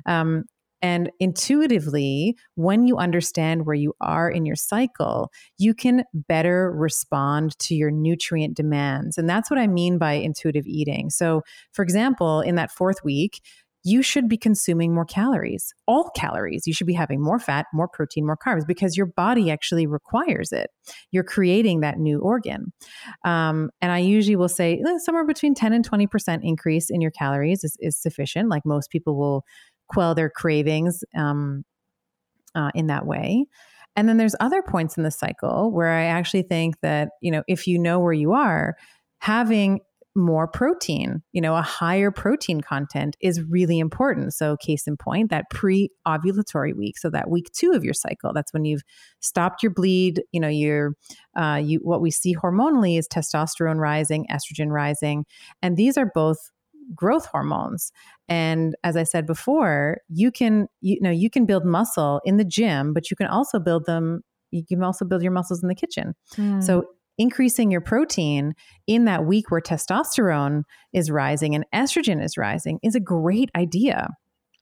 Um, 0.06 0.44
and 0.82 1.10
intuitively, 1.20 2.36
when 2.56 2.88
you 2.88 2.98
understand 2.98 3.64
where 3.66 3.76
you 3.76 3.94
are 4.00 4.28
in 4.28 4.44
your 4.44 4.56
cycle, 4.56 5.30
you 5.56 5.74
can 5.74 6.02
better 6.12 6.72
respond 6.72 7.56
to 7.60 7.76
your 7.76 7.92
nutrient 7.92 8.56
demands. 8.56 9.16
And 9.16 9.30
that's 9.30 9.48
what 9.48 9.60
I 9.60 9.68
mean 9.68 9.96
by 9.96 10.14
intuitive 10.14 10.66
eating. 10.66 11.08
So, 11.08 11.42
for 11.72 11.84
example, 11.84 12.40
in 12.40 12.56
that 12.56 12.72
fourth 12.72 13.04
week, 13.04 13.40
you 13.84 14.02
should 14.02 14.28
be 14.28 14.36
consuming 14.36 14.94
more 14.94 15.04
calories, 15.04 15.74
all 15.86 16.10
calories. 16.10 16.66
You 16.66 16.72
should 16.72 16.86
be 16.86 16.92
having 16.92 17.20
more 17.20 17.38
fat, 17.38 17.66
more 17.72 17.88
protein, 17.88 18.26
more 18.26 18.36
carbs 18.36 18.66
because 18.66 18.96
your 18.96 19.06
body 19.06 19.50
actually 19.50 19.86
requires 19.86 20.52
it. 20.52 20.70
You're 21.10 21.24
creating 21.24 21.80
that 21.80 21.98
new 21.98 22.20
organ. 22.20 22.72
Um, 23.24 23.70
and 23.80 23.90
I 23.90 23.98
usually 23.98 24.36
will 24.36 24.48
say 24.48 24.80
eh, 24.86 24.98
somewhere 24.98 25.26
between 25.26 25.54
10 25.54 25.72
and 25.72 25.88
20% 25.88 26.40
increase 26.42 26.90
in 26.90 27.00
your 27.00 27.10
calories 27.10 27.64
is, 27.64 27.76
is 27.80 27.96
sufficient. 27.96 28.48
Like 28.48 28.64
most 28.64 28.90
people 28.90 29.16
will 29.16 29.44
quell 29.88 30.14
their 30.14 30.30
cravings 30.30 31.02
um, 31.16 31.64
uh, 32.54 32.70
in 32.74 32.86
that 32.86 33.06
way. 33.06 33.46
And 33.96 34.08
then 34.08 34.16
there's 34.16 34.36
other 34.40 34.62
points 34.62 34.96
in 34.96 35.02
the 35.02 35.10
cycle 35.10 35.70
where 35.70 35.90
I 35.90 36.04
actually 36.04 36.42
think 36.42 36.76
that, 36.82 37.10
you 37.20 37.30
know, 37.30 37.42
if 37.46 37.66
you 37.66 37.78
know 37.78 37.98
where 37.98 38.12
you 38.12 38.32
are, 38.32 38.74
having 39.18 39.80
more 40.14 40.46
protein, 40.46 41.22
you 41.32 41.40
know, 41.40 41.56
a 41.56 41.62
higher 41.62 42.10
protein 42.10 42.60
content 42.60 43.16
is 43.20 43.42
really 43.42 43.78
important. 43.78 44.34
So, 44.34 44.56
case 44.56 44.86
in 44.86 44.96
point, 44.96 45.30
that 45.30 45.48
pre 45.50 45.90
ovulatory 46.06 46.76
week, 46.76 46.98
so 46.98 47.10
that 47.10 47.30
week 47.30 47.50
two 47.52 47.72
of 47.72 47.84
your 47.84 47.94
cycle, 47.94 48.32
that's 48.34 48.52
when 48.52 48.64
you've 48.64 48.82
stopped 49.20 49.62
your 49.62 49.72
bleed. 49.72 50.22
You 50.32 50.40
know, 50.40 50.48
you're, 50.48 50.94
uh, 51.36 51.60
you, 51.62 51.80
what 51.82 52.00
we 52.00 52.10
see 52.10 52.34
hormonally 52.34 52.98
is 52.98 53.08
testosterone 53.08 53.78
rising, 53.78 54.26
estrogen 54.30 54.68
rising. 54.68 55.24
And 55.62 55.76
these 55.76 55.96
are 55.96 56.10
both 56.14 56.38
growth 56.94 57.26
hormones 57.26 57.92
and 58.28 58.74
as 58.82 58.96
i 58.96 59.04
said 59.04 59.24
before 59.24 59.98
you 60.08 60.32
can 60.32 60.66
you 60.80 60.98
know 61.00 61.12
you 61.12 61.30
can 61.30 61.46
build 61.46 61.64
muscle 61.64 62.20
in 62.24 62.38
the 62.38 62.44
gym 62.44 62.92
but 62.92 63.08
you 63.08 63.16
can 63.16 63.28
also 63.28 63.60
build 63.60 63.86
them 63.86 64.20
you 64.50 64.64
can 64.66 64.82
also 64.82 65.04
build 65.04 65.22
your 65.22 65.30
muscles 65.30 65.62
in 65.62 65.68
the 65.68 65.76
kitchen 65.76 66.12
mm. 66.34 66.62
so 66.62 66.84
increasing 67.18 67.70
your 67.70 67.80
protein 67.80 68.54
in 68.86 69.04
that 69.04 69.24
week 69.24 69.50
where 69.50 69.60
testosterone 69.60 70.62
is 70.92 71.10
rising 71.10 71.54
and 71.54 71.64
estrogen 71.74 72.22
is 72.22 72.36
rising 72.36 72.78
is 72.82 72.94
a 72.94 73.00
great 73.00 73.50
idea 73.54 74.08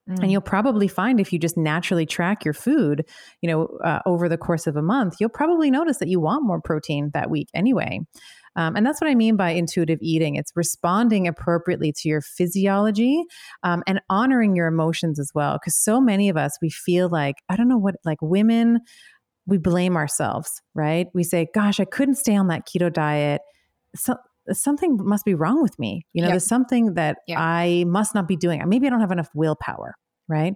mm. 0.09 0.19
and 0.21 0.33
you'll 0.33 0.41
probably 0.41 0.89
find 0.89 1.21
if 1.21 1.33
you 1.33 1.39
just 1.39 1.57
naturally 1.57 2.07
track 2.07 2.45
your 2.45 2.55
food 2.55 3.05
you 3.41 3.49
know 3.49 3.67
uh, 3.85 4.01
over 4.07 4.29
the 4.29 4.39
course 4.39 4.67
of 4.67 4.77
a 4.77 4.83
month 4.83 5.17
you'll 5.21 5.29
probably 5.29 5.71
notice 5.71 5.99
that 5.99 6.09
you 6.09 6.21
want 6.21 6.45
more 6.45 6.61
protein 6.61 7.11
that 7.15 7.31
week 7.31 7.49
anyway 7.55 8.01
um, 8.57 8.77
and 8.77 8.85
that's 8.85 9.01
what 9.01 9.11
I 9.11 9.15
mean 9.15 9.37
by 9.37 9.51
intuitive 9.51 9.99
eating. 10.03 10.37
It's 10.37 10.53
responding 10.55 11.29
appropriately 11.29 11.93
to 11.93 12.09
your 12.09 12.21
physiology 12.21 13.23
um, 13.63 13.83
and 13.87 14.01
honoring 14.11 14.57
your 14.57 14.67
emotions 14.67 15.19
as 15.19 15.31
well. 15.35 15.55
Because 15.55 15.77
so 15.77 16.01
many 16.01 16.29
of 16.29 16.37
us, 16.37 16.59
we 16.61 16.71
feel 16.71 17.09
like, 17.09 17.37
I 17.49 17.57
don't 17.57 17.69
know 17.69 17.79
what, 17.79 17.97
like 18.05 18.19
women, 18.21 18.81
we 19.47 19.59
blame 19.59 19.97
ourselves, 19.97 20.51
right? 20.75 21.09
We 21.15 21.25
say, 21.25 21.49
gosh, 21.55 21.81
I 21.81 21.85
couldn't 21.85 22.17
stay 22.17 22.37
on 22.37 22.49
that 22.49 22.67
keto 22.67 22.93
diet. 22.93 23.41
So, 23.95 24.17
something 24.53 24.99
must 25.03 25.25
be 25.25 25.35
wrong 25.35 25.63
with 25.63 25.79
me. 25.79 26.07
You 26.13 26.23
know, 26.23 26.29
yep. 26.29 26.33
there's 26.35 26.47
something 26.49 26.95
that 26.95 27.19
yep. 27.27 27.39
I 27.39 27.85
must 27.87 28.15
not 28.15 28.27
be 28.27 28.37
doing. 28.37 28.63
Maybe 28.67 28.87
I 28.87 28.91
don't 28.91 29.01
have 29.01 29.13
enough 29.13 29.29
willpower, 29.35 29.95
right? 30.29 30.55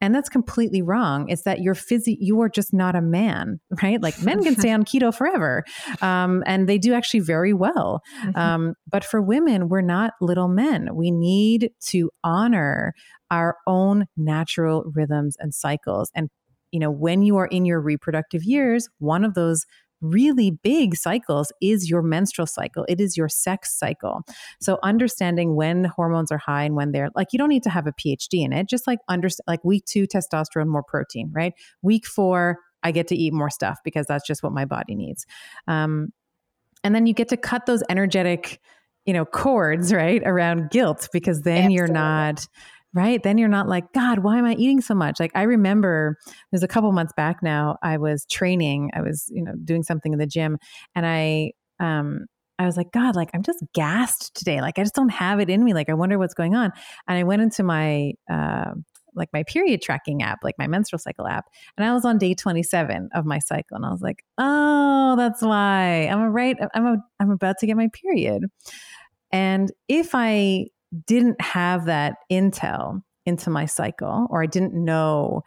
And 0.00 0.14
that's 0.14 0.28
completely 0.28 0.82
wrong. 0.82 1.28
It's 1.28 1.42
that 1.42 1.60
you're 1.60 1.74
physy 1.74 2.16
you 2.18 2.40
are 2.40 2.48
just 2.48 2.72
not 2.72 2.96
a 2.96 3.00
man, 3.00 3.60
right? 3.82 4.00
Like 4.00 4.20
men 4.22 4.42
can 4.42 4.56
stay 4.58 4.72
on 4.72 4.84
keto 4.86 5.14
forever. 5.14 5.64
Um, 6.00 6.42
and 6.46 6.68
they 6.68 6.78
do 6.78 6.94
actually 6.94 7.20
very 7.20 7.52
well. 7.52 8.00
Mm-hmm. 8.22 8.38
Um, 8.38 8.74
but 8.90 9.04
for 9.04 9.20
women, 9.20 9.68
we're 9.68 9.80
not 9.82 10.12
little 10.20 10.48
men. 10.48 10.90
We 10.94 11.10
need 11.10 11.70
to 11.88 12.10
honor 12.24 12.94
our 13.30 13.56
own 13.66 14.06
natural 14.16 14.84
rhythms 14.94 15.36
and 15.38 15.52
cycles. 15.52 16.10
And 16.14 16.30
you 16.72 16.80
know, 16.80 16.90
when 16.90 17.22
you 17.22 17.36
are 17.36 17.46
in 17.46 17.64
your 17.64 17.80
reproductive 17.80 18.44
years, 18.44 18.88
one 18.98 19.24
of 19.24 19.34
those 19.34 19.64
really 20.00 20.50
big 20.50 20.94
cycles 20.94 21.52
is 21.62 21.88
your 21.88 22.02
menstrual 22.02 22.46
cycle. 22.46 22.84
It 22.88 23.00
is 23.00 23.16
your 23.16 23.28
sex 23.28 23.78
cycle. 23.78 24.22
So 24.60 24.78
understanding 24.82 25.56
when 25.56 25.84
hormones 25.84 26.30
are 26.30 26.38
high 26.38 26.64
and 26.64 26.76
when 26.76 26.92
they're 26.92 27.08
like, 27.14 27.28
you 27.32 27.38
don't 27.38 27.48
need 27.48 27.62
to 27.62 27.70
have 27.70 27.86
a 27.86 27.92
PhD 27.92 28.44
in 28.44 28.52
it. 28.52 28.68
Just 28.68 28.86
like 28.86 28.98
understand, 29.08 29.44
like 29.46 29.64
week 29.64 29.84
two, 29.86 30.06
testosterone, 30.06 30.66
more 30.66 30.82
protein, 30.82 31.30
right? 31.34 31.54
Week 31.82 32.06
four, 32.06 32.58
I 32.82 32.92
get 32.92 33.08
to 33.08 33.16
eat 33.16 33.32
more 33.32 33.50
stuff 33.50 33.78
because 33.84 34.06
that's 34.06 34.26
just 34.26 34.42
what 34.42 34.52
my 34.52 34.64
body 34.64 34.94
needs. 34.94 35.26
Um, 35.66 36.12
and 36.84 36.94
then 36.94 37.06
you 37.06 37.14
get 37.14 37.28
to 37.30 37.36
cut 37.36 37.66
those 37.66 37.82
energetic, 37.88 38.60
you 39.06 39.14
know, 39.14 39.24
cords, 39.24 39.92
right, 39.92 40.22
around 40.24 40.70
guilt 40.70 41.08
because 41.12 41.42
then 41.42 41.56
Absolutely. 41.56 41.74
you're 41.74 41.88
not 41.88 42.46
right? 42.94 43.22
Then 43.22 43.38
you're 43.38 43.48
not 43.48 43.68
like, 43.68 43.92
God, 43.92 44.20
why 44.20 44.38
am 44.38 44.44
I 44.44 44.54
eating 44.54 44.80
so 44.80 44.94
much? 44.94 45.20
Like 45.20 45.32
I 45.34 45.42
remember 45.42 46.16
there's 46.50 46.62
a 46.62 46.68
couple 46.68 46.90
months 46.92 47.12
back 47.16 47.42
now, 47.42 47.76
I 47.82 47.98
was 47.98 48.24
training, 48.30 48.90
I 48.94 49.02
was, 49.02 49.26
you 49.28 49.42
know, 49.42 49.52
doing 49.64 49.82
something 49.82 50.12
in 50.12 50.18
the 50.18 50.26
gym 50.26 50.58
and 50.94 51.06
I 51.06 51.52
um 51.80 52.26
I 52.58 52.64
was 52.64 52.78
like, 52.78 52.90
God, 52.90 53.16
like 53.16 53.28
I'm 53.34 53.42
just 53.42 53.62
gassed 53.74 54.34
today. 54.34 54.62
Like 54.62 54.78
I 54.78 54.82
just 54.82 54.94
don't 54.94 55.10
have 55.10 55.40
it 55.40 55.50
in 55.50 55.62
me. 55.62 55.74
Like 55.74 55.90
I 55.90 55.94
wonder 55.94 56.18
what's 56.18 56.32
going 56.32 56.54
on. 56.54 56.72
And 57.06 57.18
I 57.18 57.22
went 57.22 57.42
into 57.42 57.62
my 57.62 58.12
uh 58.30 58.72
like 59.16 59.30
my 59.32 59.42
period 59.44 59.82
tracking 59.82 60.22
app, 60.22 60.38
like 60.44 60.54
my 60.58 60.66
menstrual 60.66 60.98
cycle 60.98 61.26
app. 61.26 61.46
And 61.76 61.86
I 61.86 61.92
was 61.92 62.04
on 62.04 62.18
day 62.18 62.34
27 62.34 63.08
of 63.14 63.24
my 63.24 63.38
cycle. 63.38 63.76
And 63.76 63.84
I 63.84 63.90
was 63.90 64.02
like, 64.02 64.22
oh, 64.38 65.14
that's 65.16 65.42
why 65.42 66.06
I'm 66.10 66.20
a 66.20 66.30
right. 66.30 66.56
I'm, 66.74 66.86
a, 66.86 66.96
I'm 67.18 67.30
about 67.30 67.56
to 67.60 67.66
get 67.66 67.76
my 67.76 67.88
period. 67.94 68.44
And 69.32 69.72
if 69.88 70.10
I 70.12 70.66
didn't 71.06 71.40
have 71.40 71.86
that 71.86 72.16
intel 72.30 73.02
into 73.24 73.50
my 73.50 73.66
cycle 73.66 74.26
or 74.30 74.42
I 74.42 74.46
didn't 74.46 74.72
know, 74.72 75.42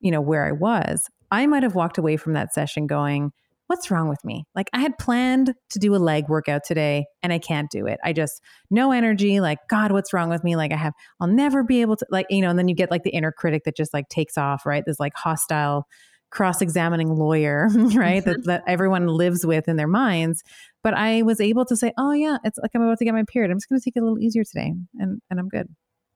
you 0.00 0.10
know, 0.10 0.20
where 0.20 0.44
I 0.44 0.52
was, 0.52 1.08
I 1.30 1.46
might 1.46 1.62
have 1.62 1.74
walked 1.74 1.98
away 1.98 2.16
from 2.16 2.32
that 2.34 2.52
session 2.52 2.86
going, 2.86 3.32
what's 3.70 3.88
wrong 3.88 4.08
with 4.08 4.24
me? 4.24 4.44
Like 4.52 4.68
I 4.72 4.80
had 4.80 4.98
planned 4.98 5.54
to 5.70 5.78
do 5.78 5.94
a 5.94 5.98
leg 5.98 6.28
workout 6.28 6.62
today 6.64 7.06
and 7.22 7.32
I 7.32 7.38
can't 7.38 7.70
do 7.70 7.86
it. 7.86 8.00
I 8.02 8.12
just 8.12 8.42
no 8.68 8.90
energy, 8.90 9.38
like 9.38 9.58
god, 9.68 9.92
what's 9.92 10.12
wrong 10.12 10.28
with 10.28 10.42
me? 10.42 10.56
Like 10.56 10.72
I 10.72 10.76
have 10.76 10.92
I'll 11.20 11.28
never 11.28 11.62
be 11.62 11.80
able 11.80 11.94
to 11.96 12.06
like, 12.10 12.26
you 12.30 12.42
know, 12.42 12.50
and 12.50 12.58
then 12.58 12.66
you 12.66 12.74
get 12.74 12.90
like 12.90 13.04
the 13.04 13.10
inner 13.10 13.30
critic 13.30 13.62
that 13.64 13.76
just 13.76 13.94
like 13.94 14.08
takes 14.08 14.36
off, 14.36 14.66
right? 14.66 14.82
This 14.84 14.98
like 14.98 15.14
hostile 15.14 15.86
cross-examining 16.30 17.14
lawyer, 17.14 17.68
right? 17.74 18.24
Mm-hmm. 18.24 18.30
That 18.30 18.44
that 18.46 18.62
everyone 18.66 19.06
lives 19.06 19.46
with 19.46 19.68
in 19.68 19.76
their 19.76 19.88
minds. 19.88 20.42
But 20.82 20.94
I 20.94 21.22
was 21.22 21.40
able 21.40 21.64
to 21.66 21.76
say, 21.76 21.92
"Oh 21.98 22.12
yeah, 22.12 22.38
it's 22.44 22.58
like 22.58 22.70
I'm 22.74 22.82
about 22.82 22.98
to 22.98 23.04
get 23.04 23.14
my 23.14 23.24
period. 23.24 23.50
I'm 23.50 23.58
just 23.58 23.68
going 23.68 23.80
to 23.80 23.84
take 23.84 23.96
it 23.96 24.00
a 24.00 24.02
little 24.02 24.18
easier 24.18 24.44
today 24.44 24.72
and 24.98 25.20
and 25.30 25.40
I'm 25.40 25.48
good." 25.48 25.68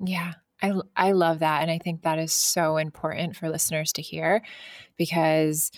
Yeah. 0.05 0.35
I 0.63 0.73
I 0.97 1.13
love 1.13 1.41
that 1.41 1.63
and 1.63 1.71
I 1.71 1.79
think 1.79 2.03
that 2.03 2.19
is 2.19 2.33
so 2.33 2.77
important 2.77 3.37
for 3.37 3.51
listeners 3.51 3.93
to 3.95 4.03
hear 4.03 4.43
because 4.97 5.71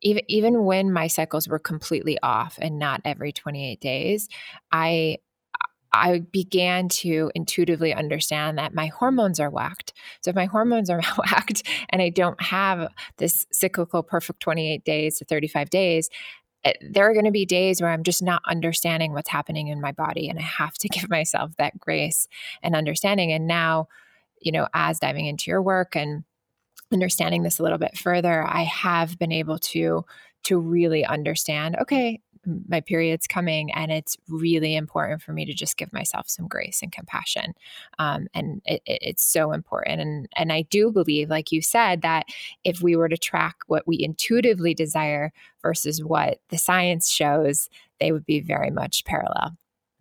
even 0.00 0.22
even 0.28 0.64
when 0.64 0.92
my 0.92 1.06
cycles 1.06 1.48
were 1.48 1.58
completely 1.58 2.18
off 2.22 2.58
and 2.60 2.78
not 2.78 3.00
every 3.04 3.32
28 3.32 3.80
days, 3.80 4.28
I 4.72 5.18
I 5.94 6.20
began 6.20 6.88
to 6.88 7.30
intuitively 7.34 7.92
understand 7.92 8.56
that 8.56 8.74
my 8.74 8.86
hormones 8.86 9.38
are 9.38 9.50
whacked. 9.50 9.92
So 10.22 10.30
if 10.30 10.36
my 10.36 10.46
hormones 10.46 10.88
are 10.88 11.02
whacked 11.18 11.62
and 11.90 12.00
I 12.00 12.08
don't 12.08 12.40
have 12.40 12.88
this 13.18 13.46
cyclical 13.52 14.02
perfect 14.02 14.40
28 14.40 14.84
days 14.84 15.18
to 15.18 15.24
35 15.26 15.68
days, 15.70 16.08
Eh, 16.64 16.72
there 16.80 17.08
are 17.08 17.12
going 17.12 17.24
to 17.24 17.30
be 17.30 17.46
days 17.46 17.80
where 17.80 17.90
I'm 17.90 18.02
just 18.02 18.22
not 18.22 18.42
understanding 18.46 19.12
what's 19.12 19.28
happening 19.28 19.68
in 19.68 19.80
my 19.80 19.92
body. 19.92 20.28
And 20.28 20.38
I 20.38 20.42
have 20.42 20.74
to 20.78 20.88
give 20.90 21.10
myself 21.10 21.52
that 21.56 21.78
grace 21.78 22.28
and 22.62 22.74
understanding. 22.76 23.32
And 23.32 23.46
now, 23.46 23.88
you 24.40 24.52
know, 24.52 24.68
as 24.74 24.98
diving 24.98 25.26
into 25.26 25.50
your 25.50 25.62
work 25.62 25.96
and 25.96 26.24
understanding 26.92 27.42
this 27.42 27.58
a 27.58 27.62
little 27.62 27.78
bit 27.78 27.96
further, 27.96 28.44
I 28.46 28.62
have 28.64 29.18
been 29.18 29.32
able 29.32 29.58
to 29.58 30.04
to 30.44 30.58
really 30.58 31.04
understand, 31.04 31.76
okay, 31.80 32.20
my 32.68 32.80
period's 32.80 33.26
coming 33.26 33.72
and 33.72 33.92
it's 33.92 34.16
really 34.28 34.74
important 34.74 35.22
for 35.22 35.32
me 35.32 35.44
to 35.44 35.54
just 35.54 35.76
give 35.76 35.92
myself 35.92 36.28
some 36.28 36.48
grace 36.48 36.80
and 36.82 36.92
compassion 36.92 37.54
um, 37.98 38.26
and 38.34 38.60
it, 38.64 38.82
it, 38.86 38.98
it's 39.02 39.24
so 39.24 39.52
important 39.52 40.00
and 40.00 40.28
and 40.36 40.52
i 40.52 40.62
do 40.62 40.90
believe 40.90 41.30
like 41.30 41.52
you 41.52 41.62
said 41.62 42.02
that 42.02 42.26
if 42.64 42.82
we 42.82 42.96
were 42.96 43.08
to 43.08 43.16
track 43.16 43.56
what 43.66 43.86
we 43.86 43.98
intuitively 44.00 44.74
desire 44.74 45.32
versus 45.62 46.02
what 46.02 46.38
the 46.48 46.58
science 46.58 47.10
shows 47.10 47.68
they 48.00 48.12
would 48.12 48.26
be 48.26 48.40
very 48.40 48.70
much 48.70 49.04
parallel 49.04 49.56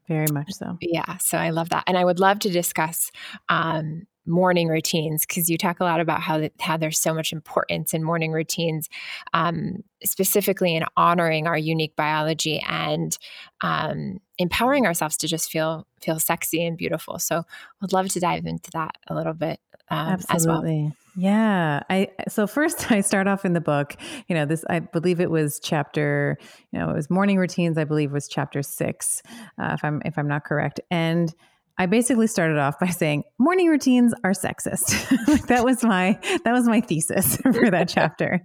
very 0.08 0.28
much 0.34 0.52
so. 0.52 0.78
Yeah. 0.82 1.18
So 1.18 1.38
I 1.38 1.52
love 1.52 1.70
that. 1.70 1.86
And 1.88 1.98
I 1.98 2.04
would 2.04 2.20
love 2.20 2.40
to 2.40 2.50
discuss 2.50 3.12
um, 3.48 4.08
morning 4.26 4.68
routines 4.68 5.26
because 5.26 5.50
you 5.50 5.58
talk 5.58 5.80
a 5.80 5.84
lot 5.84 6.00
about 6.00 6.22
how 6.22 6.50
how 6.60 6.78
there's 6.78 7.00
so 7.00 7.14
much 7.14 7.34
importance 7.34 7.94
in 7.94 8.04
morning 8.04 8.32
routines, 8.32 8.90
um, 9.34 9.84
specifically 10.04 10.76
in 10.76 10.84
honoring 10.98 11.48
our 11.48 11.58
unique 11.58 11.96
biology 11.96 12.64
and 12.68 13.18
um, 13.62 14.20
empowering 14.38 14.86
ourselves 14.86 15.18
to 15.18 15.28
just 15.28 15.52
feel 15.52 15.88
feel 16.02 16.20
sexy 16.20 16.66
and 16.66 16.78
beautiful. 16.78 17.20
So, 17.20 17.44
would 17.82 17.94
love 17.94 18.10
to 18.10 18.20
dive 18.20 18.46
into 18.46 18.72
that 18.72 18.98
a 19.08 19.16
little 19.16 19.34
bit 19.34 19.60
um, 19.92 20.22
Absolutely. 20.30 20.84
Well. 20.84 20.96
Yeah. 21.18 21.84
I 21.90 22.08
so 22.30 22.48
first 22.48 22.92
I 22.94 23.02
start 23.02 23.28
off 23.28 23.44
in 23.44 23.54
the 23.54 23.62
book, 23.62 23.98
you 24.28 24.34
know, 24.34 24.46
this 24.46 24.64
I 24.70 24.80
believe 24.80 25.20
it 25.20 25.30
was 25.30 25.60
chapter, 25.62 26.38
you 26.72 26.80
know, 26.80 26.90
it 26.90 26.96
was 26.96 27.10
morning 27.10 27.38
routines, 27.38 27.78
I 27.78 27.84
believe 27.84 28.14
was 28.14 28.30
chapter 28.30 28.64
6, 28.64 29.22
uh, 29.60 29.72
if 29.74 29.84
I'm 29.84 30.02
if 30.06 30.18
I'm 30.18 30.30
not 30.30 30.46
correct. 30.46 30.80
And 30.90 31.34
I 31.78 31.86
basically 31.86 32.28
started 32.28 32.58
off 32.58 32.80
by 32.80 32.88
saying 32.88 33.24
morning 33.40 33.68
routines 33.68 34.14
are 34.24 34.32
sexist. 34.32 35.46
that 35.48 35.64
was 35.64 35.84
my 35.84 36.20
that 36.44 36.52
was 36.54 36.68
my 36.68 36.82
thesis 36.82 37.38
for 37.42 37.72
that 37.72 37.90
chapter. 37.90 38.42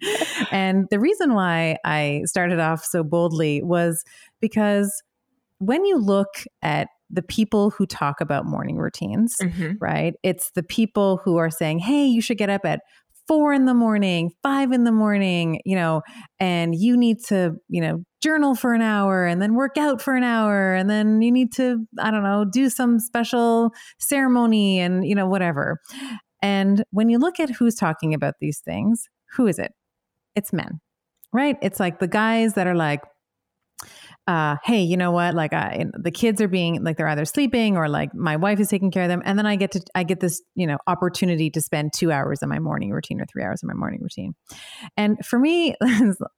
And 0.50 0.86
the 0.90 1.00
reason 1.00 1.34
why 1.34 1.78
I 1.84 2.22
started 2.24 2.60
off 2.60 2.84
so 2.84 3.02
boldly 3.02 3.62
was 3.62 4.04
because 4.40 5.02
when 5.58 5.84
you 5.84 5.98
look 5.98 6.28
at 6.62 6.88
the 7.08 7.22
people 7.22 7.70
who 7.70 7.86
talk 7.86 8.20
about 8.20 8.46
morning 8.46 8.78
routines, 8.78 9.36
mm-hmm. 9.40 9.72
right? 9.80 10.14
It's 10.22 10.50
the 10.52 10.62
people 10.62 11.20
who 11.24 11.36
are 11.36 11.50
saying, 11.50 11.80
"Hey, 11.80 12.06
you 12.06 12.20
should 12.20 12.38
get 12.38 12.50
up 12.50 12.64
at 12.64 12.80
four 13.28 13.52
in 13.52 13.66
the 13.66 13.74
morning, 13.74 14.30
five 14.42 14.72
in 14.72 14.84
the 14.84 14.92
morning, 14.92 15.60
you 15.64 15.76
know, 15.76 16.02
and 16.38 16.74
you 16.74 16.96
need 16.96 17.18
to, 17.24 17.52
you 17.68 17.80
know, 17.80 18.04
journal 18.22 18.54
for 18.54 18.72
an 18.72 18.82
hour 18.82 19.24
and 19.24 19.42
then 19.42 19.54
work 19.54 19.76
out 19.76 20.00
for 20.00 20.14
an 20.14 20.22
hour. 20.22 20.74
And 20.74 20.88
then 20.88 21.22
you 21.22 21.32
need 21.32 21.52
to, 21.54 21.86
I 21.98 22.10
don't 22.10 22.22
know, 22.22 22.44
do 22.44 22.70
some 22.70 22.98
special 22.98 23.70
ceremony 23.98 24.78
and, 24.80 25.06
you 25.06 25.14
know, 25.14 25.26
whatever. 25.26 25.80
And 26.42 26.84
when 26.90 27.08
you 27.08 27.18
look 27.18 27.40
at 27.40 27.50
who's 27.50 27.74
talking 27.74 28.14
about 28.14 28.34
these 28.40 28.60
things, 28.60 29.08
who 29.32 29.46
is 29.46 29.58
it? 29.58 29.72
It's 30.34 30.52
men, 30.52 30.80
right? 31.32 31.56
It's 31.62 31.80
like 31.80 31.98
the 31.98 32.08
guys 32.08 32.54
that 32.54 32.66
are 32.66 32.74
like, 32.74 33.00
uh, 34.26 34.56
hey, 34.64 34.82
you 34.82 34.96
know 34.96 35.12
what? 35.12 35.34
Like, 35.34 35.52
I, 35.52 35.86
the 35.92 36.10
kids 36.10 36.40
are 36.40 36.48
being 36.48 36.82
like 36.82 36.96
they're 36.96 37.06
either 37.06 37.24
sleeping 37.24 37.76
or 37.76 37.88
like 37.88 38.12
my 38.12 38.36
wife 38.36 38.58
is 38.58 38.68
taking 38.68 38.90
care 38.90 39.04
of 39.04 39.08
them, 39.08 39.22
and 39.24 39.38
then 39.38 39.46
I 39.46 39.54
get 39.54 39.70
to 39.72 39.80
I 39.94 40.02
get 40.02 40.20
this 40.20 40.42
you 40.54 40.66
know 40.66 40.78
opportunity 40.86 41.48
to 41.50 41.60
spend 41.60 41.92
two 41.92 42.10
hours 42.10 42.42
in 42.42 42.48
my 42.48 42.58
morning 42.58 42.90
routine 42.90 43.20
or 43.20 43.26
three 43.26 43.44
hours 43.44 43.62
in 43.62 43.68
my 43.68 43.74
morning 43.74 44.00
routine. 44.02 44.34
And 44.96 45.24
for 45.24 45.38
me, 45.38 45.76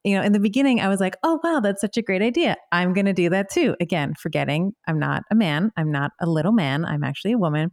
you 0.05 0.17
know, 0.17 0.23
in 0.23 0.33
the 0.33 0.41
beginning, 0.41 0.81
I 0.81 0.89
was 0.89 1.01
like, 1.01 1.17
oh 1.23 1.41
wow, 1.43 1.61
that's 1.61 1.81
such 1.81 1.97
a 1.97 2.03
great 2.03 2.21
idea. 2.21 2.57
I'm 2.73 2.93
going 2.93 3.07
to 3.07 3.15
do 3.15 3.31
that 3.31 3.51
too. 3.51 3.75
Again, 3.81 4.15
forgetting 4.15 4.73
I'm 4.87 4.99
not 4.99 5.23
a 5.31 5.35
man, 5.35 5.73
I'm 5.77 5.91
not 5.91 6.13
a 6.21 6.27
little 6.27 6.53
man, 6.53 6.85
I'm 6.85 7.05
actually 7.05 7.33
a 7.33 7.39
woman, 7.39 7.71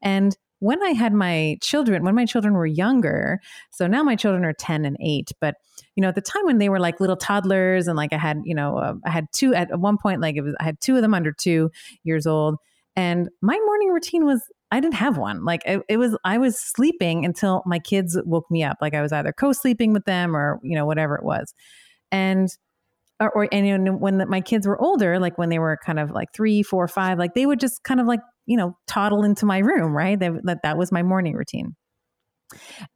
and 0.00 0.36
when 0.60 0.82
I 0.82 0.90
had 0.90 1.12
my 1.12 1.58
children, 1.60 2.02
when 2.02 2.14
my 2.14 2.24
children 2.24 2.54
were 2.54 2.66
younger, 2.66 3.40
so 3.70 3.86
now 3.86 4.02
my 4.02 4.16
children 4.16 4.44
are 4.44 4.52
10 4.52 4.84
and 4.84 4.96
8, 5.00 5.32
but 5.40 5.56
you 5.94 6.02
know, 6.02 6.08
at 6.08 6.14
the 6.14 6.20
time 6.20 6.44
when 6.44 6.58
they 6.58 6.68
were 6.68 6.80
like 6.80 7.00
little 7.00 7.16
toddlers 7.16 7.88
and 7.88 7.96
like 7.96 8.12
I 8.12 8.18
had, 8.18 8.40
you 8.44 8.54
know, 8.54 8.78
uh, 8.78 8.94
I 9.04 9.10
had 9.10 9.26
two 9.32 9.54
at 9.54 9.78
one 9.78 9.98
point, 9.98 10.20
like 10.20 10.36
it 10.36 10.42
was, 10.42 10.54
I 10.60 10.64
had 10.64 10.80
two 10.80 10.96
of 10.96 11.02
them 11.02 11.14
under 11.14 11.32
two 11.32 11.70
years 12.04 12.26
old. 12.26 12.56
And 12.94 13.28
my 13.42 13.58
morning 13.66 13.88
routine 13.88 14.24
was, 14.24 14.42
I 14.70 14.80
didn't 14.80 14.94
have 14.94 15.16
one. 15.16 15.44
Like 15.44 15.62
it, 15.64 15.82
it 15.88 15.96
was, 15.98 16.16
I 16.24 16.38
was 16.38 16.58
sleeping 16.58 17.24
until 17.24 17.62
my 17.66 17.78
kids 17.78 18.18
woke 18.24 18.50
me 18.50 18.64
up. 18.64 18.78
Like 18.80 18.94
I 18.94 19.02
was 19.02 19.12
either 19.12 19.32
co 19.32 19.52
sleeping 19.52 19.92
with 19.92 20.04
them 20.06 20.34
or, 20.34 20.58
you 20.62 20.74
know, 20.74 20.86
whatever 20.86 21.14
it 21.16 21.24
was. 21.24 21.54
And 22.10 22.48
or, 23.20 23.30
or 23.30 23.48
and 23.52 24.00
when 24.00 24.18
the, 24.18 24.26
my 24.26 24.40
kids 24.40 24.66
were 24.66 24.80
older, 24.80 25.18
like 25.18 25.38
when 25.38 25.48
they 25.48 25.58
were 25.58 25.78
kind 25.84 25.98
of 25.98 26.10
like 26.10 26.32
three, 26.34 26.62
four, 26.62 26.86
five, 26.88 27.18
like 27.18 27.34
they 27.34 27.46
would 27.46 27.60
just 27.60 27.82
kind 27.82 28.00
of 28.00 28.06
like 28.06 28.20
you 28.46 28.56
know, 28.56 28.76
toddle 28.86 29.24
into 29.24 29.46
my 29.46 29.58
room, 29.58 29.94
right? 29.96 30.18
That, 30.18 30.32
that, 30.44 30.58
that 30.62 30.78
was 30.78 30.92
my 30.92 31.02
morning 31.02 31.34
routine. 31.34 31.74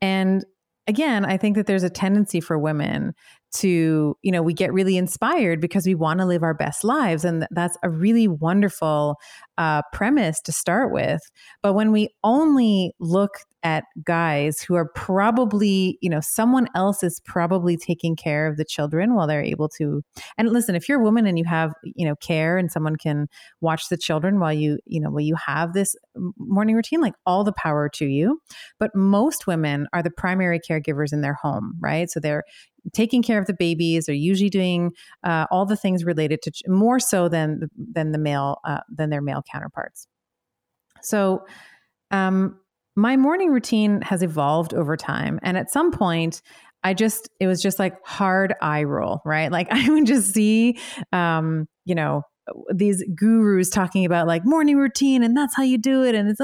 And 0.00 0.44
again, 0.86 1.24
I 1.24 1.36
think 1.36 1.56
that 1.56 1.66
there's 1.66 1.82
a 1.82 1.90
tendency 1.90 2.40
for 2.40 2.58
women 2.58 3.12
to, 3.52 4.16
you 4.22 4.32
know, 4.32 4.42
we 4.42 4.54
get 4.54 4.72
really 4.72 4.96
inspired 4.96 5.60
because 5.60 5.86
we 5.86 5.94
want 5.94 6.20
to 6.20 6.26
live 6.26 6.42
our 6.42 6.54
best 6.54 6.84
lives. 6.84 7.24
And 7.24 7.46
that's 7.50 7.76
a 7.82 7.90
really 7.90 8.28
wonderful 8.28 9.16
uh, 9.58 9.82
premise 9.92 10.40
to 10.42 10.52
start 10.52 10.92
with. 10.92 11.20
But 11.62 11.74
when 11.74 11.92
we 11.92 12.10
only 12.22 12.92
look 13.00 13.30
at 13.62 13.84
guys 14.04 14.60
who 14.60 14.74
are 14.74 14.88
probably, 14.94 15.98
you 16.00 16.08
know, 16.08 16.20
someone 16.20 16.66
else 16.74 17.02
is 17.02 17.20
probably 17.24 17.76
taking 17.76 18.16
care 18.16 18.46
of 18.46 18.56
the 18.56 18.64
children 18.64 19.14
while 19.14 19.26
they're 19.26 19.42
able 19.42 19.68
to. 19.68 20.02
And 20.38 20.50
listen, 20.50 20.74
if 20.74 20.88
you're 20.88 21.00
a 21.00 21.02
woman 21.02 21.26
and 21.26 21.38
you 21.38 21.44
have, 21.44 21.72
you 21.82 22.06
know, 22.06 22.16
care 22.16 22.56
and 22.56 22.70
someone 22.70 22.96
can 22.96 23.26
watch 23.60 23.88
the 23.88 23.96
children 23.96 24.40
while 24.40 24.52
you, 24.52 24.78
you 24.86 25.00
know, 25.00 25.10
while 25.10 25.20
you 25.20 25.36
have 25.46 25.72
this 25.72 25.94
morning 26.38 26.76
routine, 26.76 27.00
like 27.00 27.14
all 27.26 27.44
the 27.44 27.52
power 27.52 27.88
to 27.94 28.06
you. 28.06 28.40
But 28.78 28.90
most 28.94 29.46
women 29.46 29.86
are 29.92 30.02
the 30.02 30.10
primary 30.10 30.60
caregivers 30.60 31.12
in 31.12 31.20
their 31.20 31.34
home, 31.34 31.74
right? 31.80 32.10
So 32.10 32.20
they're 32.20 32.44
taking 32.94 33.22
care 33.22 33.38
of 33.38 33.46
the 33.46 33.52
babies 33.52 34.06
they're 34.06 34.14
usually 34.14 34.48
doing 34.48 34.90
uh, 35.22 35.44
all 35.50 35.66
the 35.66 35.76
things 35.76 36.02
related 36.02 36.40
to 36.40 36.50
more 36.66 36.98
so 36.98 37.28
than 37.28 37.68
than 37.76 38.12
the 38.12 38.18
male 38.18 38.56
uh, 38.64 38.80
than 38.88 39.10
their 39.10 39.20
male 39.20 39.42
counterparts 39.52 40.06
so 41.02 41.44
um, 42.10 42.58
my 43.00 43.16
morning 43.16 43.50
routine 43.50 44.02
has 44.02 44.22
evolved 44.22 44.74
over 44.74 44.96
time. 44.96 45.40
And 45.42 45.56
at 45.56 45.70
some 45.70 45.90
point, 45.90 46.42
I 46.84 46.94
just, 46.94 47.28
it 47.40 47.46
was 47.46 47.62
just 47.62 47.78
like 47.78 47.94
hard 48.04 48.54
eye 48.60 48.84
roll, 48.84 49.22
right? 49.24 49.50
Like 49.50 49.68
I 49.70 49.88
would 49.88 50.06
just 50.06 50.34
see, 50.34 50.78
um, 51.12 51.66
you 51.84 51.94
know, 51.94 52.22
these 52.74 53.04
gurus 53.14 53.70
talking 53.70 54.04
about 54.04 54.26
like 54.26 54.44
morning 54.44 54.76
routine 54.76 55.22
and 55.22 55.36
that's 55.36 55.54
how 55.54 55.62
you 55.62 55.78
do 55.78 56.02
it. 56.04 56.14
And 56.14 56.28
it's, 56.28 56.40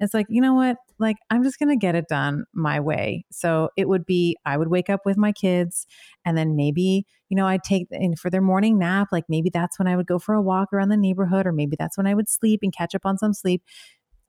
it's 0.00 0.12
like, 0.12 0.26
you 0.28 0.40
know 0.42 0.54
what? 0.54 0.76
Like, 0.98 1.16
I'm 1.30 1.44
just 1.44 1.58
going 1.58 1.68
to 1.68 1.76
get 1.76 1.94
it 1.94 2.06
done 2.08 2.44
my 2.52 2.80
way. 2.80 3.24
So 3.30 3.68
it 3.76 3.88
would 3.88 4.04
be, 4.04 4.36
I 4.44 4.56
would 4.56 4.68
wake 4.68 4.90
up 4.90 5.00
with 5.04 5.16
my 5.16 5.30
kids 5.30 5.86
and 6.24 6.36
then 6.36 6.56
maybe, 6.56 7.06
you 7.28 7.36
know, 7.36 7.46
I'd 7.46 7.62
take 7.62 7.86
in 7.90 8.16
for 8.16 8.28
their 8.28 8.40
morning 8.40 8.78
nap. 8.78 9.08
Like 9.12 9.24
maybe 9.28 9.50
that's 9.50 9.78
when 9.78 9.86
I 9.86 9.96
would 9.96 10.06
go 10.06 10.18
for 10.18 10.34
a 10.34 10.42
walk 10.42 10.72
around 10.72 10.88
the 10.88 10.96
neighborhood, 10.96 11.46
or 11.46 11.52
maybe 11.52 11.76
that's 11.78 11.96
when 11.96 12.06
I 12.06 12.14
would 12.14 12.28
sleep 12.28 12.60
and 12.62 12.74
catch 12.74 12.94
up 12.94 13.02
on 13.04 13.18
some 13.18 13.32
sleep. 13.32 13.62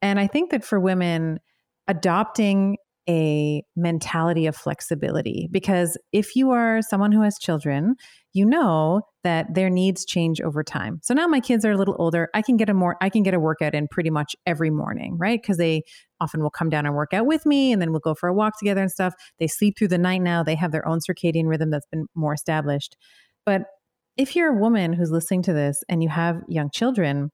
And 0.00 0.20
I 0.20 0.28
think 0.28 0.50
that 0.50 0.64
for 0.64 0.78
women, 0.78 1.40
adopting 1.88 2.76
a 3.08 3.62
mentality 3.74 4.46
of 4.46 4.54
flexibility 4.54 5.48
because 5.50 5.96
if 6.12 6.36
you 6.36 6.50
are 6.50 6.82
someone 6.82 7.10
who 7.10 7.22
has 7.22 7.38
children, 7.38 7.94
you 8.34 8.44
know 8.44 9.00
that 9.24 9.54
their 9.54 9.70
needs 9.70 10.04
change 10.04 10.42
over 10.42 10.62
time. 10.62 11.00
So 11.02 11.14
now 11.14 11.26
my 11.26 11.40
kids 11.40 11.64
are 11.64 11.72
a 11.72 11.76
little 11.76 11.96
older, 11.98 12.28
I 12.34 12.42
can 12.42 12.58
get 12.58 12.68
a 12.68 12.74
more 12.74 12.96
I 13.00 13.08
can 13.08 13.22
get 13.22 13.32
a 13.32 13.40
workout 13.40 13.74
in 13.74 13.88
pretty 13.88 14.10
much 14.10 14.36
every 14.44 14.68
morning, 14.68 15.16
right? 15.18 15.40
Because 15.40 15.56
they 15.56 15.82
often 16.20 16.42
will 16.42 16.50
come 16.50 16.68
down 16.68 16.84
and 16.84 16.94
work 16.94 17.14
out 17.14 17.24
with 17.24 17.46
me 17.46 17.72
and 17.72 17.80
then 17.80 17.92
we'll 17.92 18.00
go 18.00 18.14
for 18.14 18.28
a 18.28 18.34
walk 18.34 18.58
together 18.58 18.82
and 18.82 18.90
stuff. 18.90 19.14
They 19.38 19.46
sleep 19.46 19.78
through 19.78 19.88
the 19.88 19.98
night 19.98 20.20
now, 20.20 20.42
they 20.42 20.56
have 20.56 20.72
their 20.72 20.86
own 20.86 20.98
circadian 20.98 21.46
rhythm 21.46 21.70
that's 21.70 21.86
been 21.90 22.06
more 22.14 22.34
established. 22.34 22.94
But 23.46 23.62
if 24.18 24.36
you're 24.36 24.54
a 24.54 24.60
woman 24.60 24.92
who's 24.92 25.10
listening 25.10 25.42
to 25.44 25.54
this 25.54 25.82
and 25.88 26.02
you 26.02 26.10
have 26.10 26.42
young 26.48 26.70
children, 26.70 27.30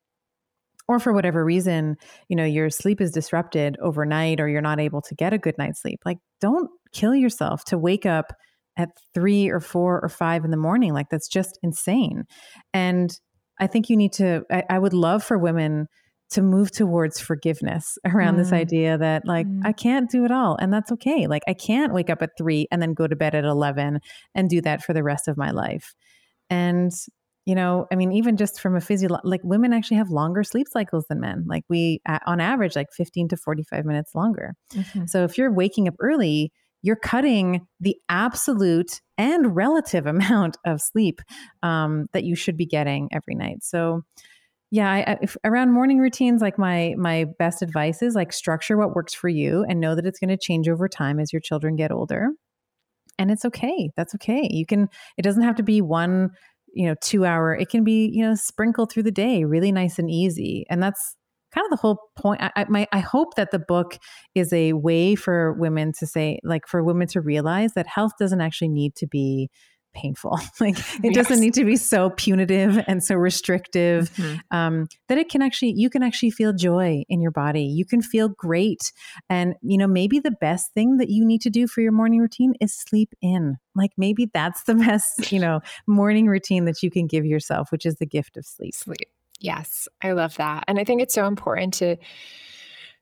or 0.88 0.98
for 0.98 1.12
whatever 1.12 1.44
reason, 1.44 1.96
you 2.28 2.36
know, 2.36 2.44
your 2.44 2.70
sleep 2.70 3.00
is 3.00 3.10
disrupted 3.10 3.76
overnight 3.80 4.40
or 4.40 4.48
you're 4.48 4.60
not 4.60 4.80
able 4.80 5.00
to 5.02 5.14
get 5.14 5.32
a 5.32 5.38
good 5.38 5.56
night's 5.58 5.80
sleep, 5.80 6.00
like 6.04 6.18
don't 6.40 6.70
kill 6.92 7.14
yourself 7.14 7.64
to 7.64 7.78
wake 7.78 8.06
up 8.06 8.32
at 8.76 8.90
three 9.14 9.48
or 9.48 9.60
four 9.60 10.00
or 10.02 10.08
five 10.08 10.44
in 10.44 10.50
the 10.50 10.56
morning. 10.56 10.92
Like 10.92 11.08
that's 11.10 11.28
just 11.28 11.58
insane. 11.62 12.24
And 12.72 13.18
I 13.60 13.66
think 13.66 13.88
you 13.88 13.96
need 13.96 14.12
to, 14.14 14.42
I, 14.50 14.64
I 14.68 14.78
would 14.78 14.92
love 14.92 15.22
for 15.22 15.38
women 15.38 15.86
to 16.30 16.42
move 16.42 16.72
towards 16.72 17.20
forgiveness 17.20 17.96
around 18.04 18.34
mm. 18.34 18.38
this 18.38 18.52
idea 18.52 18.98
that 18.98 19.26
like 19.26 19.46
mm. 19.46 19.60
I 19.64 19.72
can't 19.72 20.10
do 20.10 20.24
it 20.24 20.30
all 20.30 20.56
and 20.60 20.72
that's 20.72 20.90
okay. 20.92 21.26
Like 21.26 21.42
I 21.46 21.54
can't 21.54 21.94
wake 21.94 22.10
up 22.10 22.22
at 22.22 22.30
3 22.36 22.66
and 22.70 22.82
then 22.82 22.94
go 22.94 23.06
to 23.06 23.16
bed 23.16 23.34
at 23.34 23.44
11 23.44 24.00
and 24.34 24.50
do 24.50 24.60
that 24.62 24.82
for 24.82 24.92
the 24.92 25.02
rest 25.02 25.28
of 25.28 25.36
my 25.36 25.50
life. 25.50 25.94
And 26.50 26.92
you 27.46 27.54
know 27.54 27.86
i 27.92 27.96
mean 27.96 28.12
even 28.12 28.36
just 28.36 28.60
from 28.60 28.74
a 28.76 28.80
physio 28.80 29.08
like 29.24 29.40
women 29.44 29.72
actually 29.72 29.96
have 29.96 30.10
longer 30.10 30.42
sleep 30.42 30.66
cycles 30.70 31.04
than 31.08 31.20
men 31.20 31.44
like 31.46 31.64
we 31.68 32.00
on 32.26 32.40
average 32.40 32.76
like 32.76 32.88
15 32.92 33.28
to 33.28 33.36
45 33.36 33.84
minutes 33.84 34.14
longer. 34.14 34.54
Mm-hmm. 34.72 35.06
so 35.06 35.24
if 35.24 35.36
you're 35.36 35.52
waking 35.52 35.88
up 35.88 35.94
early 36.00 36.52
you're 36.84 36.96
cutting 36.96 37.66
the 37.80 37.96
absolute 38.10 39.00
and 39.16 39.56
relative 39.56 40.06
amount 40.14 40.58
of 40.64 40.80
sleep 40.80 41.20
um, 41.62 42.06
that 42.12 42.24
you 42.24 42.36
should 42.36 42.56
be 42.56 42.66
getting 42.66 43.08
every 43.10 43.34
night. 43.34 43.64
So 43.64 44.02
yeah 44.70 44.90
I, 44.90 45.18
if, 45.22 45.36
around 45.44 45.72
morning 45.72 45.98
routines 45.98 46.42
like 46.42 46.58
my 46.58 46.94
my 46.98 47.24
best 47.38 47.62
advice 47.62 48.02
is 48.02 48.14
like 48.14 48.32
structure 48.32 48.76
what 48.76 48.94
works 48.94 49.14
for 49.14 49.28
you 49.28 49.64
and 49.68 49.80
know 49.80 49.94
that 49.94 50.06
it's 50.06 50.18
going 50.18 50.28
to 50.28 50.36
change 50.36 50.68
over 50.68 50.88
time 50.88 51.18
as 51.18 51.32
your 51.32 51.40
children 51.40 51.74
get 51.74 51.90
older. 51.90 52.28
And 53.18 53.30
it's 53.30 53.44
okay. 53.44 53.90
That's 53.96 54.14
okay. 54.16 54.48
You 54.50 54.66
can 54.66 54.88
it 55.16 55.22
doesn't 55.22 55.42
have 55.42 55.56
to 55.56 55.62
be 55.62 55.80
one 55.80 56.30
you 56.74 56.86
know, 56.86 56.94
two 57.00 57.24
hour, 57.24 57.54
it 57.54 57.68
can 57.68 57.84
be, 57.84 58.10
you 58.12 58.22
know, 58.22 58.34
sprinkled 58.34 58.92
through 58.92 59.04
the 59.04 59.10
day, 59.10 59.44
really 59.44 59.72
nice 59.72 59.98
and 59.98 60.10
easy. 60.10 60.66
And 60.68 60.82
that's 60.82 61.16
kind 61.54 61.64
of 61.64 61.70
the 61.70 61.80
whole 61.80 61.98
point. 62.16 62.42
I, 62.42 62.66
my, 62.68 62.86
I 62.92 62.98
hope 62.98 63.36
that 63.36 63.52
the 63.52 63.60
book 63.60 63.98
is 64.34 64.52
a 64.52 64.72
way 64.72 65.14
for 65.14 65.52
women 65.52 65.92
to 65.98 66.06
say, 66.06 66.40
like, 66.42 66.66
for 66.66 66.82
women 66.82 67.06
to 67.08 67.20
realize 67.20 67.74
that 67.74 67.86
health 67.86 68.12
doesn't 68.18 68.40
actually 68.40 68.70
need 68.70 68.96
to 68.96 69.06
be 69.06 69.50
painful. 69.94 70.38
like 70.60 70.78
it 70.78 71.04
yes. 71.04 71.14
doesn't 71.14 71.40
need 71.40 71.54
to 71.54 71.64
be 71.64 71.76
so 71.76 72.10
punitive 72.10 72.82
and 72.86 73.02
so 73.02 73.14
restrictive 73.14 74.10
mm-hmm. 74.10 74.56
um, 74.56 74.88
that 75.08 75.18
it 75.18 75.28
can 75.28 75.42
actually, 75.42 75.72
you 75.76 75.88
can 75.88 76.02
actually 76.02 76.30
feel 76.30 76.52
joy 76.52 77.02
in 77.08 77.20
your 77.20 77.30
body. 77.30 77.64
You 77.64 77.84
can 77.84 78.02
feel 78.02 78.28
great. 78.28 78.80
And, 79.28 79.54
you 79.62 79.78
know, 79.78 79.86
maybe 79.86 80.18
the 80.18 80.34
best 80.40 80.72
thing 80.74 80.98
that 80.98 81.10
you 81.10 81.24
need 81.24 81.40
to 81.42 81.50
do 81.50 81.66
for 81.66 81.80
your 81.80 81.92
morning 81.92 82.20
routine 82.20 82.54
is 82.60 82.76
sleep 82.76 83.14
in. 83.22 83.56
Like 83.74 83.92
maybe 83.96 84.28
that's 84.32 84.64
the 84.64 84.74
best, 84.74 85.32
you 85.32 85.40
know, 85.40 85.60
morning 85.86 86.26
routine 86.26 86.64
that 86.66 86.82
you 86.82 86.90
can 86.90 87.06
give 87.06 87.24
yourself, 87.24 87.72
which 87.72 87.86
is 87.86 87.96
the 87.96 88.06
gift 88.06 88.36
of 88.36 88.44
sleep. 88.44 88.74
Sleep. 88.74 89.08
Yes, 89.40 89.88
I 90.02 90.12
love 90.12 90.36
that. 90.36 90.64
And 90.68 90.78
I 90.78 90.84
think 90.84 91.02
it's 91.02 91.14
so 91.14 91.26
important 91.26 91.74
to 91.74 91.96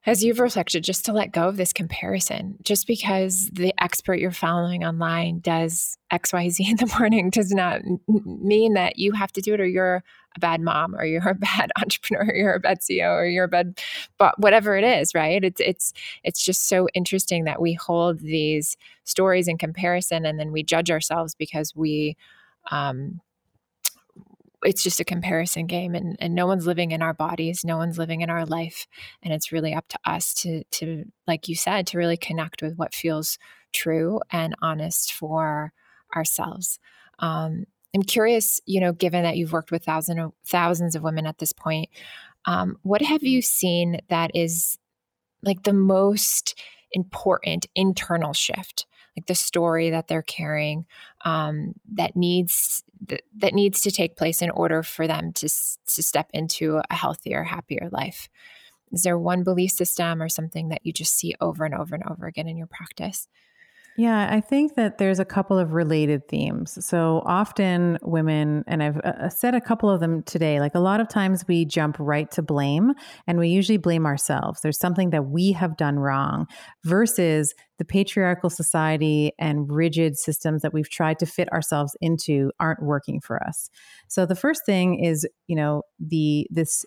as 0.05 0.24
you've 0.24 0.40
reflected, 0.40 0.82
just 0.82 1.05
to 1.05 1.12
let 1.12 1.32
go 1.32 1.48
of 1.48 1.57
this 1.57 1.72
comparison. 1.72 2.57
Just 2.62 2.86
because 2.86 3.48
the 3.53 3.72
expert 3.80 4.18
you're 4.18 4.32
following 4.32 4.84
online 4.84 5.38
does 5.38 5.96
XYZ 6.12 6.61
in 6.70 6.76
the 6.76 6.92
morning 6.98 7.30
does 7.30 7.53
not 7.53 7.82
mean 8.09 8.74
that 8.74 8.98
you 8.98 9.12
have 9.12 9.32
to 9.32 9.40
do 9.40 9.55
it 9.55 9.61
or 9.61 9.66
you're 9.66 10.03
a 10.36 10.40
bad 10.40 10.61
mom 10.61 10.96
or 10.96 11.05
you're 11.05 11.28
a 11.28 11.34
bad 11.57 11.70
entrepreneur 11.80 12.24
or 12.30 12.34
you're 12.34 12.55
a 12.55 12.61
bad 12.61 12.80
CEO 12.80 13.11
or 13.11 13.26
you're 13.26 13.44
a 13.44 13.48
bad 13.48 13.80
but 14.18 14.38
whatever 14.40 14.76
it 14.76 14.84
is, 14.84 15.14
right? 15.14 15.44
It's 15.44 15.61
it's 15.61 15.92
it's 16.24 16.44
just 16.44 16.68
so 16.68 16.88
interesting 16.94 17.44
that 17.44 17.61
we 17.61 17.74
hold 17.74 18.20
these 18.20 18.76
stories 19.05 19.46
in 19.46 19.59
comparison 19.59 20.26
and 20.26 20.38
then 20.38 20.50
we 20.50 20.62
judge 20.62 20.90
ourselves 20.90 21.34
because 21.34 21.76
we 21.76 22.16
um 22.70 23.20
it's 24.64 24.82
just 24.82 25.00
a 25.00 25.04
comparison 25.04 25.66
game 25.66 25.94
and, 25.94 26.16
and 26.20 26.34
no 26.34 26.46
one's 26.46 26.66
living 26.66 26.92
in 26.92 27.02
our 27.02 27.14
bodies 27.14 27.64
no 27.64 27.76
one's 27.76 27.98
living 27.98 28.20
in 28.20 28.30
our 28.30 28.46
life 28.46 28.86
and 29.22 29.32
it's 29.32 29.52
really 29.52 29.74
up 29.74 29.86
to 29.88 29.98
us 30.04 30.34
to 30.34 30.62
to 30.70 31.04
like 31.26 31.48
you 31.48 31.54
said 31.54 31.86
to 31.86 31.98
really 31.98 32.16
connect 32.16 32.62
with 32.62 32.76
what 32.76 32.94
feels 32.94 33.38
true 33.72 34.20
and 34.30 34.54
honest 34.60 35.12
for 35.12 35.72
ourselves. 36.14 36.78
Um, 37.18 37.64
i'm 37.94 38.02
curious 38.02 38.60
you 38.66 38.80
know 38.80 38.92
given 38.92 39.22
that 39.22 39.36
you've 39.36 39.52
worked 39.52 39.70
with 39.70 39.84
thousands 39.84 40.18
of 40.18 40.32
thousands 40.46 40.94
of 40.94 41.02
women 41.02 41.26
at 41.26 41.38
this 41.38 41.52
point 41.52 41.88
um, 42.44 42.76
what 42.82 43.02
have 43.02 43.22
you 43.22 43.40
seen 43.40 44.00
that 44.08 44.30
is 44.34 44.78
like 45.42 45.62
the 45.62 45.72
most 45.72 46.58
important 46.92 47.66
internal 47.74 48.32
shift 48.32 48.86
like 49.16 49.26
the 49.26 49.34
story 49.34 49.90
that 49.90 50.08
they're 50.08 50.22
carrying 50.22 50.86
um, 51.24 51.74
that 51.92 52.16
needs 52.16 52.82
that, 53.08 53.22
that 53.36 53.54
needs 53.54 53.82
to 53.82 53.90
take 53.90 54.16
place 54.16 54.42
in 54.42 54.50
order 54.50 54.82
for 54.82 55.06
them 55.06 55.32
to 55.34 55.48
to 55.48 56.02
step 56.02 56.30
into 56.32 56.80
a 56.90 56.94
healthier, 56.94 57.44
happier 57.44 57.88
life. 57.90 58.28
Is 58.92 59.02
there 59.02 59.18
one 59.18 59.42
belief 59.42 59.70
system 59.70 60.22
or 60.22 60.28
something 60.28 60.68
that 60.68 60.84
you 60.84 60.92
just 60.92 61.16
see 61.16 61.34
over 61.40 61.64
and 61.64 61.74
over 61.74 61.94
and 61.94 62.04
over 62.08 62.26
again 62.26 62.48
in 62.48 62.56
your 62.56 62.66
practice? 62.66 63.26
Yeah, 63.95 64.26
I 64.30 64.40
think 64.40 64.74
that 64.76 64.97
there's 64.97 65.18
a 65.18 65.24
couple 65.24 65.59
of 65.59 65.74
related 65.74 66.26
themes. 66.26 66.82
So 66.84 67.22
often 67.26 67.99
women, 68.01 68.64
and 68.66 68.82
I've 68.82 68.97
uh, 68.97 69.28
said 69.28 69.55
a 69.55 69.61
couple 69.61 69.90
of 69.90 70.01
them 70.01 70.22
today, 70.22 70.61
like 70.61 70.74
a 70.74 70.80
lot 70.80 71.01
of 71.01 71.09
times 71.09 71.47
we 71.47 71.66
jump 71.66 71.97
right 71.99 72.30
to 72.30 72.40
blame 72.40 72.93
and 73.26 73.38
we 73.38 73.49
usually 73.49 73.76
blame 73.76 74.07
ourselves. 74.07 74.62
There's 74.62 74.78
something 74.78 75.11
that 75.11 75.26
we 75.26 75.53
have 75.53 75.76
done 75.76 75.99
wrong 75.99 76.47
versus 76.84 77.53
the 77.78 77.84
patriarchal 77.84 78.49
society 78.49 79.32
and 79.38 79.70
rigid 79.70 80.16
systems 80.16 80.62
that 80.62 80.72
we've 80.72 80.88
tried 80.88 81.18
to 81.18 81.26
fit 81.26 81.53
ourselves 81.53 81.95
into 82.01 82.51
aren't 82.61 82.82
working 82.82 83.20
for 83.20 83.43
us. 83.43 83.68
So 84.09 84.24
the 84.24 84.36
first 84.36 84.64
thing 84.64 85.05
is, 85.05 85.26
you 85.49 85.57
know, 85.57 85.82
the 86.01 86.47
this 86.51 86.86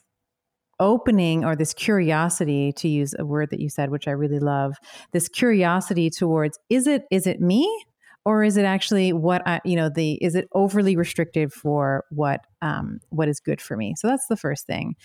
opening 0.79 1.45
or 1.45 1.55
this 1.55 1.73
curiosity 1.73 2.71
to 2.73 2.87
use 2.87 3.13
a 3.17 3.25
word 3.25 3.49
that 3.49 3.59
you 3.59 3.69
said 3.69 3.89
which 3.89 4.07
i 4.07 4.11
really 4.11 4.39
love 4.39 4.75
this 5.11 5.27
curiosity 5.27 6.09
towards 6.09 6.59
is 6.69 6.87
it 6.87 7.03
is 7.11 7.27
it 7.27 7.41
me? 7.41 7.85
Or 8.27 8.43
is 8.43 8.57
it 8.57 8.65
actually 8.65 9.13
what 9.13 9.47
i 9.47 9.61
you 9.63 9.75
know 9.75 9.89
the 9.89 10.13
is 10.15 10.35
it 10.35 10.47
overly 10.53 10.95
restricted 10.95 11.53
for 11.53 12.03
what 12.09 12.41
um 12.61 12.99
what 13.09 13.27
is 13.27 13.39
good 13.39 13.61
for 13.61 13.77
me? 13.77 13.93
So 13.97 14.07
that's 14.07 14.27
the 14.27 14.37
first 14.37 14.65
thing. 14.65 14.95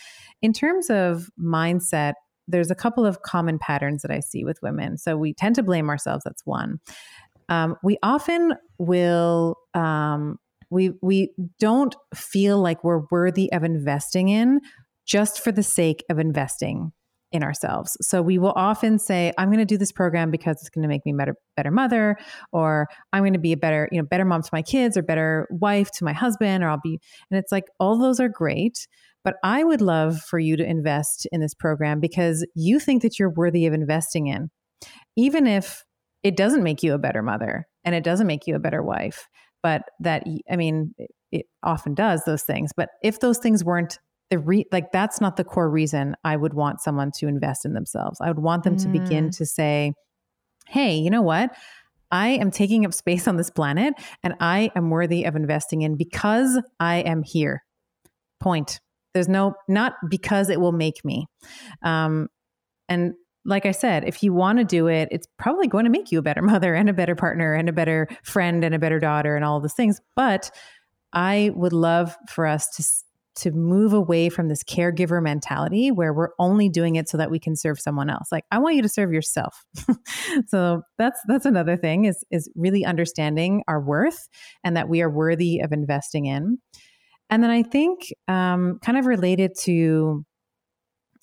In 0.42 0.52
terms 0.52 0.88
of 0.90 1.28
mindset 1.38 2.14
there's 2.48 2.70
a 2.70 2.74
couple 2.74 3.06
of 3.06 3.22
common 3.22 3.58
patterns 3.58 4.02
that 4.02 4.10
i 4.10 4.20
see 4.20 4.44
with 4.44 4.58
women. 4.62 4.96
So 4.96 5.16
we 5.16 5.34
tend 5.34 5.54
to 5.56 5.62
blame 5.62 5.90
ourselves 5.90 6.24
that's 6.24 6.44
one. 6.46 6.80
Um, 7.48 7.76
we 7.82 7.98
often 8.02 8.54
will 8.78 9.56
um, 9.74 10.38
we 10.70 10.92
we 11.02 11.32
don't 11.58 11.94
feel 12.14 12.58
like 12.58 12.82
we're 12.82 13.02
worthy 13.10 13.52
of 13.52 13.64
investing 13.64 14.28
in 14.28 14.60
just 15.10 15.42
for 15.42 15.50
the 15.50 15.62
sake 15.62 16.04
of 16.08 16.20
investing 16.20 16.92
in 17.32 17.42
ourselves. 17.42 17.96
So 18.00 18.22
we 18.22 18.38
will 18.38 18.52
often 18.54 18.98
say, 18.98 19.32
I'm 19.38 19.48
going 19.48 19.58
to 19.58 19.64
do 19.64 19.78
this 19.78 19.92
program 19.92 20.30
because 20.30 20.56
it's 20.60 20.68
going 20.68 20.82
to 20.82 20.88
make 20.88 21.04
me 21.04 21.12
a 21.12 21.16
better, 21.16 21.34
better 21.56 21.70
mother, 21.70 22.16
or 22.52 22.86
I'm 23.12 23.22
going 23.22 23.32
to 23.32 23.40
be 23.40 23.52
a 23.52 23.56
better, 23.56 23.88
you 23.92 24.00
know, 24.00 24.06
better 24.08 24.24
mom 24.24 24.42
to 24.42 24.50
my 24.52 24.62
kids 24.62 24.96
or 24.96 25.02
better 25.02 25.48
wife 25.50 25.90
to 25.98 26.04
my 26.04 26.12
husband, 26.12 26.62
or 26.62 26.68
I'll 26.68 26.80
be, 26.82 27.00
and 27.30 27.38
it's 27.38 27.52
like, 27.52 27.64
all 27.78 27.98
those 27.98 28.20
are 28.20 28.28
great. 28.28 28.86
But 29.22 29.34
I 29.44 29.64
would 29.64 29.80
love 29.80 30.20
for 30.20 30.38
you 30.38 30.56
to 30.56 30.64
invest 30.64 31.26
in 31.30 31.40
this 31.40 31.54
program 31.54 32.00
because 32.00 32.46
you 32.54 32.80
think 32.80 33.02
that 33.02 33.18
you're 33.18 33.30
worthy 33.30 33.66
of 33.66 33.74
investing 33.74 34.28
in, 34.28 34.50
even 35.16 35.46
if 35.46 35.84
it 36.22 36.36
doesn't 36.36 36.62
make 36.62 36.82
you 36.82 36.94
a 36.94 36.98
better 36.98 37.22
mother 37.22 37.66
and 37.84 37.94
it 37.94 38.04
doesn't 38.04 38.26
make 38.26 38.46
you 38.46 38.54
a 38.54 38.60
better 38.60 38.82
wife. 38.82 39.28
But 39.62 39.82
that, 40.00 40.24
I 40.50 40.56
mean, 40.56 40.94
it 41.30 41.46
often 41.62 41.94
does 41.94 42.22
those 42.24 42.42
things. 42.42 42.70
But 42.76 42.88
if 43.02 43.20
those 43.20 43.38
things 43.38 43.62
weren't 43.62 43.98
the 44.30 44.38
re- 44.38 44.66
like 44.72 44.92
that's 44.92 45.20
not 45.20 45.36
the 45.36 45.44
core 45.44 45.68
reason 45.68 46.16
I 46.24 46.36
would 46.36 46.54
want 46.54 46.80
someone 46.80 47.10
to 47.18 47.26
invest 47.26 47.64
in 47.64 47.74
themselves. 47.74 48.20
I 48.20 48.28
would 48.28 48.38
want 48.38 48.64
them 48.64 48.76
mm. 48.76 48.82
to 48.82 48.88
begin 48.88 49.28
mm. 49.28 49.36
to 49.36 49.46
say, 49.46 49.92
"Hey, 50.68 50.96
you 50.96 51.10
know 51.10 51.22
what? 51.22 51.50
I 52.12 52.30
am 52.30 52.50
taking 52.50 52.84
up 52.84 52.94
space 52.94 53.28
on 53.28 53.36
this 53.36 53.50
planet 53.50 53.94
and 54.22 54.34
I 54.40 54.70
am 54.74 54.90
worthy 54.90 55.24
of 55.24 55.36
investing 55.36 55.82
in 55.82 55.96
because 55.96 56.60
I 56.78 56.96
am 56.98 57.22
here." 57.22 57.64
Point. 58.40 58.80
There's 59.12 59.28
no 59.28 59.54
not 59.68 59.94
because 60.08 60.48
it 60.48 60.60
will 60.60 60.72
make 60.72 61.04
me. 61.04 61.26
Um 61.82 62.28
and 62.88 63.14
like 63.44 63.64
I 63.64 63.72
said, 63.72 64.04
if 64.04 64.22
you 64.22 64.34
want 64.34 64.58
to 64.58 64.64
do 64.64 64.86
it, 64.86 65.08
it's 65.10 65.26
probably 65.38 65.66
going 65.66 65.84
to 65.84 65.90
make 65.90 66.12
you 66.12 66.18
a 66.18 66.22
better 66.22 66.42
mother 66.42 66.74
and 66.74 66.88
a 66.88 66.92
better 66.92 67.16
partner 67.16 67.54
and 67.54 67.68
a 67.68 67.72
better 67.72 68.06
friend 68.22 68.64
and 68.64 68.74
a 68.74 68.78
better 68.78 68.98
daughter 68.98 69.34
and 69.34 69.44
all 69.44 69.60
those 69.60 69.72
things. 69.72 70.00
But 70.14 70.50
I 71.12 71.50
would 71.54 71.72
love 71.72 72.16
for 72.28 72.46
us 72.46 72.68
to 72.76 72.84
to 73.40 73.50
move 73.52 73.92
away 73.92 74.28
from 74.28 74.48
this 74.48 74.62
caregiver 74.62 75.22
mentality 75.22 75.90
where 75.90 76.12
we're 76.12 76.30
only 76.38 76.68
doing 76.68 76.96
it 76.96 77.08
so 77.08 77.16
that 77.16 77.30
we 77.30 77.38
can 77.38 77.56
serve 77.56 77.80
someone 77.80 78.10
else. 78.10 78.28
Like 78.30 78.44
I 78.50 78.58
want 78.58 78.76
you 78.76 78.82
to 78.82 78.88
serve 78.88 79.12
yourself. 79.12 79.64
so 80.48 80.82
that's 80.98 81.20
that's 81.26 81.46
another 81.46 81.76
thing 81.76 82.04
is 82.04 82.22
is 82.30 82.50
really 82.54 82.84
understanding 82.84 83.62
our 83.68 83.80
worth 83.80 84.28
and 84.62 84.76
that 84.76 84.88
we 84.88 85.02
are 85.02 85.10
worthy 85.10 85.60
of 85.60 85.72
investing 85.72 86.26
in. 86.26 86.58
And 87.30 87.42
then 87.42 87.50
I 87.50 87.62
think 87.62 88.12
um, 88.28 88.78
kind 88.82 88.98
of 88.98 89.06
related 89.06 89.52
to 89.60 90.24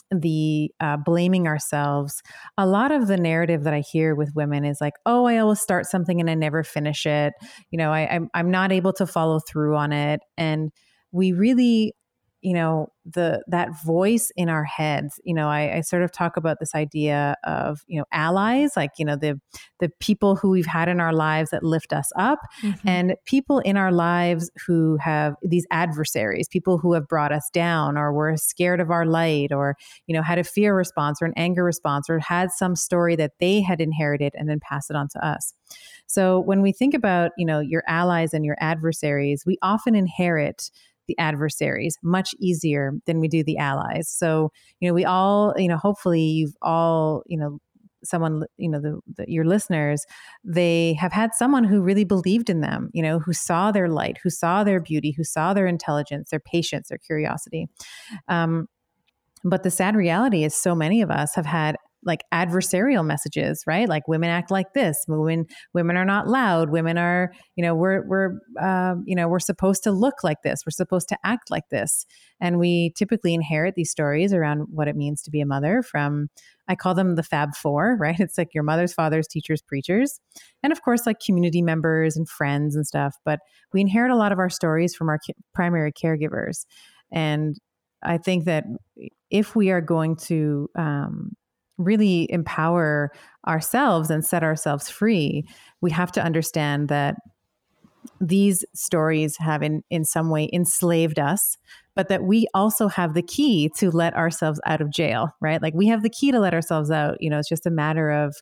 the 0.09 0.71
uh, 0.79 0.95
blaming 0.95 1.47
ourselves 1.47 2.21
a 2.57 2.65
lot 2.65 2.93
of 2.93 3.07
the 3.07 3.17
narrative 3.17 3.65
that 3.65 3.73
i 3.73 3.81
hear 3.91 4.15
with 4.15 4.31
women 4.33 4.63
is 4.63 4.79
like 4.79 4.93
oh 5.05 5.25
i 5.25 5.37
always 5.37 5.59
start 5.59 5.85
something 5.85 6.21
and 6.21 6.29
i 6.29 6.33
never 6.33 6.63
finish 6.63 7.05
it 7.05 7.33
you 7.71 7.77
know 7.77 7.91
I, 7.91 8.07
I'm, 8.09 8.29
I'm 8.33 8.49
not 8.49 8.71
able 8.71 8.93
to 8.93 9.05
follow 9.05 9.41
through 9.45 9.75
on 9.75 9.91
it 9.91 10.21
and 10.37 10.71
we 11.11 11.33
really 11.33 11.93
you 12.41 12.53
know 12.53 12.87
the 13.05 13.43
that 13.47 13.69
voice 13.83 14.31
in 14.35 14.49
our 14.49 14.63
heads 14.63 15.19
you 15.23 15.33
know 15.33 15.47
I, 15.47 15.77
I, 15.77 15.81
sort 15.81 16.03
of 16.03 16.11
talk 16.11 16.37
about 16.37 16.57
this 16.59 16.75
idea 16.75 17.35
of 17.43 17.81
you 17.87 17.97
know 17.99 18.05
allies 18.11 18.71
like 18.75 18.91
you 18.97 19.05
know 19.05 19.15
the 19.15 19.39
the 19.79 19.89
people 19.99 20.35
who 20.35 20.49
we've 20.49 20.65
had 20.65 20.87
in 20.89 20.99
our 20.99 21.13
lives 21.13 21.49
that 21.51 21.63
lift 21.63 21.93
us 21.93 22.11
up 22.15 22.39
mm-hmm. 22.61 22.87
and 22.87 23.15
people 23.25 23.59
in 23.59 23.77
our 23.77 23.91
lives 23.91 24.51
who 24.65 24.97
have 24.97 25.35
these 25.41 25.65
adversaries 25.71 26.47
people 26.47 26.77
who 26.77 26.93
have 26.93 27.07
brought 27.07 27.31
us 27.31 27.49
down 27.53 27.97
or 27.97 28.13
were 28.13 28.35
scared 28.37 28.79
of 28.79 28.91
our 28.91 29.05
light 29.05 29.51
or 29.51 29.75
you 30.05 30.13
know 30.13 30.21
had 30.21 30.37
a 30.37 30.43
fear 30.43 30.75
response 30.75 31.21
or 31.21 31.25
an 31.25 31.33
anger 31.37 31.63
response 31.63 32.09
or 32.09 32.19
had 32.19 32.51
some 32.51 32.75
story 32.75 33.15
that 33.15 33.31
they 33.39 33.61
had 33.61 33.81
inherited 33.81 34.33
and 34.35 34.49
then 34.49 34.59
passed 34.59 34.89
it 34.89 34.95
on 34.95 35.07
to 35.07 35.25
us 35.25 35.53
so 36.05 36.39
when 36.41 36.61
we 36.61 36.71
think 36.71 36.93
about 36.93 37.31
you 37.37 37.45
know 37.45 37.59
your 37.59 37.83
allies 37.87 38.33
and 38.33 38.45
your 38.45 38.57
adversaries 38.59 39.43
we 39.45 39.57
often 39.61 39.95
inherit 39.95 40.69
the 41.07 41.17
adversaries 41.17 41.97
much 42.03 42.33
easier 42.39 42.93
than 43.05 43.19
we 43.19 43.27
do 43.27 43.43
the 43.43 43.57
allies. 43.57 44.09
So, 44.09 44.51
you 44.79 44.89
know, 44.89 44.93
we 44.93 45.05
all, 45.05 45.53
you 45.57 45.67
know, 45.67 45.77
hopefully 45.77 46.21
you've 46.21 46.55
all, 46.61 47.23
you 47.25 47.37
know, 47.37 47.59
someone 48.03 48.43
you 48.57 48.69
know 48.69 48.79
the, 48.79 48.99
the, 49.15 49.25
your 49.27 49.43
listeners 49.43 50.05
they 50.43 50.93
have 50.93 51.11
had 51.11 51.33
someone 51.33 51.63
who 51.63 51.81
really 51.81 52.03
believed 52.03 52.49
in 52.49 52.61
them 52.61 52.89
you 52.93 53.01
know 53.01 53.19
who 53.19 53.33
saw 53.33 53.71
their 53.71 53.89
light 53.89 54.17
who 54.23 54.29
saw 54.29 54.63
their 54.63 54.79
beauty 54.79 55.11
who 55.11 55.23
saw 55.23 55.53
their 55.53 55.65
intelligence 55.65 56.29
their 56.29 56.39
patience 56.39 56.89
their 56.89 56.99
curiosity 56.99 57.67
um, 58.27 58.67
but 59.43 59.63
the 59.63 59.71
sad 59.71 59.95
reality 59.95 60.43
is 60.43 60.55
so 60.55 60.75
many 60.75 61.01
of 61.01 61.09
us 61.09 61.33
have 61.35 61.45
had 61.45 61.75
like 62.03 62.21
adversarial 62.33 63.05
messages, 63.05 63.63
right? 63.67 63.89
Like 63.89 64.07
women 64.07 64.29
act 64.29 64.51
like 64.51 64.73
this, 64.73 64.97
women 65.07 65.45
women 65.73 65.97
are 65.97 66.05
not 66.05 66.27
loud, 66.27 66.69
women 66.69 66.97
are, 66.97 67.31
you 67.55 67.63
know, 67.63 67.75
we're 67.75 68.05
we're 68.07 68.39
um, 68.59 69.03
you 69.05 69.15
know 69.15 69.27
we're 69.27 69.39
supposed 69.39 69.83
to 69.83 69.91
look 69.91 70.23
like 70.23 70.41
this, 70.43 70.61
we're 70.65 70.71
supposed 70.71 71.09
to 71.09 71.17
act 71.23 71.49
like 71.51 71.69
this, 71.69 72.05
and 72.39 72.59
we 72.59 72.93
typically 72.95 73.33
inherit 73.33 73.75
these 73.75 73.91
stories 73.91 74.33
around 74.33 74.67
what 74.69 74.87
it 74.87 74.95
means 74.95 75.21
to 75.23 75.31
be 75.31 75.41
a 75.41 75.45
mother 75.45 75.81
from 75.81 76.29
I 76.67 76.75
call 76.75 76.93
them 76.93 77.15
the 77.15 77.23
Fab 77.23 77.55
Four, 77.55 77.95
right? 77.99 78.19
It's 78.19 78.37
like 78.37 78.53
your 78.53 78.63
mother's, 78.63 78.93
father's, 78.93 79.27
teachers, 79.27 79.61
preachers, 79.61 80.19
and 80.63 80.71
of 80.71 80.81
course, 80.81 81.05
like 81.05 81.19
community 81.19 81.61
members 81.61 82.15
and 82.15 82.27
friends 82.27 82.75
and 82.75 82.85
stuff. 82.85 83.15
But 83.25 83.39
we 83.73 83.81
inherit 83.81 84.11
a 84.11 84.15
lot 84.15 84.31
of 84.31 84.39
our 84.39 84.49
stories 84.49 84.95
from 84.95 85.09
our 85.09 85.19
primary 85.53 85.91
caregivers. 85.91 86.65
And 87.11 87.57
I 88.03 88.17
think 88.17 88.45
that 88.45 88.65
if 89.29 89.55
we 89.55 89.71
are 89.71 89.81
going 89.81 90.15
to 90.15 90.69
um, 90.75 91.35
really 91.77 92.31
empower 92.31 93.11
ourselves 93.47 94.09
and 94.09 94.25
set 94.25 94.43
ourselves 94.43 94.89
free, 94.89 95.45
we 95.81 95.91
have 95.91 96.11
to 96.13 96.23
understand 96.23 96.89
that 96.89 97.15
these 98.19 98.63
stories 98.73 99.35
have 99.37 99.61
in, 99.61 99.83
in 99.89 100.03
some 100.03 100.29
way 100.29 100.49
enslaved 100.53 101.19
us, 101.19 101.57
but 101.95 102.09
that 102.09 102.23
we 102.23 102.47
also 102.53 102.87
have 102.87 103.13
the 103.13 103.21
key 103.21 103.69
to 103.77 103.91
let 103.91 104.15
ourselves 104.15 104.59
out 104.65 104.81
of 104.81 104.91
jail, 104.91 105.29
right? 105.41 105.61
Like 105.61 105.73
we 105.73 105.87
have 105.87 106.03
the 106.03 106.09
key 106.09 106.31
to 106.31 106.39
let 106.39 106.53
ourselves 106.53 106.89
out. 106.89 107.17
You 107.19 107.29
know, 107.29 107.39
it's 107.39 107.49
just 107.49 107.65
a 107.65 107.71
matter 107.71 108.09
of 108.09 108.35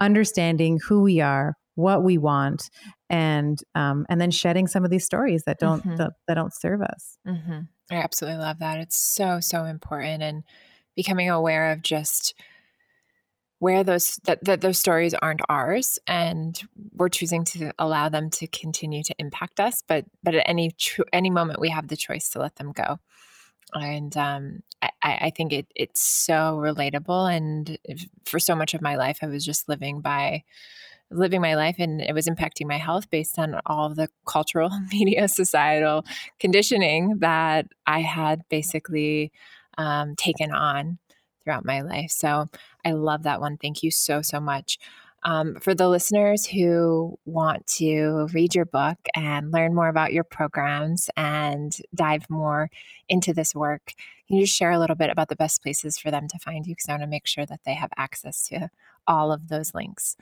understanding 0.00 0.78
who 0.86 1.02
we 1.02 1.20
are, 1.20 1.54
what 1.74 2.02
we 2.02 2.18
want, 2.18 2.70
and 3.10 3.58
um, 3.74 4.06
and 4.08 4.20
then 4.20 4.30
shedding 4.30 4.66
some 4.66 4.84
of 4.84 4.90
these 4.90 5.04
stories 5.04 5.44
that 5.46 5.58
don't 5.58 5.80
mm-hmm. 5.80 5.96
that, 5.96 6.12
that, 6.26 6.34
don't 6.34 6.54
serve 6.54 6.82
us. 6.82 7.18
Mm-hmm. 7.26 7.60
I 7.90 7.94
absolutely 7.96 8.40
love 8.40 8.58
that. 8.60 8.78
It's 8.78 8.96
so 8.96 9.40
so 9.40 9.64
important, 9.64 10.22
and 10.22 10.42
becoming 10.96 11.30
aware 11.30 11.72
of 11.72 11.82
just 11.82 12.34
where 13.58 13.82
those 13.82 14.16
that, 14.24 14.44
that 14.44 14.60
those 14.60 14.78
stories 14.78 15.14
aren't 15.14 15.40
ours 15.48 15.98
and 16.06 16.60
we're 16.94 17.08
choosing 17.08 17.44
to 17.44 17.72
allow 17.78 18.08
them 18.08 18.30
to 18.30 18.46
continue 18.46 19.02
to 19.02 19.14
impact 19.18 19.58
us 19.60 19.82
but 19.86 20.04
but 20.22 20.34
at 20.34 20.48
any 20.48 20.70
tr- 20.70 21.02
any 21.12 21.30
moment 21.30 21.60
we 21.60 21.70
have 21.70 21.88
the 21.88 21.96
choice 21.96 22.30
to 22.30 22.38
let 22.38 22.56
them 22.56 22.72
go. 22.72 22.98
And 23.74 24.16
um, 24.16 24.62
I, 24.82 24.90
I 25.02 25.32
think 25.34 25.52
it 25.52 25.66
it's 25.74 26.00
so 26.00 26.56
relatable 26.56 27.34
and 27.34 27.78
for 28.24 28.38
so 28.38 28.54
much 28.54 28.74
of 28.74 28.82
my 28.82 28.96
life 28.96 29.18
i 29.22 29.26
was 29.26 29.44
just 29.44 29.68
living 29.68 30.00
by 30.00 30.44
living 31.10 31.40
my 31.40 31.54
life 31.54 31.76
and 31.78 32.00
it 32.00 32.14
was 32.14 32.26
impacting 32.26 32.66
my 32.66 32.76
health 32.76 33.10
based 33.10 33.38
on 33.38 33.60
all 33.66 33.88
the 33.94 34.08
cultural 34.26 34.70
media 34.92 35.28
societal 35.28 36.04
conditioning 36.38 37.18
that 37.18 37.66
i 37.86 38.00
had 38.00 38.42
basically 38.48 39.32
um, 39.78 40.16
taken 40.16 40.52
on 40.52 40.98
throughout 41.48 41.64
my 41.64 41.80
life. 41.80 42.10
So 42.10 42.46
I 42.84 42.92
love 42.92 43.22
that 43.22 43.40
one. 43.40 43.56
Thank 43.56 43.82
you 43.82 43.90
so, 43.90 44.20
so 44.20 44.38
much. 44.38 44.78
Um, 45.24 45.56
for 45.56 45.74
the 45.74 45.88
listeners 45.88 46.46
who 46.46 47.18
want 47.24 47.66
to 47.78 48.28
read 48.32 48.54
your 48.54 48.66
book 48.66 48.98
and 49.16 49.50
learn 49.50 49.74
more 49.74 49.88
about 49.88 50.12
your 50.12 50.24
programs 50.24 51.10
and 51.16 51.74
dive 51.94 52.28
more 52.28 52.70
into 53.08 53.32
this 53.32 53.54
work, 53.54 53.94
can 54.26 54.36
you 54.36 54.44
just 54.44 54.56
share 54.56 54.70
a 54.70 54.78
little 54.78 54.94
bit 54.94 55.10
about 55.10 55.28
the 55.28 55.36
best 55.36 55.62
places 55.62 55.98
for 55.98 56.10
them 56.10 56.28
to 56.28 56.38
find 56.38 56.66
you? 56.66 56.74
Because 56.74 56.88
I 56.88 56.92
want 56.92 57.02
to 57.02 57.08
make 57.08 57.26
sure 57.26 57.46
that 57.46 57.60
they 57.64 57.74
have 57.74 57.90
access 57.96 58.46
to 58.48 58.70
all 59.06 59.32
of 59.32 59.48
those 59.48 59.74
links. 59.74 60.16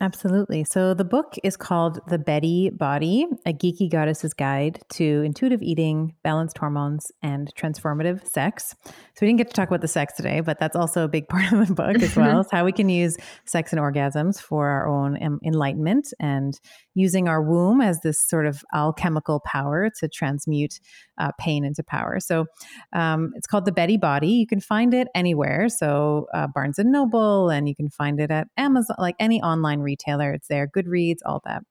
Absolutely. 0.00 0.64
So 0.64 0.92
the 0.92 1.04
book 1.04 1.36
is 1.44 1.56
called 1.56 2.00
The 2.08 2.18
Betty 2.18 2.68
Body, 2.68 3.26
a 3.46 3.52
geeky 3.52 3.90
goddess's 3.90 4.34
guide 4.34 4.80
to 4.94 5.22
intuitive 5.22 5.62
eating, 5.62 6.14
balanced 6.24 6.58
hormones, 6.58 7.12
and 7.22 7.50
transformative 7.56 8.26
sex. 8.26 8.74
So 8.84 8.92
we 9.22 9.28
didn't 9.28 9.38
get 9.38 9.48
to 9.48 9.54
talk 9.54 9.68
about 9.68 9.82
the 9.82 9.88
sex 9.88 10.14
today, 10.14 10.40
but 10.40 10.58
that's 10.58 10.74
also 10.74 11.04
a 11.04 11.08
big 11.08 11.28
part 11.30 11.52
of 11.52 11.68
the 11.68 11.74
book 11.74 12.02
as 12.02 12.16
well. 12.16 12.40
is 12.40 12.48
how 12.50 12.64
we 12.64 12.72
can 12.72 12.88
use 12.88 13.16
sex 13.46 13.72
and 13.72 13.80
orgasms 13.80 14.40
for 14.40 14.68
our 14.68 14.88
own 14.88 15.16
enlightenment 15.44 16.12
and 16.18 16.58
using 16.94 17.28
our 17.28 17.42
womb 17.42 17.80
as 17.80 18.00
this 18.00 18.18
sort 18.18 18.46
of 18.46 18.64
alchemical 18.72 19.40
power 19.40 19.90
to 19.98 20.08
transmute 20.08 20.80
uh, 21.18 21.30
pain 21.38 21.64
into 21.64 21.82
power. 21.82 22.20
So 22.20 22.46
um, 22.92 23.32
it's 23.36 23.46
called 23.46 23.64
the 23.64 23.72
Betty 23.72 23.96
Body. 23.96 24.28
You 24.28 24.46
can 24.46 24.60
find 24.60 24.94
it 24.94 25.08
anywhere. 25.14 25.68
So 25.68 26.26
uh, 26.32 26.46
Barnes 26.46 26.78
and 26.78 26.92
Noble, 26.92 27.50
and 27.50 27.68
you 27.68 27.74
can 27.74 27.90
find 27.90 28.20
it 28.20 28.30
at 28.30 28.46
Amazon, 28.56 28.96
like 28.98 29.16
any 29.18 29.42
online 29.42 29.80
retailer. 29.80 30.32
It's 30.32 30.48
there. 30.48 30.68
Goodreads, 30.68 31.18
all 31.26 31.42
that. 31.44 31.62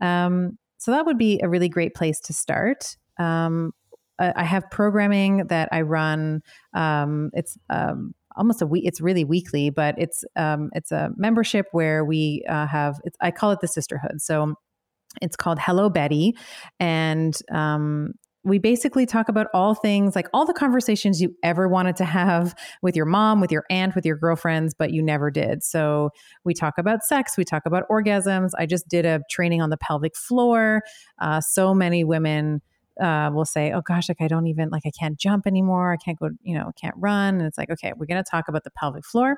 Um, 0.00 0.58
so 0.78 0.90
that 0.90 1.06
would 1.06 1.18
be 1.18 1.40
a 1.42 1.48
really 1.48 1.68
great 1.68 1.94
place 1.94 2.20
to 2.20 2.32
start. 2.32 2.96
Um, 3.18 3.72
I 4.18 4.44
have 4.44 4.70
programming 4.70 5.46
that 5.46 5.70
I 5.72 5.80
run. 5.80 6.42
Um, 6.74 7.30
it's 7.32 7.56
um, 7.70 8.14
almost 8.40 8.62
a 8.62 8.66
week. 8.66 8.84
It's 8.86 9.00
really 9.00 9.22
weekly, 9.22 9.70
but 9.70 9.94
it's 9.98 10.24
um, 10.34 10.70
it's 10.72 10.90
a 10.90 11.10
membership 11.16 11.66
where 11.72 12.04
we 12.04 12.42
uh, 12.48 12.66
have. 12.66 12.96
I 13.20 13.30
call 13.30 13.52
it 13.52 13.60
the 13.60 13.68
sisterhood. 13.68 14.20
So 14.20 14.54
it's 15.20 15.36
called 15.36 15.58
Hello 15.60 15.90
Betty, 15.90 16.34
and 16.80 17.36
um, 17.52 18.14
we 18.42 18.58
basically 18.58 19.04
talk 19.04 19.28
about 19.28 19.48
all 19.52 19.74
things 19.74 20.16
like 20.16 20.26
all 20.32 20.46
the 20.46 20.54
conversations 20.54 21.20
you 21.20 21.34
ever 21.42 21.68
wanted 21.68 21.96
to 21.96 22.06
have 22.06 22.54
with 22.80 22.96
your 22.96 23.04
mom, 23.04 23.40
with 23.40 23.52
your 23.52 23.64
aunt, 23.68 23.94
with 23.94 24.06
your 24.06 24.16
girlfriends, 24.16 24.74
but 24.74 24.92
you 24.92 25.02
never 25.02 25.30
did. 25.30 25.62
So 25.62 26.08
we 26.42 26.54
talk 26.54 26.74
about 26.78 27.02
sex, 27.02 27.36
we 27.36 27.44
talk 27.44 27.62
about 27.66 27.84
orgasms. 27.90 28.50
I 28.58 28.64
just 28.64 28.88
did 28.88 29.04
a 29.04 29.20
training 29.30 29.60
on 29.60 29.68
the 29.68 29.76
pelvic 29.76 30.16
floor. 30.16 30.80
Uh, 31.20 31.42
so 31.42 31.74
many 31.74 32.02
women 32.02 32.62
uh, 33.00 33.30
will 33.32 33.44
say, 33.44 33.72
"Oh 33.72 33.80
gosh, 33.80 34.08
like 34.08 34.20
I 34.20 34.28
don't 34.28 34.46
even 34.46 34.68
like 34.70 34.82
I 34.86 34.90
can't 34.90 35.18
jump 35.18 35.46
anymore. 35.46 35.92
I 35.92 35.96
can't 35.96 36.18
go, 36.18 36.30
you 36.42 36.54
know, 36.54 36.70
can't 36.80 36.94
run." 36.96 37.36
And 37.36 37.46
it's 37.46 37.58
like, 37.58 37.70
okay, 37.70 37.92
we're 37.96 38.06
going 38.06 38.22
to 38.22 38.30
talk 38.30 38.48
about 38.48 38.64
the 38.64 38.70
pelvic 38.70 39.04
floor. 39.04 39.36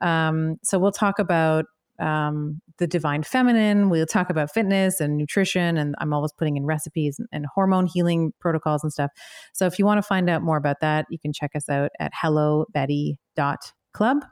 Um, 0.00 0.56
so 0.62 0.78
we'll 0.78 0.92
talk 0.92 1.18
about 1.18 1.66
um, 1.98 2.60
the 2.78 2.86
divine 2.86 3.22
feminine. 3.22 3.90
We'll 3.90 4.06
talk 4.06 4.30
about 4.30 4.52
fitness 4.52 5.00
and 5.00 5.16
nutrition, 5.16 5.76
and 5.76 5.94
I'm 5.98 6.12
always 6.12 6.32
putting 6.32 6.56
in 6.56 6.64
recipes 6.64 7.18
and, 7.18 7.28
and 7.32 7.46
hormone 7.46 7.86
healing 7.86 8.32
protocols 8.40 8.82
and 8.82 8.92
stuff. 8.92 9.10
So 9.52 9.66
if 9.66 9.78
you 9.78 9.84
want 9.84 9.98
to 9.98 10.02
find 10.02 10.30
out 10.30 10.42
more 10.42 10.56
about 10.56 10.80
that, 10.80 11.06
you 11.10 11.18
can 11.18 11.32
check 11.32 11.52
us 11.54 11.68
out 11.68 11.90
at 11.98 12.12
hellobetty.club. 12.12 14.24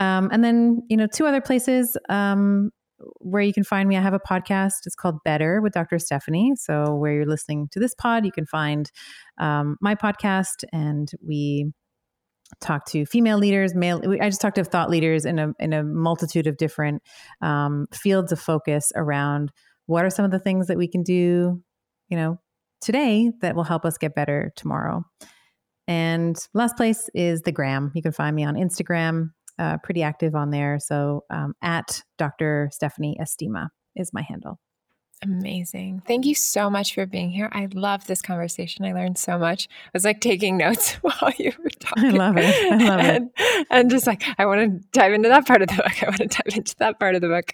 Um, 0.00 0.28
and 0.30 0.44
then, 0.44 0.82
you 0.88 0.96
know, 0.96 1.08
two 1.12 1.26
other 1.26 1.40
places. 1.40 1.96
Um, 2.08 2.70
where 3.20 3.42
you 3.42 3.52
can 3.52 3.64
find 3.64 3.88
me, 3.88 3.96
I 3.96 4.00
have 4.00 4.14
a 4.14 4.20
podcast. 4.20 4.86
It's 4.86 4.94
called 4.94 5.16
Better 5.24 5.60
with 5.60 5.72
Dr. 5.72 5.98
Stephanie. 5.98 6.52
So, 6.56 6.94
where 6.94 7.12
you're 7.12 7.26
listening 7.26 7.68
to 7.72 7.80
this 7.80 7.94
pod, 7.94 8.24
you 8.24 8.32
can 8.32 8.46
find 8.46 8.90
um, 9.38 9.76
my 9.80 9.94
podcast, 9.94 10.64
and 10.72 11.10
we 11.26 11.72
talk 12.60 12.86
to 12.86 13.04
female 13.06 13.38
leaders, 13.38 13.74
male. 13.74 14.00
I 14.20 14.28
just 14.28 14.40
talked 14.40 14.56
to 14.56 14.64
thought 14.64 14.90
leaders 14.90 15.24
in 15.24 15.38
a 15.38 15.52
in 15.58 15.72
a 15.72 15.82
multitude 15.82 16.46
of 16.46 16.56
different 16.56 17.02
um, 17.40 17.86
fields 17.92 18.32
of 18.32 18.40
focus 18.40 18.90
around 18.96 19.52
what 19.86 20.04
are 20.04 20.10
some 20.10 20.24
of 20.24 20.30
the 20.30 20.38
things 20.38 20.66
that 20.66 20.76
we 20.76 20.88
can 20.88 21.02
do, 21.02 21.62
you 22.08 22.16
know, 22.16 22.38
today 22.80 23.30
that 23.40 23.54
will 23.54 23.64
help 23.64 23.84
us 23.84 23.98
get 23.98 24.14
better 24.14 24.52
tomorrow. 24.56 25.02
And 25.86 26.36
last 26.52 26.76
place 26.76 27.08
is 27.14 27.40
the 27.40 27.52
Gram. 27.52 27.90
You 27.94 28.02
can 28.02 28.12
find 28.12 28.36
me 28.36 28.44
on 28.44 28.54
Instagram 28.54 29.30
uh, 29.58 29.78
pretty 29.78 30.02
active 30.02 30.34
on 30.34 30.50
there. 30.50 30.78
So 30.78 31.24
um, 31.30 31.54
at 31.62 32.02
Dr. 32.16 32.70
Stephanie 32.72 33.16
Estima 33.20 33.68
is 33.96 34.12
my 34.12 34.22
handle. 34.22 34.58
Amazing. 35.20 36.02
Thank 36.06 36.26
you 36.26 36.34
so 36.34 36.70
much 36.70 36.94
for 36.94 37.04
being 37.04 37.30
here. 37.30 37.48
I 37.50 37.66
love 37.72 38.06
this 38.06 38.22
conversation. 38.22 38.84
I 38.84 38.92
learned 38.92 39.18
so 39.18 39.36
much. 39.36 39.68
I 39.86 39.90
was 39.92 40.04
like 40.04 40.20
taking 40.20 40.56
notes 40.56 40.92
while 41.02 41.32
you 41.36 41.52
were 41.58 41.70
talking. 41.80 42.04
I 42.06 42.10
love 42.10 42.36
it. 42.36 42.72
I 42.72 42.76
love 42.76 43.00
and, 43.00 43.30
it. 43.36 43.66
And 43.68 43.90
just 43.90 44.06
like, 44.06 44.22
I 44.38 44.46
want 44.46 44.60
to 44.60 44.88
dive 44.92 45.12
into 45.12 45.28
that 45.28 45.44
part 45.44 45.60
of 45.60 45.68
the 45.68 45.74
book. 45.74 46.02
I 46.02 46.06
want 46.06 46.18
to 46.18 46.26
dive 46.28 46.56
into 46.56 46.76
that 46.78 47.00
part 47.00 47.16
of 47.16 47.20
the 47.20 47.28
book. 47.28 47.52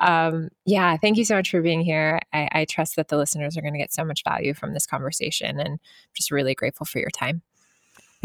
Um, 0.00 0.50
yeah. 0.66 0.98
Thank 0.98 1.16
you 1.16 1.24
so 1.24 1.36
much 1.36 1.50
for 1.50 1.62
being 1.62 1.80
here. 1.80 2.20
I, 2.34 2.48
I 2.52 2.64
trust 2.66 2.96
that 2.96 3.08
the 3.08 3.16
listeners 3.16 3.56
are 3.56 3.62
going 3.62 3.74
to 3.74 3.78
get 3.78 3.94
so 3.94 4.04
much 4.04 4.22
value 4.22 4.52
from 4.52 4.74
this 4.74 4.86
conversation 4.86 5.58
and 5.58 5.68
I'm 5.68 5.78
just 6.14 6.30
really 6.30 6.54
grateful 6.54 6.84
for 6.84 6.98
your 6.98 7.10
time. 7.10 7.40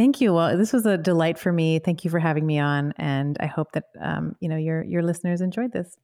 Thank 0.02 0.20
you. 0.20 0.34
Well, 0.34 0.58
this 0.58 0.74
was 0.74 0.88
a 0.88 0.98
delight 0.98 1.38
for 1.38 1.54
me. 1.54 1.78
Thank 1.78 2.04
you 2.04 2.10
for 2.10 2.18
having 2.18 2.44
me 2.44 2.58
on, 2.58 2.92
and 2.98 3.38
I 3.40 3.46
hope 3.46 3.74
that 3.74 3.84
um, 4.02 4.36
you 4.40 4.50
know 4.50 4.58
your 4.58 4.84
your 4.84 5.04
listeners 5.04 5.42
enjoyed 5.42 5.74
this. 5.74 5.96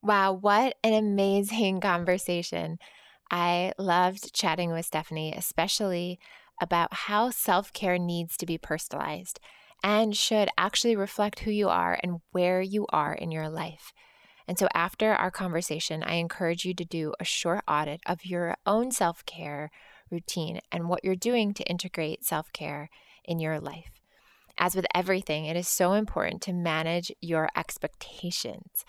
Wow, 0.00 0.34
what 0.34 0.76
an 0.84 0.94
amazing 0.94 1.80
conversation! 1.80 2.78
I 3.28 3.72
loved 3.76 4.32
chatting 4.32 4.70
with 4.70 4.86
Stephanie, 4.86 5.34
especially 5.36 6.20
about 6.62 6.94
how 6.94 7.30
self 7.30 7.72
care 7.72 7.98
needs 7.98 8.36
to 8.36 8.46
be 8.46 8.56
personalized 8.56 9.40
and 9.82 10.16
should 10.16 10.50
actually 10.56 10.94
reflect 10.94 11.40
who 11.40 11.50
you 11.50 11.68
are 11.68 11.98
and 12.04 12.20
where 12.30 12.62
you 12.62 12.86
are 12.90 13.14
in 13.14 13.32
your 13.32 13.48
life. 13.48 13.92
And 14.46 14.56
so, 14.56 14.68
after 14.74 15.12
our 15.12 15.32
conversation, 15.32 16.04
I 16.04 16.14
encourage 16.14 16.64
you 16.64 16.72
to 16.74 16.84
do 16.84 17.14
a 17.18 17.24
short 17.24 17.64
audit 17.66 18.00
of 18.06 18.24
your 18.24 18.58
own 18.64 18.92
self 18.92 19.26
care 19.26 19.72
routine 20.10 20.60
and 20.70 20.88
what 20.88 21.04
you're 21.04 21.16
doing 21.16 21.54
to 21.54 21.64
integrate 21.64 22.24
self 22.24 22.52
care 22.52 22.90
in 23.24 23.38
your 23.38 23.60
life. 23.60 23.90
As 24.58 24.76
with 24.76 24.86
everything, 24.94 25.46
it 25.46 25.56
is 25.56 25.66
so 25.66 25.94
important 25.94 26.40
to 26.42 26.52
manage 26.52 27.10
your 27.20 27.48
expectations. 27.56 28.84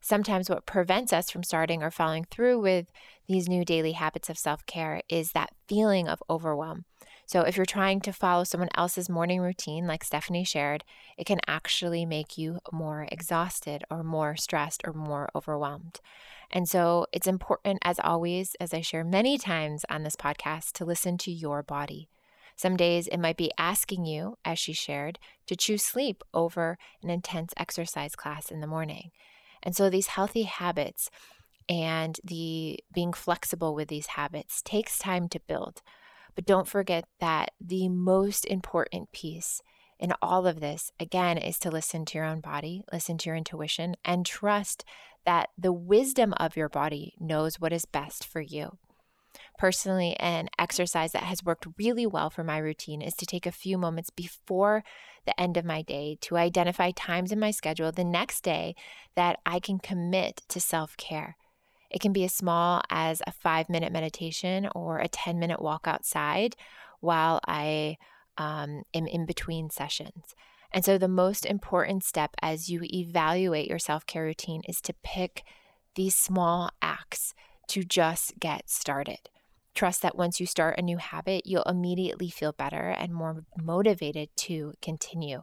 Sometimes, 0.00 0.48
what 0.48 0.66
prevents 0.66 1.12
us 1.12 1.30
from 1.30 1.42
starting 1.42 1.82
or 1.82 1.90
following 1.90 2.24
through 2.30 2.60
with 2.60 2.86
these 3.26 3.48
new 3.48 3.64
daily 3.64 3.92
habits 3.92 4.30
of 4.30 4.38
self 4.38 4.64
care 4.66 5.02
is 5.08 5.32
that 5.32 5.50
feeling 5.68 6.08
of 6.08 6.22
overwhelm. 6.30 6.84
So, 7.28 7.42
if 7.42 7.58
you're 7.58 7.66
trying 7.66 8.00
to 8.00 8.12
follow 8.14 8.44
someone 8.44 8.70
else's 8.74 9.10
morning 9.10 9.42
routine, 9.42 9.86
like 9.86 10.02
Stephanie 10.02 10.44
shared, 10.44 10.82
it 11.18 11.26
can 11.26 11.40
actually 11.46 12.06
make 12.06 12.38
you 12.38 12.58
more 12.72 13.06
exhausted 13.12 13.84
or 13.90 14.02
more 14.02 14.34
stressed 14.34 14.80
or 14.86 14.94
more 14.94 15.28
overwhelmed. 15.34 16.00
And 16.50 16.66
so, 16.66 17.04
it's 17.12 17.26
important, 17.26 17.80
as 17.84 18.00
always, 18.02 18.54
as 18.58 18.72
I 18.72 18.80
share 18.80 19.04
many 19.04 19.36
times 19.36 19.84
on 19.90 20.04
this 20.04 20.16
podcast, 20.16 20.72
to 20.72 20.86
listen 20.86 21.18
to 21.18 21.30
your 21.30 21.62
body. 21.62 22.08
Some 22.56 22.78
days 22.78 23.08
it 23.08 23.18
might 23.18 23.36
be 23.36 23.52
asking 23.58 24.06
you, 24.06 24.38
as 24.42 24.58
she 24.58 24.72
shared, 24.72 25.18
to 25.48 25.54
choose 25.54 25.84
sleep 25.84 26.24
over 26.32 26.78
an 27.02 27.10
intense 27.10 27.52
exercise 27.58 28.16
class 28.16 28.50
in 28.50 28.62
the 28.62 28.66
morning. 28.66 29.10
And 29.62 29.76
so, 29.76 29.90
these 29.90 30.06
healthy 30.06 30.44
habits 30.44 31.10
and 31.68 32.18
the 32.24 32.80
being 32.94 33.12
flexible 33.12 33.74
with 33.74 33.88
these 33.88 34.06
habits 34.06 34.62
takes 34.62 34.98
time 34.98 35.28
to 35.28 35.40
build. 35.40 35.82
But 36.38 36.46
don't 36.46 36.68
forget 36.68 37.04
that 37.18 37.50
the 37.60 37.88
most 37.88 38.44
important 38.44 39.10
piece 39.10 39.60
in 39.98 40.12
all 40.22 40.46
of 40.46 40.60
this, 40.60 40.92
again, 41.00 41.36
is 41.36 41.58
to 41.58 41.68
listen 41.68 42.04
to 42.04 42.16
your 42.16 42.24
own 42.24 42.38
body, 42.38 42.84
listen 42.92 43.18
to 43.18 43.28
your 43.28 43.34
intuition, 43.34 43.96
and 44.04 44.24
trust 44.24 44.84
that 45.26 45.48
the 45.58 45.72
wisdom 45.72 46.32
of 46.34 46.56
your 46.56 46.68
body 46.68 47.14
knows 47.18 47.58
what 47.58 47.72
is 47.72 47.86
best 47.86 48.24
for 48.24 48.40
you. 48.40 48.78
Personally, 49.58 50.14
an 50.20 50.48
exercise 50.60 51.10
that 51.10 51.24
has 51.24 51.42
worked 51.42 51.66
really 51.76 52.06
well 52.06 52.30
for 52.30 52.44
my 52.44 52.58
routine 52.58 53.02
is 53.02 53.14
to 53.14 53.26
take 53.26 53.44
a 53.44 53.50
few 53.50 53.76
moments 53.76 54.10
before 54.10 54.84
the 55.26 55.40
end 55.40 55.56
of 55.56 55.64
my 55.64 55.82
day 55.82 56.18
to 56.20 56.36
identify 56.36 56.92
times 56.92 57.32
in 57.32 57.40
my 57.40 57.50
schedule 57.50 57.90
the 57.90 58.04
next 58.04 58.44
day 58.44 58.76
that 59.16 59.40
I 59.44 59.58
can 59.58 59.80
commit 59.80 60.42
to 60.50 60.60
self 60.60 60.96
care. 60.96 61.36
It 61.90 62.00
can 62.00 62.12
be 62.12 62.24
as 62.24 62.34
small 62.34 62.82
as 62.90 63.22
a 63.26 63.32
five 63.32 63.68
minute 63.68 63.92
meditation 63.92 64.68
or 64.74 64.98
a 64.98 65.08
10 65.08 65.38
minute 65.38 65.62
walk 65.62 65.86
outside 65.86 66.56
while 67.00 67.40
I 67.46 67.96
um, 68.36 68.82
am 68.94 69.06
in 69.06 69.26
between 69.26 69.70
sessions. 69.70 70.34
And 70.72 70.84
so, 70.84 70.98
the 70.98 71.08
most 71.08 71.46
important 71.46 72.04
step 72.04 72.34
as 72.42 72.68
you 72.68 72.82
evaluate 72.84 73.68
your 73.68 73.78
self 73.78 74.06
care 74.06 74.24
routine 74.24 74.62
is 74.68 74.80
to 74.82 74.94
pick 75.02 75.42
these 75.94 76.14
small 76.14 76.70
acts 76.82 77.34
to 77.68 77.84
just 77.84 78.38
get 78.38 78.68
started. 78.68 79.30
Trust 79.74 80.02
that 80.02 80.16
once 80.16 80.40
you 80.40 80.46
start 80.46 80.78
a 80.78 80.82
new 80.82 80.98
habit, 80.98 81.46
you'll 81.46 81.62
immediately 81.62 82.28
feel 82.28 82.52
better 82.52 82.88
and 82.90 83.14
more 83.14 83.44
motivated 83.56 84.28
to 84.36 84.74
continue. 84.82 85.42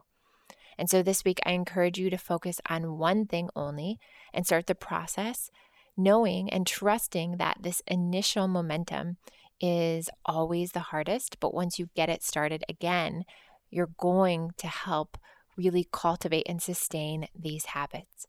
And 0.78 0.88
so, 0.88 1.02
this 1.02 1.24
week, 1.24 1.40
I 1.44 1.52
encourage 1.52 1.98
you 1.98 2.08
to 2.10 2.18
focus 2.18 2.60
on 2.68 2.98
one 2.98 3.26
thing 3.26 3.48
only 3.56 3.98
and 4.32 4.46
start 4.46 4.66
the 4.66 4.74
process 4.74 5.50
knowing 5.96 6.50
and 6.50 6.66
trusting 6.66 7.36
that 7.38 7.58
this 7.60 7.82
initial 7.86 8.48
momentum 8.48 9.16
is 9.60 10.10
always 10.24 10.72
the 10.72 10.80
hardest, 10.80 11.40
but 11.40 11.54
once 11.54 11.78
you 11.78 11.88
get 11.94 12.08
it 12.08 12.22
started 12.22 12.64
again, 12.68 13.24
you're 13.70 13.90
going 13.98 14.50
to 14.58 14.66
help 14.66 15.18
really 15.56 15.88
cultivate 15.90 16.46
and 16.48 16.60
sustain 16.60 17.26
these 17.34 17.66
habits. 17.66 18.26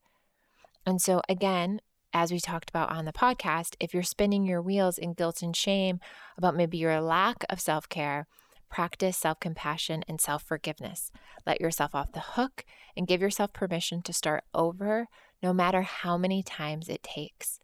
And 0.86 1.02
so, 1.02 1.22
again, 1.28 1.82
as 2.14 2.32
we 2.32 2.40
talked 2.40 2.70
about 2.70 2.90
on 2.90 3.06
the 3.06 3.12
podcast, 3.12 3.76
if 3.80 3.94
you're 3.94 4.04
spinning 4.04 4.46
your 4.46 4.62
wheels 4.62 4.98
in 4.98 5.14
guilt 5.14 5.42
and 5.42 5.56
shame 5.56 6.00
about 6.38 6.56
maybe 6.56 6.78
your 6.78 7.02
lack 7.02 7.44
of 7.50 7.60
self 7.60 7.90
care, 7.90 8.28
practice 8.70 9.18
self 9.18 9.40
compassion 9.40 10.04
and 10.08 10.20
self 10.22 10.44
forgiveness. 10.44 11.12
Let 11.46 11.62
yourself 11.62 11.94
off 11.94 12.14
the 12.14 12.20
hook 12.20 12.66
and 12.96 13.08
give 13.08 13.22
yourself 13.22 13.54
permission 13.54 14.02
to 14.04 14.14
start 14.14 14.44
over 14.54 15.08
no 15.42 15.54
matter 15.54 15.82
how 15.82 16.18
many 16.18 16.44
times 16.44 16.90
it 16.90 17.04
takes. 17.04 17.60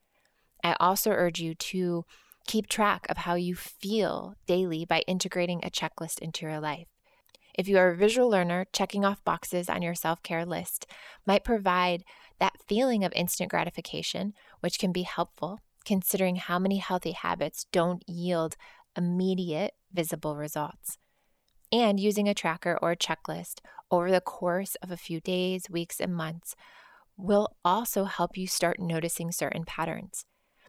I 0.63 0.75
also 0.79 1.11
urge 1.11 1.39
you 1.39 1.55
to 1.55 2.05
keep 2.47 2.67
track 2.67 3.05
of 3.09 3.17
how 3.17 3.35
you 3.35 3.55
feel 3.55 4.35
daily 4.47 4.85
by 4.85 5.03
integrating 5.07 5.61
a 5.63 5.69
checklist 5.69 6.19
into 6.19 6.45
your 6.45 6.59
life. 6.59 6.87
If 7.55 7.67
you 7.67 7.77
are 7.77 7.89
a 7.89 7.95
visual 7.95 8.29
learner, 8.29 8.65
checking 8.73 9.05
off 9.05 9.23
boxes 9.23 9.69
on 9.69 9.81
your 9.81 9.95
self 9.95 10.23
care 10.23 10.45
list 10.45 10.87
might 11.25 11.43
provide 11.43 12.03
that 12.39 12.61
feeling 12.67 13.03
of 13.03 13.13
instant 13.15 13.51
gratification, 13.51 14.33
which 14.59 14.79
can 14.79 14.91
be 14.91 15.03
helpful 15.03 15.59
considering 15.85 16.37
how 16.37 16.57
many 16.57 16.77
healthy 16.77 17.11
habits 17.11 17.65
don't 17.71 18.07
yield 18.07 18.55
immediate 18.95 19.73
visible 19.91 20.35
results. 20.35 20.97
And 21.71 21.99
using 21.99 22.27
a 22.27 22.33
tracker 22.33 22.77
or 22.81 22.91
a 22.91 22.97
checklist 22.97 23.59
over 23.91 24.11
the 24.11 24.21
course 24.21 24.75
of 24.75 24.91
a 24.91 24.97
few 24.97 25.19
days, 25.19 25.69
weeks, 25.69 25.99
and 25.99 26.15
months 26.15 26.55
will 27.17 27.55
also 27.63 28.05
help 28.05 28.37
you 28.37 28.47
start 28.47 28.79
noticing 28.79 29.31
certain 29.31 29.63
patterns. 29.63 30.25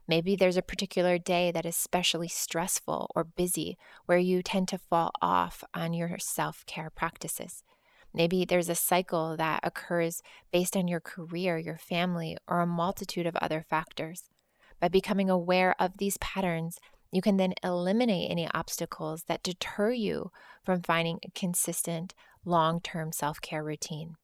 Maybe 0.07 0.35
there's 0.35 0.57
a 0.57 0.61
particular 0.61 1.17
day 1.17 1.51
that 1.51 1.65
is 1.65 1.75
especially 1.75 2.27
stressful 2.27 3.09
or 3.15 3.23
busy 3.23 3.77
where 4.05 4.19
you 4.19 4.43
tend 4.43 4.67
to 4.67 4.77
fall 4.77 5.11
off 5.21 5.63
on 5.73 5.93
your 5.93 6.17
self 6.19 6.63
care 6.67 6.91
practices. 6.91 7.63
Maybe 8.13 8.45
there's 8.45 8.69
a 8.69 8.75
cycle 8.75 9.35
that 9.35 9.61
occurs 9.63 10.21
based 10.51 10.77
on 10.77 10.87
your 10.87 11.01
career, 11.01 11.57
your 11.57 11.77
family, 11.77 12.37
or 12.47 12.61
a 12.61 12.67
multitude 12.67 13.25
of 13.25 13.35
other 13.37 13.65
factors. 13.67 14.23
By 14.79 14.89
becoming 14.89 15.29
aware 15.29 15.75
of 15.79 15.97
these 15.97 16.17
patterns, 16.17 16.79
you 17.11 17.21
can 17.21 17.37
then 17.37 17.53
eliminate 17.63 18.29
any 18.29 18.47
obstacles 18.53 19.23
that 19.23 19.43
deter 19.43 19.91
you 19.91 20.31
from 20.63 20.81
finding 20.81 21.19
a 21.23 21.31
consistent, 21.31 22.13
long 22.45 22.79
term 22.79 23.11
self 23.11 23.41
care 23.41 23.63
routine 23.63 24.17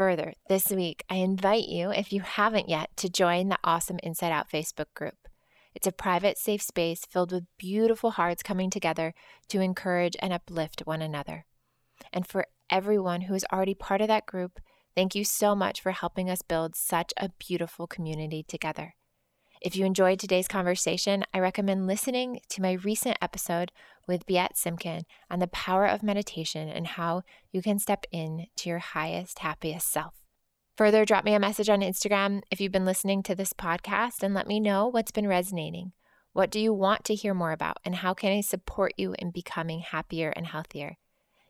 further, 0.00 0.32
this 0.48 0.68
week, 0.70 1.04
I 1.10 1.16
invite 1.16 1.68
you, 1.68 1.90
if 1.90 2.10
you 2.10 2.22
haven't 2.22 2.70
yet, 2.70 2.88
to 2.96 3.10
join 3.10 3.50
the 3.50 3.58
Awesome 3.62 3.98
Inside 4.02 4.32
Out 4.32 4.48
Facebook 4.50 4.86
group. 4.94 5.28
It's 5.74 5.86
a 5.86 5.92
private, 5.92 6.38
safe 6.38 6.62
space 6.62 7.04
filled 7.04 7.32
with 7.32 7.44
beautiful 7.58 8.12
hearts 8.12 8.42
coming 8.42 8.70
together 8.70 9.12
to 9.48 9.60
encourage 9.60 10.16
and 10.20 10.32
uplift 10.32 10.86
one 10.86 11.02
another. 11.02 11.44
And 12.14 12.26
for 12.26 12.46
everyone 12.70 13.20
who 13.20 13.34
is 13.34 13.44
already 13.52 13.74
part 13.74 14.00
of 14.00 14.08
that 14.08 14.24
group, 14.24 14.58
thank 14.96 15.14
you 15.14 15.22
so 15.22 15.54
much 15.54 15.82
for 15.82 15.92
helping 15.92 16.30
us 16.30 16.40
build 16.40 16.74
such 16.74 17.12
a 17.18 17.28
beautiful 17.38 17.86
community 17.86 18.42
together. 18.42 18.94
If 19.60 19.76
you 19.76 19.84
enjoyed 19.84 20.18
today's 20.18 20.48
conversation, 20.48 21.22
I 21.34 21.38
recommend 21.38 21.86
listening 21.86 22.40
to 22.48 22.62
my 22.62 22.72
recent 22.72 23.18
episode 23.20 23.72
with 24.08 24.24
Biet 24.24 24.54
Simkin 24.54 25.02
on 25.30 25.38
the 25.38 25.48
power 25.48 25.84
of 25.84 26.02
meditation 26.02 26.70
and 26.70 26.86
how 26.86 27.24
you 27.52 27.60
can 27.60 27.78
step 27.78 28.06
in 28.10 28.46
to 28.56 28.70
your 28.70 28.78
highest, 28.78 29.40
happiest 29.40 29.90
self. 29.90 30.14
Further, 30.78 31.04
drop 31.04 31.26
me 31.26 31.34
a 31.34 31.38
message 31.38 31.68
on 31.68 31.82
Instagram 31.82 32.40
if 32.50 32.58
you've 32.58 32.72
been 32.72 32.86
listening 32.86 33.22
to 33.24 33.34
this 33.34 33.52
podcast 33.52 34.22
and 34.22 34.32
let 34.32 34.46
me 34.46 34.60
know 34.60 34.86
what's 34.86 35.10
been 35.10 35.28
resonating. 35.28 35.92
What 36.32 36.50
do 36.50 36.58
you 36.58 36.72
want 36.72 37.04
to 37.04 37.14
hear 37.14 37.34
more 37.34 37.52
about, 37.52 37.76
and 37.84 37.96
how 37.96 38.14
can 38.14 38.32
I 38.32 38.40
support 38.40 38.94
you 38.96 39.14
in 39.18 39.30
becoming 39.30 39.80
happier 39.80 40.30
and 40.30 40.46
healthier? 40.46 40.96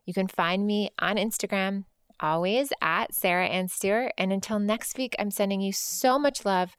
You 0.05 0.15
can 0.15 0.27
find 0.27 0.67
me 0.67 0.91
on 0.99 1.15
Instagram, 1.15 1.85
always 2.19 2.73
at 2.83 3.15
Sarah 3.15 3.47
Anne 3.47 3.69
Stewart. 3.69 4.13
And 4.19 4.33
until 4.33 4.59
next 4.59 4.99
week, 4.99 5.15
I'm 5.17 5.31
sending 5.31 5.61
you 5.61 5.73
so 5.73 6.19
much 6.19 6.45
love 6.45 6.77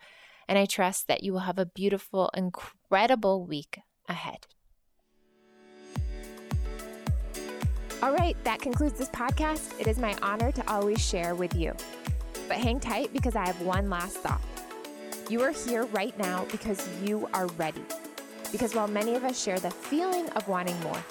and 0.48 0.58
I 0.58 0.66
trust 0.66 1.08
that 1.08 1.24
you 1.24 1.34
will 1.34 1.40
have 1.40 1.60
a 1.60 1.66
beautiful, 1.66 2.30
incredible 2.36 3.46
week 3.46 3.80
ahead. 4.08 4.48
All 8.04 8.14
right, 8.14 8.36
that 8.44 8.60
concludes 8.60 8.98
this 8.98 9.10
podcast. 9.10 9.80
It 9.80 9.86
is 9.86 10.00
my 10.00 10.16
honor 10.24 10.52
to 10.52 10.72
always 10.72 11.00
share 11.00 11.36
with 11.36 11.56
you. 11.56 11.74
But 12.48 12.58
hang 12.58 12.80
tight 12.80 13.14
because 13.14 13.36
I 13.36 13.46
have 13.46 13.62
one 13.62 13.90
last 13.90 14.18
thought. 14.18 14.42
You 15.30 15.42
are 15.44 15.52
here 15.52 15.86
right 15.86 16.18
now 16.18 16.46
because 16.52 16.90
you 17.04 17.30
are 17.34 17.46
ready. 17.58 17.84
Because 18.52 18.76
while 18.76 18.88
many 18.88 19.16
of 19.16 19.24
us 19.24 19.42
share 19.42 19.60
the 19.60 19.72
feeling 19.72 20.28
of 20.32 20.48
wanting 20.48 20.78
more, 20.82 21.02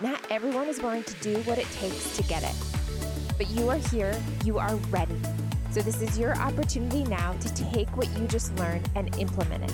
not 0.00 0.24
everyone 0.30 0.68
is 0.68 0.80
willing 0.80 1.02
to 1.02 1.14
do 1.14 1.36
what 1.40 1.58
it 1.58 1.70
takes 1.72 2.16
to 2.16 2.22
get 2.22 2.42
it. 2.42 2.54
But 3.36 3.50
you 3.50 3.68
are 3.68 3.76
here, 3.76 4.18
you 4.44 4.58
are 4.58 4.76
ready. 4.90 5.20
So, 5.76 5.82
this 5.82 6.00
is 6.00 6.18
your 6.18 6.34
opportunity 6.36 7.04
now 7.04 7.34
to 7.34 7.54
take 7.54 7.94
what 7.98 8.08
you 8.16 8.26
just 8.28 8.56
learned 8.56 8.88
and 8.94 9.14
implement 9.18 9.64
it. 9.64 9.72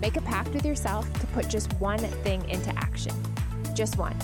Make 0.00 0.16
a 0.16 0.22
pact 0.22 0.48
with 0.54 0.64
yourself 0.64 1.12
to 1.20 1.26
put 1.26 1.50
just 1.50 1.70
one 1.74 1.98
thing 1.98 2.48
into 2.48 2.74
action. 2.78 3.12
Just 3.74 3.98
one. 3.98 4.16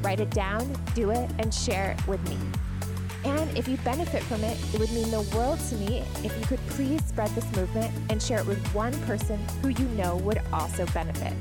Write 0.00 0.20
it 0.20 0.30
down, 0.30 0.66
do 0.94 1.10
it, 1.10 1.30
and 1.38 1.52
share 1.52 1.90
it 1.90 2.08
with 2.08 2.26
me. 2.30 2.38
And 3.26 3.54
if 3.54 3.68
you 3.68 3.76
benefit 3.84 4.22
from 4.22 4.42
it, 4.44 4.56
it 4.72 4.80
would 4.80 4.90
mean 4.92 5.10
the 5.10 5.28
world 5.36 5.60
to 5.68 5.74
me 5.74 6.02
if 6.24 6.34
you 6.40 6.46
could 6.46 6.66
please 6.68 7.04
spread 7.04 7.28
this 7.32 7.54
movement 7.54 7.92
and 8.08 8.22
share 8.22 8.38
it 8.38 8.46
with 8.46 8.66
one 8.74 8.98
person 9.02 9.38
who 9.60 9.68
you 9.68 9.86
know 9.88 10.16
would 10.16 10.40
also 10.54 10.86
benefit. 10.86 11.34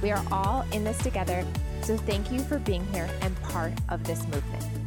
We 0.00 0.12
are 0.12 0.24
all 0.30 0.64
in 0.70 0.84
this 0.84 0.98
together, 0.98 1.44
so 1.82 1.96
thank 1.96 2.30
you 2.30 2.38
for 2.44 2.60
being 2.60 2.86
here 2.92 3.10
and 3.22 3.34
part 3.42 3.72
of 3.88 4.04
this 4.04 4.22
movement. 4.28 4.85